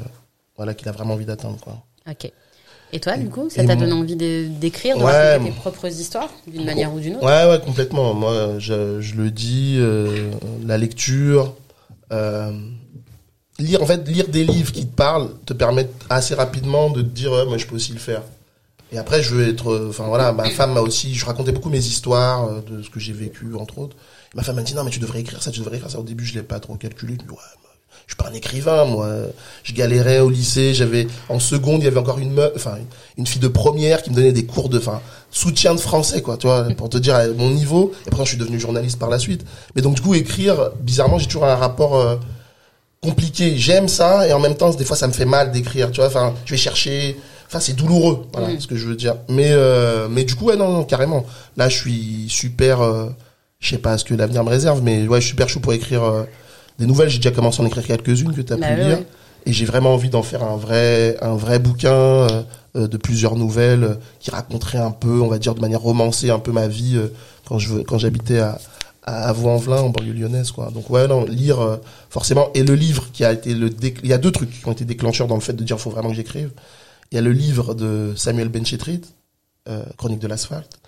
voilà, 0.56 0.74
qu'il 0.74 0.88
a 0.88 0.92
vraiment 0.92 1.14
envie 1.14 1.24
d'atteindre. 1.24 1.58
Quoi. 1.60 1.82
Ok. 2.08 2.30
Et 2.92 2.98
toi, 3.00 3.16
du 3.16 3.28
coup, 3.28 3.48
ça 3.50 3.62
t'a 3.64 3.76
donné 3.76 3.92
envie 3.92 4.16
d'écrire, 4.16 4.96
de 4.98 5.02
Ouais, 5.04 5.12
raconter 5.12 5.50
tes 5.52 5.56
propres 5.60 5.86
histoires, 5.86 6.30
d'une 6.46 6.64
manière 6.64 6.92
ou 6.92 6.98
d'une 7.00 7.16
autre? 7.16 7.26
Ouais, 7.26 7.48
ouais, 7.48 7.60
complètement. 7.60 8.14
Moi, 8.14 8.58
je, 8.58 9.00
je 9.00 9.14
le 9.14 9.30
dis, 9.30 9.76
euh, 9.78 10.30
la 10.66 10.76
lecture, 10.76 11.54
euh, 12.12 12.50
lire, 13.58 13.82
en 13.82 13.86
fait, 13.86 14.06
lire 14.08 14.26
des 14.28 14.44
livres 14.44 14.72
qui 14.72 14.86
te 14.86 14.94
parlent 14.94 15.30
te 15.46 15.52
permettent 15.52 15.94
assez 16.08 16.34
rapidement 16.34 16.90
de 16.90 17.02
te 17.02 17.06
dire, 17.06 17.30
ouais, 17.32 17.44
moi, 17.46 17.58
je 17.58 17.66
peux 17.66 17.76
aussi 17.76 17.92
le 17.92 17.98
faire. 18.00 18.22
Et 18.92 18.98
après, 18.98 19.22
je 19.22 19.34
veux 19.34 19.48
être, 19.48 19.70
euh, 19.70 19.88
enfin 19.90 20.04
voilà, 20.06 20.32
ma 20.32 20.50
femme 20.50 20.72
m'a 20.72 20.80
aussi, 20.80 21.14
je 21.14 21.24
racontais 21.24 21.52
beaucoup 21.52 21.70
mes 21.70 21.78
histoires 21.78 22.48
euh, 22.48 22.60
de 22.60 22.82
ce 22.82 22.90
que 22.90 22.98
j'ai 22.98 23.12
vécu, 23.12 23.54
entre 23.54 23.78
autres. 23.78 23.96
Ma 24.34 24.42
femme 24.42 24.56
m'a 24.56 24.62
dit, 24.62 24.74
non, 24.74 24.84
mais 24.84 24.90
tu 24.90 24.98
devrais 24.98 25.20
écrire 25.20 25.42
ça, 25.42 25.50
tu 25.50 25.60
devrais 25.60 25.76
écrire 25.76 25.90
ça. 25.90 26.00
Au 26.00 26.04
début, 26.04 26.24
je 26.24 26.34
l'ai 26.34 26.42
pas 26.42 26.58
trop 26.58 26.74
calculé. 26.74 27.14
Je 27.18 27.22
me 27.22 27.28
dis, 27.28 27.34
ouais, 27.34 27.38
je 28.06 28.14
suis 28.14 28.16
pas 28.16 28.28
un 28.28 28.34
écrivain, 28.34 28.84
moi. 28.84 29.08
Je 29.62 29.72
galérais 29.72 30.18
au 30.18 30.30
lycée, 30.30 30.74
j'avais 30.74 31.06
en 31.28 31.38
seconde, 31.38 31.82
il 31.82 31.84
y 31.84 31.88
avait 31.88 31.98
encore 31.98 32.18
une 32.18 32.32
meuf, 32.32 32.52
enfin 32.56 32.78
une 33.16 33.26
fille 33.26 33.40
de 33.40 33.48
première 33.48 34.02
qui 34.02 34.10
me 34.10 34.16
donnait 34.16 34.32
des 34.32 34.46
cours 34.46 34.68
de, 34.68 34.78
enfin 34.78 35.00
soutien 35.30 35.74
de 35.74 35.80
français, 35.80 36.20
quoi, 36.20 36.36
tu 36.36 36.48
vois, 36.48 36.64
pour 36.76 36.88
te 36.88 36.98
dire 36.98 37.16
mon 37.36 37.50
niveau. 37.50 37.92
Et 38.04 38.08
après, 38.08 38.24
je 38.24 38.30
suis 38.30 38.38
devenu 38.38 38.58
journaliste 38.58 38.98
par 38.98 39.10
la 39.10 39.20
suite. 39.20 39.44
Mais 39.76 39.82
donc 39.82 39.94
du 39.94 40.00
coup, 40.00 40.14
écrire, 40.14 40.70
bizarrement, 40.80 41.18
j'ai 41.18 41.26
toujours 41.26 41.44
un 41.44 41.54
rapport 41.54 41.94
euh, 41.96 42.16
compliqué. 43.00 43.56
J'aime 43.56 43.86
ça 43.86 44.26
et 44.26 44.32
en 44.32 44.40
même 44.40 44.56
temps, 44.56 44.70
des 44.70 44.84
fois, 44.84 44.96
ça 44.96 45.06
me 45.06 45.12
fait 45.12 45.24
mal 45.24 45.52
d'écrire, 45.52 45.92
tu 45.92 46.00
vois. 46.00 46.08
Enfin, 46.08 46.34
je 46.44 46.52
vais 46.52 46.58
chercher. 46.58 47.16
Enfin, 47.50 47.58
c'est 47.58 47.72
douloureux, 47.74 48.26
voilà, 48.32 48.48
Mm. 48.54 48.60
ce 48.60 48.66
que 48.68 48.76
je 48.76 48.86
veux 48.86 48.94
dire. 48.94 49.16
Mais 49.28 49.48
euh, 49.50 50.06
mais 50.08 50.22
du 50.24 50.36
coup, 50.36 50.44
ouais, 50.46 50.56
non, 50.56 50.70
non, 50.72 50.84
carrément. 50.84 51.26
Là, 51.56 51.68
je 51.68 51.76
suis 51.76 52.26
super. 52.28 52.80
Euh, 52.80 53.08
je 53.58 53.70
sais 53.70 53.78
pas 53.78 53.98
ce 53.98 54.04
que 54.04 54.14
l'avenir 54.14 54.44
me 54.44 54.48
réserve, 54.50 54.82
mais 54.82 55.06
ouais, 55.08 55.20
je 55.20 55.26
suis 55.26 55.30
super 55.32 55.48
chaud 55.48 55.58
pour 55.60 55.72
écrire 55.72 56.04
euh, 56.04 56.22
des 56.78 56.86
nouvelles. 56.86 57.08
J'ai 57.08 57.18
déjà 57.18 57.32
commencé 57.32 57.60
à 57.60 57.64
en 57.64 57.66
écrire 57.66 57.84
quelques-unes 57.86 58.32
que 58.32 58.40
tu 58.40 58.52
as 58.52 58.56
Bah 58.56 58.68
pu 58.68 58.80
ouais, 58.80 58.88
lire. 58.88 58.98
Et 59.46 59.52
j'ai 59.52 59.64
vraiment 59.64 59.94
envie 59.94 60.10
d'en 60.10 60.22
faire 60.22 60.42
un 60.44 60.56
vrai, 60.56 61.16
un 61.22 61.34
vrai 61.34 61.58
bouquin 61.58 61.92
euh, 61.92 62.42
euh, 62.76 62.86
de 62.86 62.96
plusieurs 62.96 63.34
nouvelles 63.36 63.96
qui 64.20 64.30
raconterait 64.30 64.78
un 64.78 64.90
peu, 64.92 65.20
on 65.20 65.28
va 65.28 65.38
dire 65.38 65.54
de 65.54 65.60
manière 65.60 65.80
romancée, 65.80 66.30
un 66.30 66.38
peu 66.38 66.52
ma 66.52 66.68
vie 66.68 66.96
euh, 66.96 67.08
quand 67.48 67.58
je 67.58 67.74
quand 67.82 67.98
j'habitais 67.98 68.38
à 68.38 68.58
à 69.02 69.30
Avaux-en-Velin, 69.30 69.78
en 69.80 69.88
banlieue 69.88 70.12
lyonnaise, 70.12 70.52
quoi. 70.52 70.70
Donc 70.72 70.88
ouais, 70.90 71.08
non, 71.08 71.24
lire 71.24 71.58
euh, 71.60 71.76
forcément. 72.10 72.50
Et 72.54 72.62
le 72.62 72.74
livre 72.74 73.06
qui 73.12 73.24
a 73.24 73.32
été 73.32 73.54
le, 73.54 73.70
il 74.04 74.08
y 74.08 74.12
a 74.12 74.18
deux 74.18 74.30
trucs 74.30 74.50
qui 74.50 74.68
ont 74.68 74.72
été 74.72 74.84
déclencheurs 74.84 75.26
dans 75.26 75.34
le 75.36 75.40
fait 75.40 75.54
de 75.54 75.64
dire 75.64 75.80
faut 75.80 75.90
vraiment 75.90 76.10
que 76.10 76.14
j'écrive. 76.16 76.50
Il 77.12 77.16
y 77.16 77.18
a 77.18 77.22
le 77.22 77.32
livre 77.32 77.74
de 77.74 78.12
Samuel 78.16 78.48
Benchetrit, 78.48 79.02
euh, 79.68 79.82
Chronique 79.96 80.20
de 80.20 80.28
l'asphalte, 80.28 80.78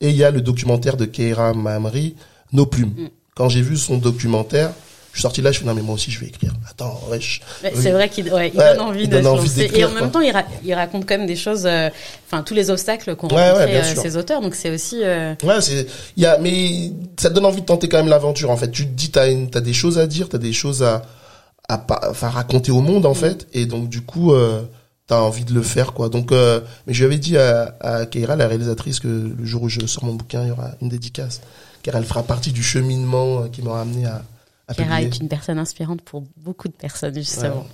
et 0.00 0.10
il 0.10 0.16
y 0.16 0.24
a 0.24 0.30
le 0.30 0.40
documentaire 0.40 0.96
de 0.96 1.04
Keira 1.04 1.52
Mamri, 1.54 2.14
Nos 2.52 2.66
plumes. 2.66 2.94
Mm. 2.96 3.06
Quand 3.34 3.48
j'ai 3.48 3.62
vu 3.62 3.76
son 3.76 3.96
documentaire, 3.96 4.72
je 5.12 5.18
suis 5.18 5.22
sorti 5.22 5.40
de 5.40 5.44
là, 5.46 5.52
je 5.52 5.58
suis 5.58 5.66
non 5.66 5.74
mais 5.74 5.82
moi 5.82 5.94
aussi 5.94 6.10
je 6.10 6.20
vais 6.20 6.26
écrire. 6.26 6.52
Attends, 6.70 7.00
wesh. 7.10 7.40
Ouais. 7.62 7.72
C'est 7.74 7.90
vrai 7.90 8.08
qu'il 8.08 8.32
ouais, 8.32 8.50
il 8.54 8.58
Ouais, 8.58 8.74
donne 8.74 8.80
envie 8.80 9.02
il 9.02 9.08
de 9.08 9.12
donne 9.12 9.24
se 9.24 9.28
envie 9.28 9.48
lancer. 9.48 9.70
Et 9.74 9.84
en 9.84 9.90
même 9.90 9.98
quoi. 9.98 10.08
temps, 10.08 10.20
il, 10.20 10.30
ra- 10.30 10.44
il 10.64 10.72
raconte 10.74 11.06
quand 11.06 11.18
même 11.18 11.26
des 11.26 11.36
choses, 11.36 11.66
euh, 11.66 11.90
enfin 12.26 12.42
tous 12.42 12.54
les 12.54 12.70
obstacles 12.70 13.14
qu'ont 13.16 13.28
rencontrés 13.28 13.76
euh, 13.76 13.94
ces 13.94 14.16
auteurs. 14.16 14.40
Donc 14.40 14.54
c'est 14.54 14.70
aussi. 14.70 15.00
euh, 15.02 15.34
Ouais, 15.42 15.60
c'est, 15.60 15.86
il 16.16 16.22
y 16.22 16.26
a, 16.26 16.38
mais 16.38 16.92
ça 17.18 17.28
te 17.28 17.34
donne 17.34 17.44
envie 17.46 17.60
de 17.60 17.66
tenter 17.66 17.88
quand 17.88 17.98
même 17.98 18.08
l'aventure, 18.08 18.50
en 18.50 18.56
fait. 18.56 18.70
Tu 18.70 18.84
te 18.86 18.90
dis, 18.92 19.10
t'as 19.10 19.30
une, 19.30 19.50
t'as 19.50 19.60
des 19.60 19.72
choses 19.74 19.98
à 19.98 20.06
dire, 20.06 20.28
t'as 20.30 20.38
des 20.38 20.52
choses 20.54 20.82
à, 20.82 21.02
à, 21.68 21.84
enfin, 22.10 22.28
raconter 22.30 22.70
au 22.72 22.80
monde, 22.80 23.04
en 23.04 23.14
fait. 23.14 23.46
Et 23.52 23.66
donc, 23.66 23.88
du 23.90 24.00
coup, 24.02 24.32
euh, 24.32 24.62
t'as 25.06 25.20
envie 25.20 25.44
de 25.44 25.52
le 25.52 25.62
faire, 25.62 25.92
quoi. 25.92 26.08
Donc, 26.08 26.32
euh, 26.32 26.60
mais 26.86 26.94
je 26.94 27.00
lui 27.00 27.06
avais 27.12 27.18
dit 27.18 27.36
à, 27.36 27.76
à 27.80 28.06
Keira, 28.06 28.36
la 28.36 28.46
réalisatrice, 28.48 29.00
que 29.00 29.08
le 29.36 29.44
jour 29.44 29.62
où 29.62 29.68
je 29.68 29.84
sors 29.86 30.04
mon 30.04 30.14
bouquin, 30.14 30.42
il 30.42 30.48
y 30.48 30.50
aura 30.50 30.70
une 30.80 30.88
dédicace. 30.88 31.40
Car 31.82 31.96
elle 31.96 32.04
fera 32.04 32.22
partie 32.22 32.52
du 32.52 32.62
cheminement 32.62 33.42
euh, 33.42 33.48
qui 33.48 33.62
m'aura 33.62 33.82
amené 33.82 34.06
à, 34.06 34.22
à 34.68 34.74
publier. 34.74 35.02
est 35.06 35.18
une 35.18 35.28
personne 35.28 35.58
inspirante 35.58 36.02
pour 36.02 36.22
beaucoup 36.36 36.68
de 36.68 36.72
personnes, 36.74 37.14
justement. 37.14 37.66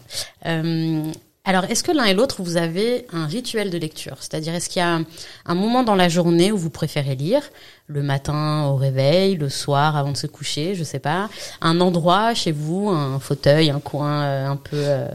Euh, 0.47 1.13
alors, 1.45 1.65
est-ce 1.65 1.83
que 1.83 1.93
l'un 1.93 2.05
et 2.05 2.13
l'autre, 2.15 2.43
vous 2.43 2.59
avez 2.59 3.07
un 3.13 3.27
rituel 3.27 3.71
de 3.71 3.79
lecture? 3.79 4.17
C'est-à-dire, 4.21 4.55
est-ce 4.55 4.69
qu'il 4.69 4.81
y 4.81 4.83
a 4.83 4.97
un, 4.97 5.05
un 5.47 5.55
moment 5.55 5.83
dans 5.83 5.95
la 5.95 6.09
journée 6.11 6.53
où 6.53 6.59
vous 6.59 6.69
préférez 6.69 7.15
lire? 7.15 7.43
Le 7.87 8.03
matin 8.03 8.67
au 8.67 8.77
réveil, 8.77 9.37
le 9.37 9.49
soir 9.49 9.97
avant 9.97 10.13
de 10.13 10.17
se 10.19 10.27
coucher, 10.27 10.75
je 10.75 10.85
sais 10.85 10.99
pas. 10.99 11.31
Un 11.63 11.81
endroit 11.81 12.35
chez 12.35 12.53
vous, 12.53 12.91
un 12.91 13.19
fauteuil, 13.19 13.71
un 13.71 13.81
coin 13.81 14.23
euh, 14.23 14.47
un 14.49 14.57
peu... 14.57 14.77
euh, 14.77 15.09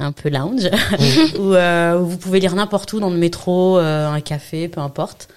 un 0.00 0.12
peu 0.12 0.28
lounge, 0.28 0.70
où, 1.40 1.54
euh, 1.54 1.98
où 1.98 2.06
vous 2.06 2.18
pouvez 2.18 2.38
lire 2.38 2.54
n'importe 2.54 2.92
où, 2.92 3.00
dans 3.00 3.10
le 3.10 3.16
métro, 3.16 3.78
euh, 3.78 4.08
un 4.08 4.20
café, 4.20 4.68
peu 4.68 4.80
importe. 4.80 5.28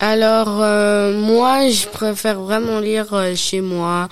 Alors 0.00 0.62
euh, 0.62 1.18
moi, 1.20 1.68
je 1.68 1.88
préfère 1.88 2.38
vraiment 2.40 2.78
lire 2.78 3.12
euh, 3.12 3.34
chez 3.34 3.60
moi 3.60 4.08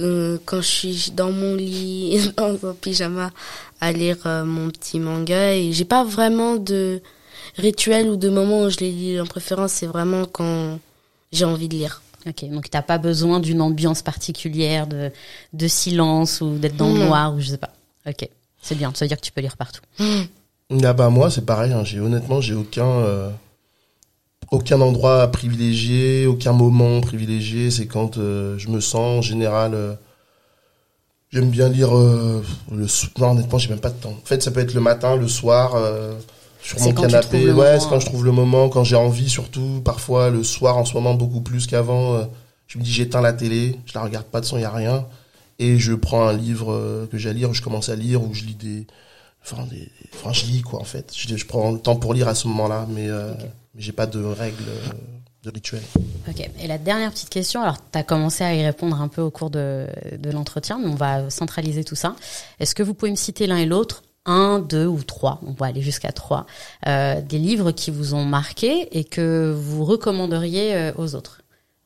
euh, 0.00 0.38
quand 0.44 0.60
je 0.60 0.66
suis 0.66 1.12
dans 1.14 1.30
mon 1.30 1.54
lit 1.54 2.32
dans 2.36 2.54
un 2.68 2.74
pyjama 2.74 3.30
à 3.80 3.92
lire 3.92 4.18
euh, 4.26 4.44
mon 4.44 4.70
petit 4.70 4.98
manga 5.00 5.54
et 5.54 5.72
j'ai 5.72 5.84
pas 5.84 6.04
vraiment 6.04 6.56
de 6.56 7.00
rituel 7.56 8.08
ou 8.08 8.16
de 8.16 8.28
moment 8.28 8.62
où 8.62 8.70
je 8.70 8.78
les 8.78 8.90
lis 8.90 9.20
en 9.20 9.26
préférence, 9.26 9.72
c'est 9.72 9.86
vraiment 9.86 10.24
quand 10.24 10.78
j'ai 11.32 11.44
envie 11.44 11.68
de 11.68 11.74
lire. 11.74 12.02
Ok, 12.26 12.44
donc 12.50 12.68
t'as 12.68 12.82
pas 12.82 12.98
besoin 12.98 13.40
d'une 13.40 13.60
ambiance 13.60 14.02
particulière, 14.02 14.86
de, 14.86 15.10
de 15.52 15.68
silence 15.68 16.40
ou 16.40 16.58
d'être 16.58 16.76
dans 16.76 16.92
le 16.92 17.04
noir 17.04 17.34
ou 17.34 17.40
je 17.40 17.48
sais 17.48 17.58
pas. 17.58 17.70
Ok, 18.06 18.28
c'est 18.60 18.74
bien, 18.74 18.90
ça 18.94 19.04
veut 19.04 19.08
dire 19.08 19.16
que 19.18 19.24
tu 19.24 19.32
peux 19.32 19.40
lire 19.40 19.56
partout. 19.56 19.80
Ah 20.84 20.92
bah 20.92 21.08
moi 21.10 21.30
c'est 21.30 21.46
pareil, 21.46 21.72
hein, 21.72 21.84
j'ai 21.84 22.00
honnêtement 22.00 22.40
j'ai 22.40 22.54
aucun 22.54 22.86
euh, 22.86 23.30
aucun 24.50 24.80
endroit 24.80 25.26
privilégié, 25.28 26.26
aucun 26.26 26.52
moment 26.52 27.00
privilégié. 27.00 27.70
C'est 27.70 27.86
quand 27.86 28.18
euh, 28.18 28.58
je 28.58 28.68
me 28.68 28.80
sens 28.80 29.18
en 29.18 29.22
général. 29.22 29.74
euh, 29.74 29.94
J'aime 31.30 31.50
bien 31.50 31.68
lire 31.68 31.94
euh, 31.96 32.42
le. 32.72 32.86
Non 33.18 33.32
honnêtement 33.32 33.58
j'ai 33.58 33.68
même 33.68 33.80
pas 33.80 33.90
de 33.90 34.00
temps. 34.00 34.10
En 34.22 34.24
fait 34.26 34.42
ça 34.42 34.50
peut 34.50 34.60
être 34.60 34.74
le 34.74 34.80
matin, 34.80 35.16
le 35.16 35.28
soir, 35.28 35.74
euh, 35.74 36.14
sur 36.62 36.80
mon 36.80 36.92
canapé. 36.92 37.50
Ouais 37.52 37.78
c'est 37.80 37.88
quand 37.88 38.00
je 38.00 38.06
trouve 38.06 38.24
le 38.24 38.32
moment, 38.32 38.68
quand 38.68 38.84
j'ai 38.84 38.96
envie 38.96 39.28
surtout. 39.28 39.82
Parfois 39.84 40.30
le 40.30 40.42
soir 40.42 40.76
en 40.78 40.84
ce 40.84 40.94
moment 40.94 41.14
beaucoup 41.14 41.40
plus 41.42 41.66
qu'avant. 41.66 42.14
euh, 42.14 42.24
je 42.66 42.78
me 42.78 42.82
dis 42.84 42.92
j'éteins 42.92 43.22
la 43.22 43.32
télé, 43.32 43.76
je 43.86 43.94
la 43.94 44.02
regarde 44.02 44.26
pas 44.26 44.40
de 44.40 44.44
son, 44.46 44.58
y 44.58 44.64
a 44.64 44.70
rien, 44.70 45.06
et 45.58 45.78
je 45.78 45.94
prends 45.94 46.26
un 46.28 46.34
livre 46.34 46.72
euh, 46.72 47.06
que 47.10 47.16
j'ai 47.16 47.30
à 47.30 47.32
lire, 47.32 47.54
je 47.54 47.62
commence 47.62 47.88
à 47.88 47.96
lire 47.96 48.22
ou 48.22 48.34
je 48.34 48.44
lis 48.44 48.54
des 48.56 48.86
enfin, 49.42 49.64
des, 49.70 49.88
enfin 50.14 50.32
je 50.34 50.44
lis 50.44 50.60
quoi 50.60 50.78
en 50.80 50.84
fait 50.84 51.10
je, 51.16 51.34
je 51.34 51.46
prends 51.46 51.70
le 51.70 51.78
temps 51.78 51.96
pour 51.96 52.12
lire 52.12 52.28
à 52.28 52.34
ce 52.34 52.46
moment-là 52.48 52.86
mais, 52.90 53.08
euh, 53.08 53.32
mais 53.74 53.80
j'ai 53.80 53.92
pas 53.92 54.06
de 54.06 54.22
règles 54.22 54.64
de 55.44 55.50
Ok, 56.28 56.50
et 56.60 56.66
la 56.66 56.78
dernière 56.78 57.10
petite 57.10 57.30
question, 57.30 57.62
alors 57.62 57.76
tu 57.78 57.98
as 57.98 58.02
commencé 58.02 58.44
à 58.44 58.54
y 58.54 58.64
répondre 58.64 59.00
un 59.00 59.08
peu 59.08 59.22
au 59.22 59.30
cours 59.30 59.50
de, 59.50 59.86
de 60.18 60.30
l'entretien, 60.30 60.78
mais 60.78 60.88
on 60.88 60.94
va 60.94 61.30
centraliser 61.30 61.84
tout 61.84 61.94
ça. 61.94 62.16
Est-ce 62.58 62.74
que 62.74 62.82
vous 62.82 62.92
pouvez 62.94 63.10
me 63.10 63.16
citer 63.16 63.46
l'un 63.46 63.56
et 63.56 63.66
l'autre? 63.66 64.02
Un, 64.26 64.58
deux 64.58 64.86
ou 64.86 65.02
trois, 65.02 65.40
on 65.46 65.52
va 65.52 65.66
aller 65.66 65.80
jusqu'à 65.80 66.12
trois, 66.12 66.44
euh, 66.86 67.22
des 67.22 67.38
livres 67.38 67.70
qui 67.70 67.90
vous 67.90 68.12
ont 68.12 68.24
marqué 68.24 68.98
et 68.98 69.04
que 69.04 69.54
vous 69.56 69.84
recommanderiez 69.86 70.74
euh, 70.74 70.92
aux 70.98 71.14
autres 71.14 71.40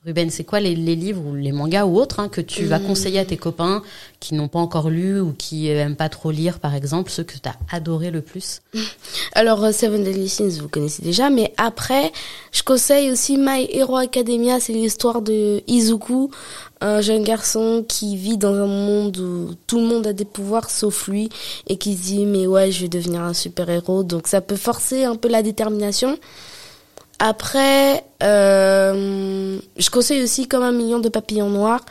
Ruben, 0.04 0.30
c'est 0.30 0.42
quoi 0.42 0.58
les, 0.58 0.74
les 0.74 0.96
livres 0.96 1.22
ou 1.24 1.36
les 1.36 1.52
mangas 1.52 1.84
ou 1.84 1.96
autres 1.96 2.18
hein, 2.18 2.28
que 2.28 2.40
tu 2.40 2.64
vas 2.64 2.78
Hum. 2.78 2.86
conseiller 2.88 3.20
à 3.20 3.24
tes 3.24 3.36
copains 3.36 3.82
qui 4.18 4.34
n'ont 4.34 4.48
pas 4.48 4.58
encore 4.58 4.90
lu 4.90 5.20
ou 5.20 5.32
qui 5.32 5.68
aiment 5.68 5.94
pas 5.94 6.08
trop 6.08 6.32
lire, 6.32 6.58
par 6.58 6.74
exemple, 6.74 7.08
ceux 7.08 7.22
que 7.22 7.34
tu 7.34 7.48
as 7.48 7.54
adoré 7.70 8.10
le 8.10 8.20
plus? 8.20 8.62
Alors 9.34 9.62
euh, 9.62 9.70
Seven 9.70 10.02
Deadly 10.02 10.28
Sins, 10.28 10.58
vous 10.60 10.66
connaissez 10.68 11.02
déjà, 11.02 11.30
mais 11.30 11.52
après, 11.56 12.10
je 12.50 12.64
conseille 12.64 13.12
aussi 13.12 13.36
My 13.38 13.68
Hero 13.70 13.96
Academia, 13.96 14.58
c'est 14.58 14.72
l'histoire 14.72 15.22
de 15.22 15.62
Izuku, 15.68 16.32
un 16.80 17.00
jeune 17.00 17.22
garçon 17.22 17.84
qui 17.86 18.16
vit 18.16 18.38
dans 18.38 18.54
un 18.54 18.66
monde 18.66 19.16
où 19.18 19.54
tout 19.68 19.78
le 19.78 19.86
monde 19.86 20.04
a 20.08 20.12
des 20.12 20.24
pouvoirs 20.24 20.68
sauf 20.68 21.06
lui 21.06 21.28
et 21.68 21.76
qui 21.76 21.96
se 21.96 22.02
dit 22.02 22.26
mais 22.26 22.48
ouais, 22.48 22.72
je 22.72 22.82
vais 22.82 22.88
devenir 22.88 23.20
un 23.20 23.34
super-héros, 23.34 24.02
donc 24.02 24.26
ça 24.26 24.40
peut 24.40 24.56
forcer 24.56 25.04
un 25.04 25.14
peu 25.14 25.28
la 25.28 25.42
détermination. 25.44 26.18
Après, 27.24 28.02
euh, 28.24 29.56
je 29.76 29.90
conseille 29.90 30.24
aussi 30.24 30.48
comme 30.48 30.64
un 30.64 30.72
million 30.72 30.98
de 30.98 31.08
papillons 31.08 31.50
noirs, 31.50 31.85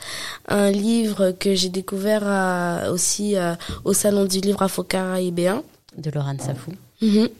un 0.46 0.70
livre 0.70 1.30
que 1.30 1.54
j'ai 1.54 1.70
découvert 1.70 2.22
à- 2.26 2.90
aussi 2.92 3.34
euh, 3.38 3.54
au 3.86 3.94
salon 3.94 4.26
du 4.26 4.40
livre 4.40 4.60
à 4.60 4.68
Focara 4.68 5.20
IB1. 5.22 5.62
de 5.96 6.10
Laurent 6.10 6.36
Safou. 6.38 6.72
Mhm. 7.00 7.30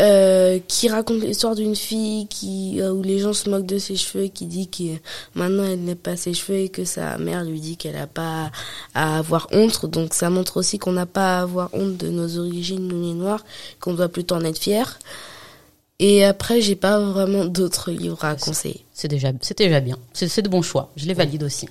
Euh, 0.00 0.58
qui 0.68 0.88
raconte 0.88 1.22
l'histoire 1.22 1.54
d'une 1.56 1.74
fille 1.76 2.26
qui 2.28 2.80
euh, 2.80 2.92
où 2.92 3.02
les 3.02 3.18
gens 3.20 3.32
se 3.32 3.48
moquent 3.50 3.66
de 3.66 3.78
ses 3.78 3.96
cheveux 3.96 4.24
et 4.24 4.28
qui 4.30 4.46
dit 4.46 4.68
que 4.68 4.84
maintenant 5.36 5.64
elle 5.64 5.80
n'est 5.80 5.96
pas 5.96 6.16
ses 6.16 6.34
cheveux 6.34 6.58
et 6.58 6.68
que 6.68 6.84
sa 6.84 7.18
mère 7.18 7.42
lui 7.44 7.58
dit 7.60 7.76
qu'elle 7.76 7.96
n'a 7.96 8.06
pas 8.06 8.52
à 8.94 9.18
avoir 9.18 9.48
honte 9.50 9.86
donc 9.86 10.14
ça 10.14 10.30
montre 10.30 10.56
aussi 10.58 10.78
qu'on 10.78 10.92
n'a 10.92 11.06
pas 11.06 11.38
à 11.38 11.42
avoir 11.42 11.70
honte 11.72 11.96
de 11.96 12.10
nos 12.10 12.38
origines 12.38 12.86
nous 12.86 13.02
les 13.08 13.14
noirs 13.14 13.44
qu'on 13.80 13.92
doit 13.94 14.06
plutôt 14.08 14.36
en 14.36 14.44
être 14.44 14.58
fier 14.60 15.00
et 15.98 16.24
après 16.24 16.60
j'ai 16.60 16.76
pas 16.76 17.00
vraiment 17.00 17.44
d'autres 17.44 17.90
livres 17.90 18.24
à 18.24 18.34
conseiller 18.36 18.84
C'est 18.94 19.08
déjà, 19.08 19.30
c'est 19.40 19.58
déjà 19.58 19.80
bien. 19.80 19.96
C'est 20.12 20.28
c'est 20.28 20.42
de 20.42 20.48
bons 20.48 20.62
choix. 20.62 20.90
Je 20.96 21.06
les 21.06 21.14
valide 21.14 21.42
aussi. 21.42 21.68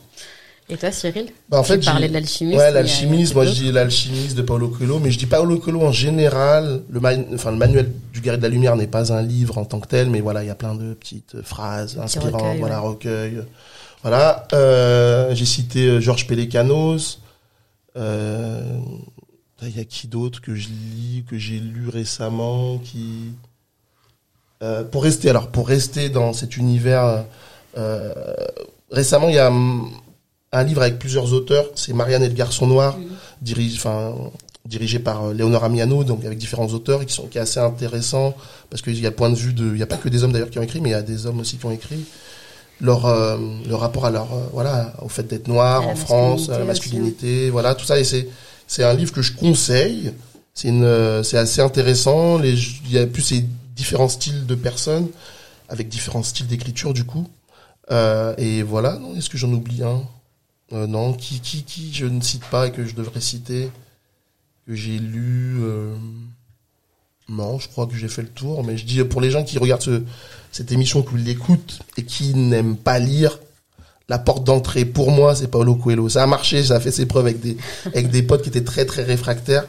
Et 0.69 0.75
toi, 0.75 0.91
Cyril? 0.91 1.27
Bah, 1.47 1.59
en 1.59 1.63
Tu 1.63 1.69
fait 1.73 1.79
parlais 1.85 2.09
de 2.09 2.13
l'alchimiste. 2.13 2.57
ouais 2.59 2.65
euh, 2.65 2.71
l'alchimiste 2.71 3.33
moi 3.35 3.45
je 3.45 3.53
dis 3.53 3.71
l'alchimiste 3.71 4.35
de 4.35 4.41
Paulo 4.41 4.67
Coelho 4.67 4.99
mais 4.99 5.11
je 5.11 5.17
dis 5.17 5.25
Paulo 5.25 5.59
Coelho 5.59 5.81
en 5.81 5.93
général 5.93 6.81
le 6.89 6.99
man- 6.99 7.25
enfin 7.33 7.51
le 7.51 7.57
manuel 7.57 7.89
du 8.11 8.19
guerrier 8.19 8.37
de 8.37 8.43
la 8.43 8.49
lumière 8.49 8.75
n'est 8.75 8.85
pas 8.87 9.13
un 9.13 9.21
livre 9.21 9.57
en 9.57 9.63
tant 9.63 9.79
que 9.79 9.87
tel 9.87 10.09
mais 10.09 10.19
voilà 10.19 10.43
il 10.43 10.47
y 10.47 10.49
a 10.49 10.55
plein 10.55 10.75
de 10.75 10.93
petites 10.93 11.41
phrases 11.41 11.97
inspirantes 11.97 12.57
voilà 12.59 12.81
ouais. 12.81 12.87
recueils 12.89 13.43
voilà 14.01 14.45
euh, 14.51 15.33
j'ai 15.35 15.45
cité 15.45 15.87
euh, 15.87 16.01
Georges 16.01 16.27
Pélécanos 16.27 17.21
euh, 17.95 18.61
il 19.61 19.77
y 19.77 19.79
a 19.79 19.85
qui 19.85 20.07
d'autre 20.09 20.41
que 20.41 20.53
je 20.53 20.67
lis 20.67 21.23
que 21.29 21.37
j'ai 21.37 21.59
lu 21.59 21.87
récemment 21.87 22.77
qui 22.79 23.31
Euh, 24.63 24.83
pour 24.83 25.03
rester 25.03 25.29
alors 25.29 25.49
pour 25.49 25.67
rester 25.67 26.09
dans 26.09 26.33
cet 26.33 26.57
univers 26.57 27.25
euh, 27.77 28.11
récemment 28.89 29.29
il 29.29 29.35
y 29.35 29.39
a 29.39 29.51
un 30.51 30.63
livre 30.63 30.81
avec 30.81 30.97
plusieurs 30.97 31.33
auteurs. 31.33 31.65
C'est 31.75 31.93
Marianne 31.93 32.23
et 32.23 32.27
le 32.27 32.33
garçon 32.33 32.65
noir 32.67 32.97
dirige 33.41 33.75
enfin 33.75 34.15
dirigé 34.65 34.99
par 34.99 35.25
euh, 35.25 35.33
Léonore 35.33 35.63
Amiano 35.63 36.03
donc 36.03 36.25
avec 36.25 36.37
différents 36.37 36.67
auteurs 36.67 37.01
et 37.01 37.05
qui 37.05 37.13
sont 37.13 37.27
qui 37.27 37.37
est 37.37 37.41
assez 37.41 37.59
intéressant 37.59 38.35
parce 38.69 38.81
qu'il 38.81 38.99
y 38.99 39.05
a 39.05 39.09
le 39.09 39.15
point 39.15 39.29
de 39.29 39.35
vue 39.35 39.53
de 39.53 39.73
il 39.73 39.77
y 39.77 39.83
a 39.83 39.87
pas 39.87 39.97
que 39.97 40.09
des 40.09 40.23
hommes 40.23 40.31
d'ailleurs 40.31 40.49
qui 40.49 40.59
ont 40.59 40.63
écrit 40.63 40.81
mais 40.81 40.89
il 40.89 40.93
y 40.93 40.95
a 40.95 41.01
des 41.01 41.25
hommes 41.25 41.39
aussi 41.39 41.57
qui 41.57 41.65
ont 41.65 41.71
écrit. 41.71 42.05
Leur 42.79 43.07
euh, 43.07 43.37
leur 43.67 43.79
rapport 43.79 44.05
à 44.05 44.11
leur 44.11 44.31
euh, 44.33 44.49
voilà 44.53 44.93
au 45.01 45.09
fait 45.09 45.23
d'être 45.23 45.47
noir 45.47 45.87
en 45.87 45.95
France 45.95 46.49
à 46.49 46.59
la 46.59 46.65
masculinité 46.65 46.67
aussi, 46.67 47.15
masculinité 47.15 47.49
voilà 47.49 47.75
tout 47.75 47.85
ça. 47.85 47.99
Et 47.99 48.03
c'est 48.03 48.27
c'est 48.67 48.83
un 48.83 48.93
livre 48.93 49.13
que 49.13 49.21
je 49.21 49.33
conseille. 49.33 50.11
C'est 50.53 50.67
une, 50.67 50.83
euh, 50.83 51.23
c'est 51.23 51.37
assez 51.37 51.61
intéressant. 51.61 52.37
Les, 52.37 52.53
il 52.85 52.91
y 52.91 52.97
a 52.97 53.07
plus 53.07 53.21
ces 53.21 53.45
différents 53.77 54.09
styles 54.09 54.45
de 54.45 54.55
personnes 54.55 55.07
avec 55.69 55.87
différents 55.87 56.23
styles 56.23 56.47
d'écriture 56.47 56.93
du 56.93 57.05
coup. 57.05 57.27
Euh, 57.91 58.33
et 58.37 58.63
voilà. 58.63 58.99
Est-ce 59.15 59.29
que 59.29 59.37
j'en 59.37 59.51
oublie 59.53 59.83
un? 59.83 60.03
Euh, 60.73 60.87
Non. 60.87 61.13
Qui, 61.13 61.39
qui, 61.39 61.63
qui 61.63 61.93
je 61.93 62.05
ne 62.05 62.19
cite 62.21 62.43
pas 62.45 62.67
et 62.67 62.71
que 62.71 62.85
je 62.85 62.95
devrais 62.95 63.21
citer 63.21 63.69
que 64.67 64.75
j'ai 64.75 64.97
lu. 64.99 65.57
euh, 65.61 65.95
Non, 67.29 67.59
je 67.59 67.67
crois 67.69 67.87
que 67.87 67.95
j'ai 67.95 68.07
fait 68.09 68.21
le 68.23 68.29
tour. 68.29 68.63
Mais 68.65 68.77
je 68.77 68.85
dis 68.85 69.01
pour 69.03 69.21
les 69.21 69.31
gens 69.31 69.43
qui 69.43 69.57
regardent 69.57 69.81
ce, 69.83 70.03
cette 70.51 70.71
émission, 70.71 71.03
qui 71.03 71.15
l'écoutent 71.17 71.79
et 71.97 72.03
qui 72.03 72.33
n'aiment 72.33 72.77
pas 72.77 72.99
lire, 72.99 73.39
la 74.09 74.19
porte 74.19 74.43
d'entrée 74.45 74.85
pour 74.85 75.11
moi 75.11 75.35
c'est 75.35 75.49
Paulo 75.49 75.75
Coelho. 75.75 76.07
Ça 76.09 76.23
a 76.23 76.27
marché, 76.27 76.63
ça 76.63 76.75
a 76.75 76.79
fait 76.79 76.91
ses 76.91 77.05
preuves 77.05 77.25
avec 77.25 77.39
des 77.41 77.57
avec 77.85 78.09
des 78.09 78.23
potes 78.23 78.41
qui 78.43 78.49
étaient 78.49 78.63
très 78.63 78.85
très 78.85 79.03
réfractaires. 79.03 79.65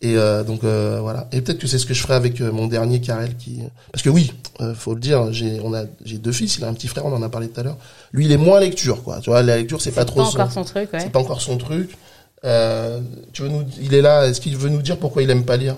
Et 0.00 0.16
euh, 0.16 0.44
donc 0.44 0.62
euh, 0.62 1.00
voilà. 1.02 1.26
Et 1.32 1.40
peut-être 1.40 1.58
que 1.58 1.66
c'est 1.66 1.78
ce 1.78 1.84
que 1.86 1.92
je 1.94 2.00
ferai 2.00 2.14
avec 2.14 2.40
euh, 2.40 2.52
mon 2.52 2.68
dernier 2.68 3.00
Karel 3.00 3.36
qui 3.36 3.62
parce 3.90 4.02
que 4.02 4.10
oui, 4.10 4.32
euh, 4.60 4.72
faut 4.74 4.94
le 4.94 5.00
dire, 5.00 5.32
j'ai 5.32 5.58
on 5.64 5.74
a 5.74 5.84
j'ai 6.04 6.18
deux 6.18 6.30
fils, 6.30 6.56
il 6.58 6.64
a 6.64 6.68
un 6.68 6.74
petit 6.74 6.86
frère, 6.86 7.04
on 7.04 7.12
en 7.12 7.22
a 7.22 7.28
parlé 7.28 7.48
tout 7.48 7.58
à 7.60 7.64
l'heure. 7.64 7.78
Lui, 8.12 8.26
il 8.26 8.30
est 8.32 8.36
moins 8.36 8.60
lecture 8.60 9.02
quoi. 9.02 9.18
Tu 9.20 9.30
vois, 9.30 9.42
la 9.42 9.56
lecture 9.56 9.80
c'est 9.82 9.90
pas 9.90 10.04
trop 10.04 10.20
Pas 10.20 10.26
son- 10.26 10.36
encore 10.38 10.52
son 10.52 10.62
truc, 10.64 10.92
ouais. 10.92 11.00
c'est 11.00 11.10
pas 11.10 11.18
encore 11.18 11.40
son 11.40 11.58
truc. 11.58 11.96
Euh, 12.44 13.00
tu 13.32 13.42
veux 13.42 13.48
nous 13.48 13.64
il 13.80 13.92
est 13.92 14.00
là, 14.02 14.28
est-ce 14.28 14.40
qu'il 14.40 14.56
veut 14.56 14.68
nous 14.68 14.82
dire 14.82 14.98
pourquoi 14.98 15.22
il 15.24 15.30
aime 15.30 15.44
pas 15.44 15.56
lire? 15.56 15.74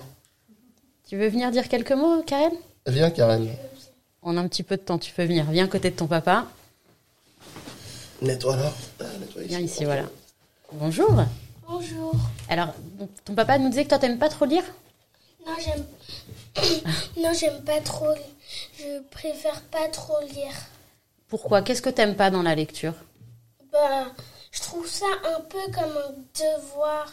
Tu 1.08 1.16
veux 1.16 1.28
venir 1.28 1.50
dire 1.50 1.66
quelques 1.68 1.92
mots, 1.92 2.22
Karen 2.26 2.52
Viens 2.86 3.10
Karel. 3.10 3.48
On 4.22 4.36
a 4.36 4.40
un 4.42 4.48
petit 4.48 4.62
peu 4.62 4.76
de 4.76 4.82
temps, 4.82 4.98
tu 4.98 5.12
peux 5.14 5.24
venir. 5.24 5.46
Viens 5.50 5.64
à 5.64 5.68
côté 5.68 5.88
de 5.90 5.96
ton 5.96 6.06
papa. 6.06 6.44
Nettoie 8.20 8.56
là. 8.56 8.72
Viens 9.46 9.60
ici, 9.60 9.86
voilà. 9.86 10.02
Bonjour. 10.74 11.24
Bonjour. 11.70 12.12
Alors, 12.48 12.74
ton 13.24 13.34
papa 13.34 13.58
nous 13.58 13.68
disait 13.68 13.84
que 13.84 13.90
toi, 13.90 13.98
t'aimes 13.98 14.18
pas 14.18 14.28
trop 14.28 14.44
lire? 14.44 14.64
Non, 15.46 15.52
j'aime. 15.64 15.86
non, 17.22 17.32
j'aime 17.32 17.62
pas 17.62 17.80
trop. 17.80 18.12
Je 18.76 19.00
préfère 19.10 19.60
pas 19.62 19.86
trop 19.88 20.20
lire. 20.34 20.52
Pourquoi? 21.28 21.62
Qu'est-ce 21.62 21.80
que 21.82 21.90
t'aimes 21.90 22.16
pas 22.16 22.30
dans 22.30 22.42
la 22.42 22.56
lecture? 22.56 22.94
Bah, 23.72 24.06
je 24.50 24.60
trouve 24.60 24.86
ça 24.88 25.06
un 25.36 25.40
peu 25.42 25.60
comme 25.72 25.96
un 25.96 26.12
devoir. 26.58 27.12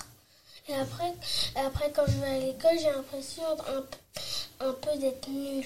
Et 0.70 0.74
après, 0.74 1.14
après 1.56 1.92
quand 1.96 2.04
je 2.08 2.20
vais 2.20 2.28
à 2.28 2.40
l'école, 2.40 2.78
j'ai 2.80 2.90
l'impression 2.92 3.44
un, 3.70 3.82
peu- 3.82 4.66
un 4.66 4.74
peu 4.74 4.98
d'être 5.00 5.30
nulle. 5.30 5.66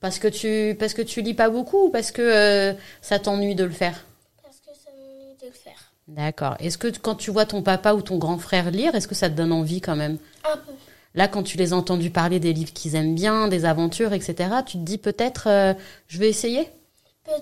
Parce 0.00 0.18
que 0.20 0.28
tu 0.28 0.76
parce 0.78 0.94
que 0.94 1.02
tu 1.02 1.22
lis 1.22 1.34
pas 1.34 1.48
beaucoup 1.48 1.86
ou 1.86 1.90
parce 1.90 2.12
que 2.12 2.22
euh, 2.22 2.72
ça 3.02 3.18
t'ennuie 3.18 3.56
de 3.56 3.64
le 3.64 3.72
faire 3.72 4.04
Parce 4.44 4.58
que 4.58 4.70
ça 4.72 4.90
m'ennuie 4.92 5.34
de 5.40 5.46
le 5.46 5.52
faire. 5.52 5.90
D'accord. 6.08 6.56
Est-ce 6.58 6.78
que 6.78 6.88
quand 6.98 7.14
tu 7.14 7.30
vois 7.30 7.44
ton 7.46 7.62
papa 7.62 7.92
ou 7.94 8.00
ton 8.02 8.16
grand 8.18 8.38
frère 8.38 8.70
lire, 8.70 8.94
est-ce 8.94 9.06
que 9.06 9.14
ça 9.14 9.28
te 9.28 9.34
donne 9.34 9.52
envie 9.52 9.80
quand 9.80 9.96
même? 9.96 10.18
Un 10.44 10.56
peu. 10.56 10.72
Là, 11.14 11.28
quand 11.28 11.42
tu 11.42 11.56
les 11.58 11.72
as 11.72 11.76
entendus 11.76 12.10
parler 12.10 12.40
des 12.40 12.52
livres 12.52 12.72
qu'ils 12.72 12.94
aiment 12.94 13.14
bien, 13.14 13.48
des 13.48 13.64
aventures, 13.64 14.12
etc., 14.12 14.50
tu 14.66 14.78
te 14.78 14.82
dis 14.84 14.98
peut-être, 14.98 15.48
euh, 15.48 15.74
je 16.06 16.18
vais 16.18 16.28
essayer? 16.28 16.68
Peut- 17.24 17.32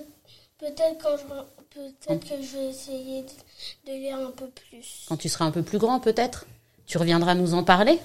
peut-être 0.59 0.97
quand 1.01 1.15
je, 1.17 1.79
peut-être 1.79 2.19
que 2.27 2.41
je 2.43 2.57
vais 2.57 2.69
essayer 2.69 3.21
de, 3.23 3.91
de 3.91 3.97
lire 3.97 4.17
un 4.17 4.31
peu 4.31 4.47
plus. 4.69 5.05
Quand 5.07 5.17
tu 5.17 5.29
seras 5.29 5.45
un 5.45 5.51
peu 5.51 5.63
plus 5.63 5.77
grand, 5.77 5.99
peut-être? 5.99 6.45
Tu 6.87 6.97
reviendras 6.97 7.35
nous 7.35 7.53
en 7.53 7.63
parler? 7.63 7.99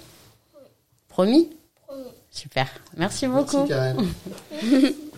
Promis? 1.09 1.51
Promis. 1.87 2.05
Super. 2.31 2.69
Merci 2.97 3.27
beaucoup. 3.27 3.67
Merci. 3.67 4.95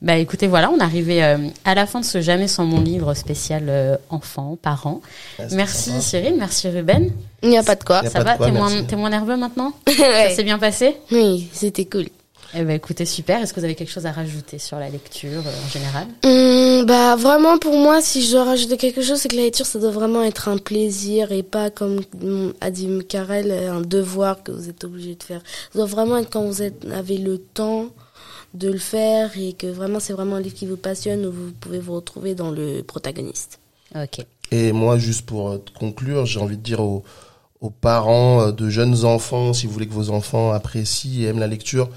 Bah 0.00 0.16
écoutez, 0.16 0.46
voilà, 0.46 0.70
on 0.70 0.78
est 0.78 0.82
arrivé 0.82 1.22
euh, 1.24 1.38
à 1.64 1.74
la 1.74 1.86
fin 1.86 2.00
de 2.00 2.04
ce 2.04 2.20
Jamais 2.20 2.48
sans 2.48 2.64
mon 2.64 2.80
livre 2.80 3.14
spécial 3.14 3.64
euh, 3.68 3.96
enfants, 4.10 4.56
parents. 4.60 5.00
Ouais, 5.38 5.46
Merci 5.52 5.90
sympa. 5.90 6.00
Cyril, 6.00 6.34
merci 6.38 6.68
Ruben. 6.68 7.10
Il 7.42 7.48
n'y 7.50 7.58
a 7.58 7.62
pas 7.62 7.74
de 7.76 7.84
quoi. 7.84 8.02
Ça 8.08 8.22
va 8.22 8.36
T'es 8.36 8.50
moins, 8.50 8.70
moins 8.96 9.10
nerveux 9.10 9.36
maintenant 9.36 9.72
Ça 9.88 9.92
Ouais. 10.02 10.34
s'est 10.34 10.44
bien 10.44 10.58
passé 10.58 10.96
Oui, 11.10 11.48
c'était 11.52 11.84
cool. 11.86 12.06
Eh 12.54 12.64
ben 12.64 12.72
écoutez, 12.76 13.06
super. 13.06 13.40
Est-ce 13.40 13.54
que 13.54 13.60
vous 13.60 13.64
avez 13.64 13.74
quelque 13.74 13.90
chose 13.90 14.04
à 14.04 14.12
rajouter 14.12 14.58
sur 14.58 14.78
la 14.78 14.90
lecture 14.90 15.42
euh, 15.46 15.66
en 15.66 15.70
général? 15.70 16.06
Hum, 16.24 16.84
bah 16.84 17.16
vraiment 17.16 17.56
pour 17.56 17.74
moi, 17.74 18.02
si 18.02 18.22
je 18.22 18.32
dois 18.32 18.44
rajouter 18.44 18.76
quelque 18.76 19.00
chose, 19.00 19.18
c'est 19.18 19.28
que 19.30 19.36
la 19.36 19.42
lecture, 19.44 19.64
ça 19.64 19.78
doit 19.78 19.90
vraiment 19.90 20.22
être 20.22 20.48
un 20.48 20.58
plaisir 20.58 21.32
et 21.32 21.42
pas 21.42 21.70
comme 21.70 22.00
hum, 22.22 22.52
a 22.60 22.70
dit 22.70 22.90
Karel, 23.08 23.50
un 23.52 23.80
devoir 23.80 24.42
que 24.42 24.52
vous 24.52 24.68
êtes 24.68 24.84
obligé 24.84 25.14
de 25.14 25.22
faire. 25.22 25.40
Ça 25.72 25.78
doit 25.78 25.86
vraiment 25.88 26.18
être 26.18 26.28
quand 26.28 26.42
vous 26.44 26.60
êtes, 26.60 26.84
avez 26.94 27.16
le 27.16 27.38
temps 27.38 27.86
de 28.54 28.70
le 28.70 28.78
faire 28.78 29.30
et 29.38 29.54
que 29.54 29.66
vraiment 29.66 30.00
c'est 30.00 30.12
vraiment 30.12 30.36
un 30.36 30.40
livre 30.40 30.54
qui 30.54 30.66
vous 30.66 30.76
passionne 30.76 31.24
où 31.26 31.32
vous 31.32 31.52
pouvez 31.52 31.78
vous 31.78 31.94
retrouver 31.94 32.34
dans 32.34 32.50
le 32.50 32.82
protagoniste. 32.82 33.58
Ok. 33.94 34.24
Et 34.50 34.72
moi, 34.72 34.98
juste 34.98 35.22
pour 35.24 35.50
euh, 35.50 35.64
conclure, 35.78 36.26
j'ai 36.26 36.38
envie 36.40 36.58
de 36.58 36.62
dire 36.62 36.80
aux, 36.80 37.02
aux 37.60 37.70
parents 37.70 38.42
euh, 38.42 38.52
de 38.52 38.68
jeunes 38.68 39.04
enfants, 39.04 39.52
si 39.54 39.66
vous 39.66 39.72
voulez 39.72 39.86
que 39.86 39.94
vos 39.94 40.10
enfants 40.10 40.52
apprécient 40.52 41.22
et 41.22 41.24
aiment 41.24 41.38
la 41.38 41.46
lecture, 41.46 41.88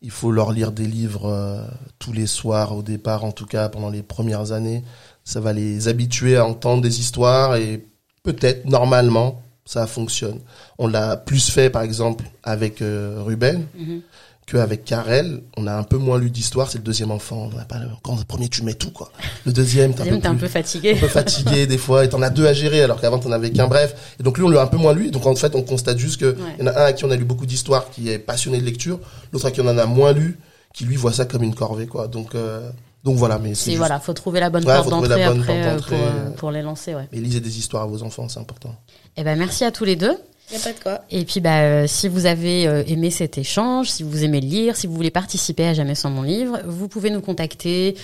il 0.00 0.10
faut 0.10 0.30
leur 0.30 0.52
lire 0.52 0.72
des 0.72 0.86
livres 0.86 1.26
euh, 1.26 1.62
tous 1.98 2.12
les 2.12 2.26
soirs, 2.26 2.74
au 2.74 2.82
départ 2.82 3.24
en 3.24 3.32
tout 3.32 3.46
cas, 3.46 3.68
pendant 3.68 3.90
les 3.90 4.02
premières 4.02 4.52
années. 4.52 4.84
Ça 5.24 5.40
va 5.40 5.52
les 5.52 5.88
habituer 5.88 6.36
à 6.36 6.46
entendre 6.46 6.82
des 6.82 7.00
histoires 7.00 7.56
et 7.56 7.84
peut-être, 8.22 8.64
normalement, 8.64 9.42
ça 9.66 9.86
fonctionne. 9.86 10.40
On 10.78 10.86
l'a 10.86 11.16
plus 11.18 11.50
fait, 11.50 11.68
par 11.68 11.82
exemple, 11.82 12.24
avec 12.42 12.80
euh, 12.80 13.22
Ruben 13.22 13.66
Mhm. 13.76 14.00
Qu'avec 14.50 14.84
Karel. 14.84 15.42
On 15.56 15.66
a 15.66 15.74
un 15.74 15.82
peu 15.82 15.96
moins 15.98 16.18
lu 16.18 16.30
d'histoire, 16.30 16.70
c'est 16.70 16.78
le 16.78 16.84
deuxième 16.84 17.10
enfant. 17.10 17.50
On 17.52 17.56
n'a 17.56 17.64
pas, 17.64 17.76
quand 18.02 18.16
le 18.18 18.24
premier, 18.24 18.48
tu 18.48 18.62
mets 18.62 18.74
tout, 18.74 18.90
quoi. 18.90 19.10
Le 19.46 19.52
deuxième, 19.52 19.94
t'es 19.94 20.08
un 20.10 20.22
un 20.24 20.34
peu 20.34 20.48
fatigué. 20.48 20.92
un 20.96 21.00
peu 21.00 21.08
fatigué 21.08 21.66
des 21.68 21.78
fois 21.78 22.04
et 22.04 22.08
t'en 22.08 22.22
as 22.22 22.30
deux 22.30 22.46
à 22.46 22.52
gérer 22.52 22.82
alors 22.82 23.00
qu'avant 23.00 23.18
t'en 23.18 23.32
avais 23.32 23.50
qu'un 23.50 23.66
bref 23.68 24.14
et 24.18 24.22
donc 24.22 24.38
lui 24.38 24.44
on 24.44 24.48
l'a 24.48 24.62
un 24.62 24.66
peu 24.66 24.76
moins 24.78 24.92
lu 24.92 25.10
donc 25.10 25.26
en 25.26 25.34
fait 25.36 25.54
on 25.54 25.62
constate 25.62 25.98
juste 25.98 26.20
que 26.20 26.26
Ouais. 26.32 26.56
y 26.58 26.62
en 26.62 26.66
a 26.66 26.70
un 26.80 26.84
à 26.86 26.92
qui 26.92 27.04
on 27.04 27.10
a 27.10 27.16
lu 27.16 27.24
beaucoup 27.24 27.46
d'histoires 27.46 27.90
qui 27.90 28.10
est 28.10 28.18
passionné 28.18 28.58
de 28.60 28.64
lecture 28.64 28.98
l'autre 29.32 29.46
à 29.46 29.50
qui 29.50 29.60
on 29.60 29.66
en 29.68 29.78
a 29.78 29.86
moins 29.86 30.12
lu 30.12 30.38
qui 30.74 30.84
lui 30.84 30.96
voit 30.96 31.12
ça 31.12 31.24
comme 31.24 31.42
une 31.42 31.54
corvée 31.54 31.86
quoi 31.86 32.06
donc 32.08 32.34
euh, 32.34 32.68
donc 33.04 33.16
voilà 33.16 33.38
mais 33.38 33.54
c'est 33.54 33.66
juste- 33.70 33.78
voilà, 33.78 33.98
faut 34.00 34.12
trouver 34.12 34.40
la 34.40 34.50
bonne 34.50 34.64
Ouais, 34.66 34.74
porte 34.76 34.90
d'entrée 34.90 35.22
après 35.24 35.36
porte 35.36 35.58
euh, 35.58 35.78
pour, 35.88 35.98
euh, 35.98 36.30
pour 36.36 36.50
les 36.50 36.62
lancer, 36.62 36.94
ouais. 36.94 37.08
mais 37.12 37.20
lisez 37.20 37.40
des 37.40 37.58
histoires 37.58 37.84
à 37.84 37.86
vos 37.86 38.02
enfants 38.02 38.28
c'est 38.28 38.40
important 38.40 38.74
Eh 39.16 39.24
ben 39.24 39.38
merci 39.38 39.64
à 39.64 39.70
tous 39.70 39.84
les 39.84 39.96
deux. 39.96 40.16
Il 40.50 40.56
n'y 40.56 40.62
a 40.62 40.64
pas 40.64 40.72
de 40.72 40.82
quoi. 40.82 41.00
Et 41.10 41.24
puis 41.24 41.40
bah 41.40 41.60
euh, 41.60 41.86
si 41.86 42.08
vous 42.08 42.26
avez 42.26 42.66
euh, 42.66 42.82
aimé 42.86 43.10
cet 43.10 43.36
échange, 43.38 43.90
si 43.90 44.02
vous 44.02 44.24
aimez 44.24 44.40
lire, 44.40 44.76
si 44.76 44.86
vous 44.86 44.94
voulez 44.94 45.10
participer 45.10 45.66
à 45.66 45.74
Jamais 45.74 45.94
sans 45.94 46.10
mon 46.10 46.22
livre, 46.22 46.60
vous 46.66 46.88
pouvez 46.88 47.10
nous 47.10 47.20
contacter 47.20 47.96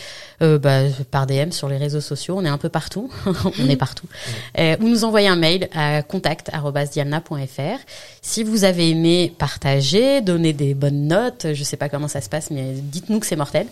euh, 0.42 0.58
bah, 0.58 0.82
par 1.10 1.26
DM 1.26 1.50
sur 1.50 1.68
les 1.68 1.76
réseaux 1.76 2.00
sociaux. 2.00 2.34
On 2.36 2.44
est 2.44 2.48
un 2.48 2.58
peu 2.58 2.68
partout, 2.68 3.10
on 3.26 3.68
est 3.68 3.76
partout. 3.76 4.06
Euh, 4.58 4.76
ou 4.80 4.88
nous 4.88 5.04
envoyer 5.04 5.26
un 5.26 5.36
mail 5.36 5.68
à 5.74 6.02
contact@diamna.fr. 6.02 7.78
Si 8.22 8.44
vous 8.44 8.64
avez 8.64 8.90
aimé, 8.90 9.32
partagez, 9.36 10.20
donnez 10.20 10.52
des 10.52 10.74
bonnes 10.74 11.08
notes. 11.08 11.48
Je 11.52 11.64
sais 11.64 11.76
pas 11.76 11.88
comment 11.88 12.06
ça 12.06 12.20
se 12.20 12.28
passe, 12.28 12.50
mais 12.50 12.74
dites-nous 12.74 13.18
que 13.20 13.26
c'est 13.26 13.36
mortel. 13.36 13.66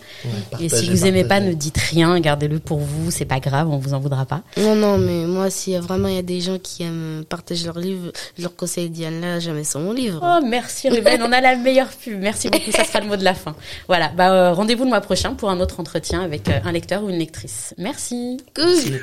Et 0.61 0.69
si 0.69 0.91
vous 0.91 1.07
aimez 1.07 1.25
pas, 1.25 1.41
ne 1.41 1.53
dites 1.53 1.79
rien, 1.79 2.19
gardez-le 2.21 2.59
pour 2.59 2.79
vous. 2.79 3.11
C'est 3.11 3.25
pas 3.25 3.39
grave, 3.39 3.69
on 3.71 3.79
vous 3.79 3.95
en 3.95 4.01
voudra 4.01 4.27
pas. 4.27 4.43
Non, 4.57 4.75
non, 4.75 4.99
mais 4.99 5.25
moi, 5.25 5.51
s'il 5.51 5.73
y 5.75 5.77
a 5.77 5.81
vraiment 5.81 6.09
il 6.09 6.15
y 6.15 6.19
a 6.19 6.23
des 6.23 6.41
gens 6.41 6.59
qui 6.59 6.83
aiment 6.83 7.25
partager 7.29 7.67
leurs 7.67 7.79
livres, 7.79 8.13
je 8.37 8.43
leur 8.43 8.57
conseille 8.63 8.91
Diane 8.91 9.21
là, 9.21 9.41
jamais 9.41 9.65
sans 9.65 9.81
mon 9.81 9.93
livre. 9.93 10.21
Oh, 10.23 10.47
merci 10.47 10.89
Ruben, 10.89 11.21
on 11.21 11.33
a 11.33 11.41
la 11.41 11.57
meilleure 11.57 11.89
pub. 11.89 12.21
Merci 12.21 12.49
beaucoup, 12.49 12.71
ça 12.71 12.85
sera 12.85 13.01
le 13.01 13.07
mot 13.09 13.17
de 13.17 13.25
la 13.25 13.35
fin. 13.35 13.57
Voilà, 13.89 14.07
bah, 14.17 14.31
euh, 14.33 14.53
rendez-vous 14.53 14.85
le 14.85 14.91
mois 14.91 15.01
prochain 15.01 15.35
pour 15.35 15.51
un 15.51 15.59
autre 15.59 15.81
entretien 15.81 16.23
avec 16.23 16.49
euh, 16.49 16.61
un 16.65 16.71
lecteur 16.71 17.03
ou 17.03 17.09
une 17.11 17.19
lectrice. 17.19 17.75
Merci. 17.77 18.37
Cool. 18.55 18.77
C'est- 18.77 19.01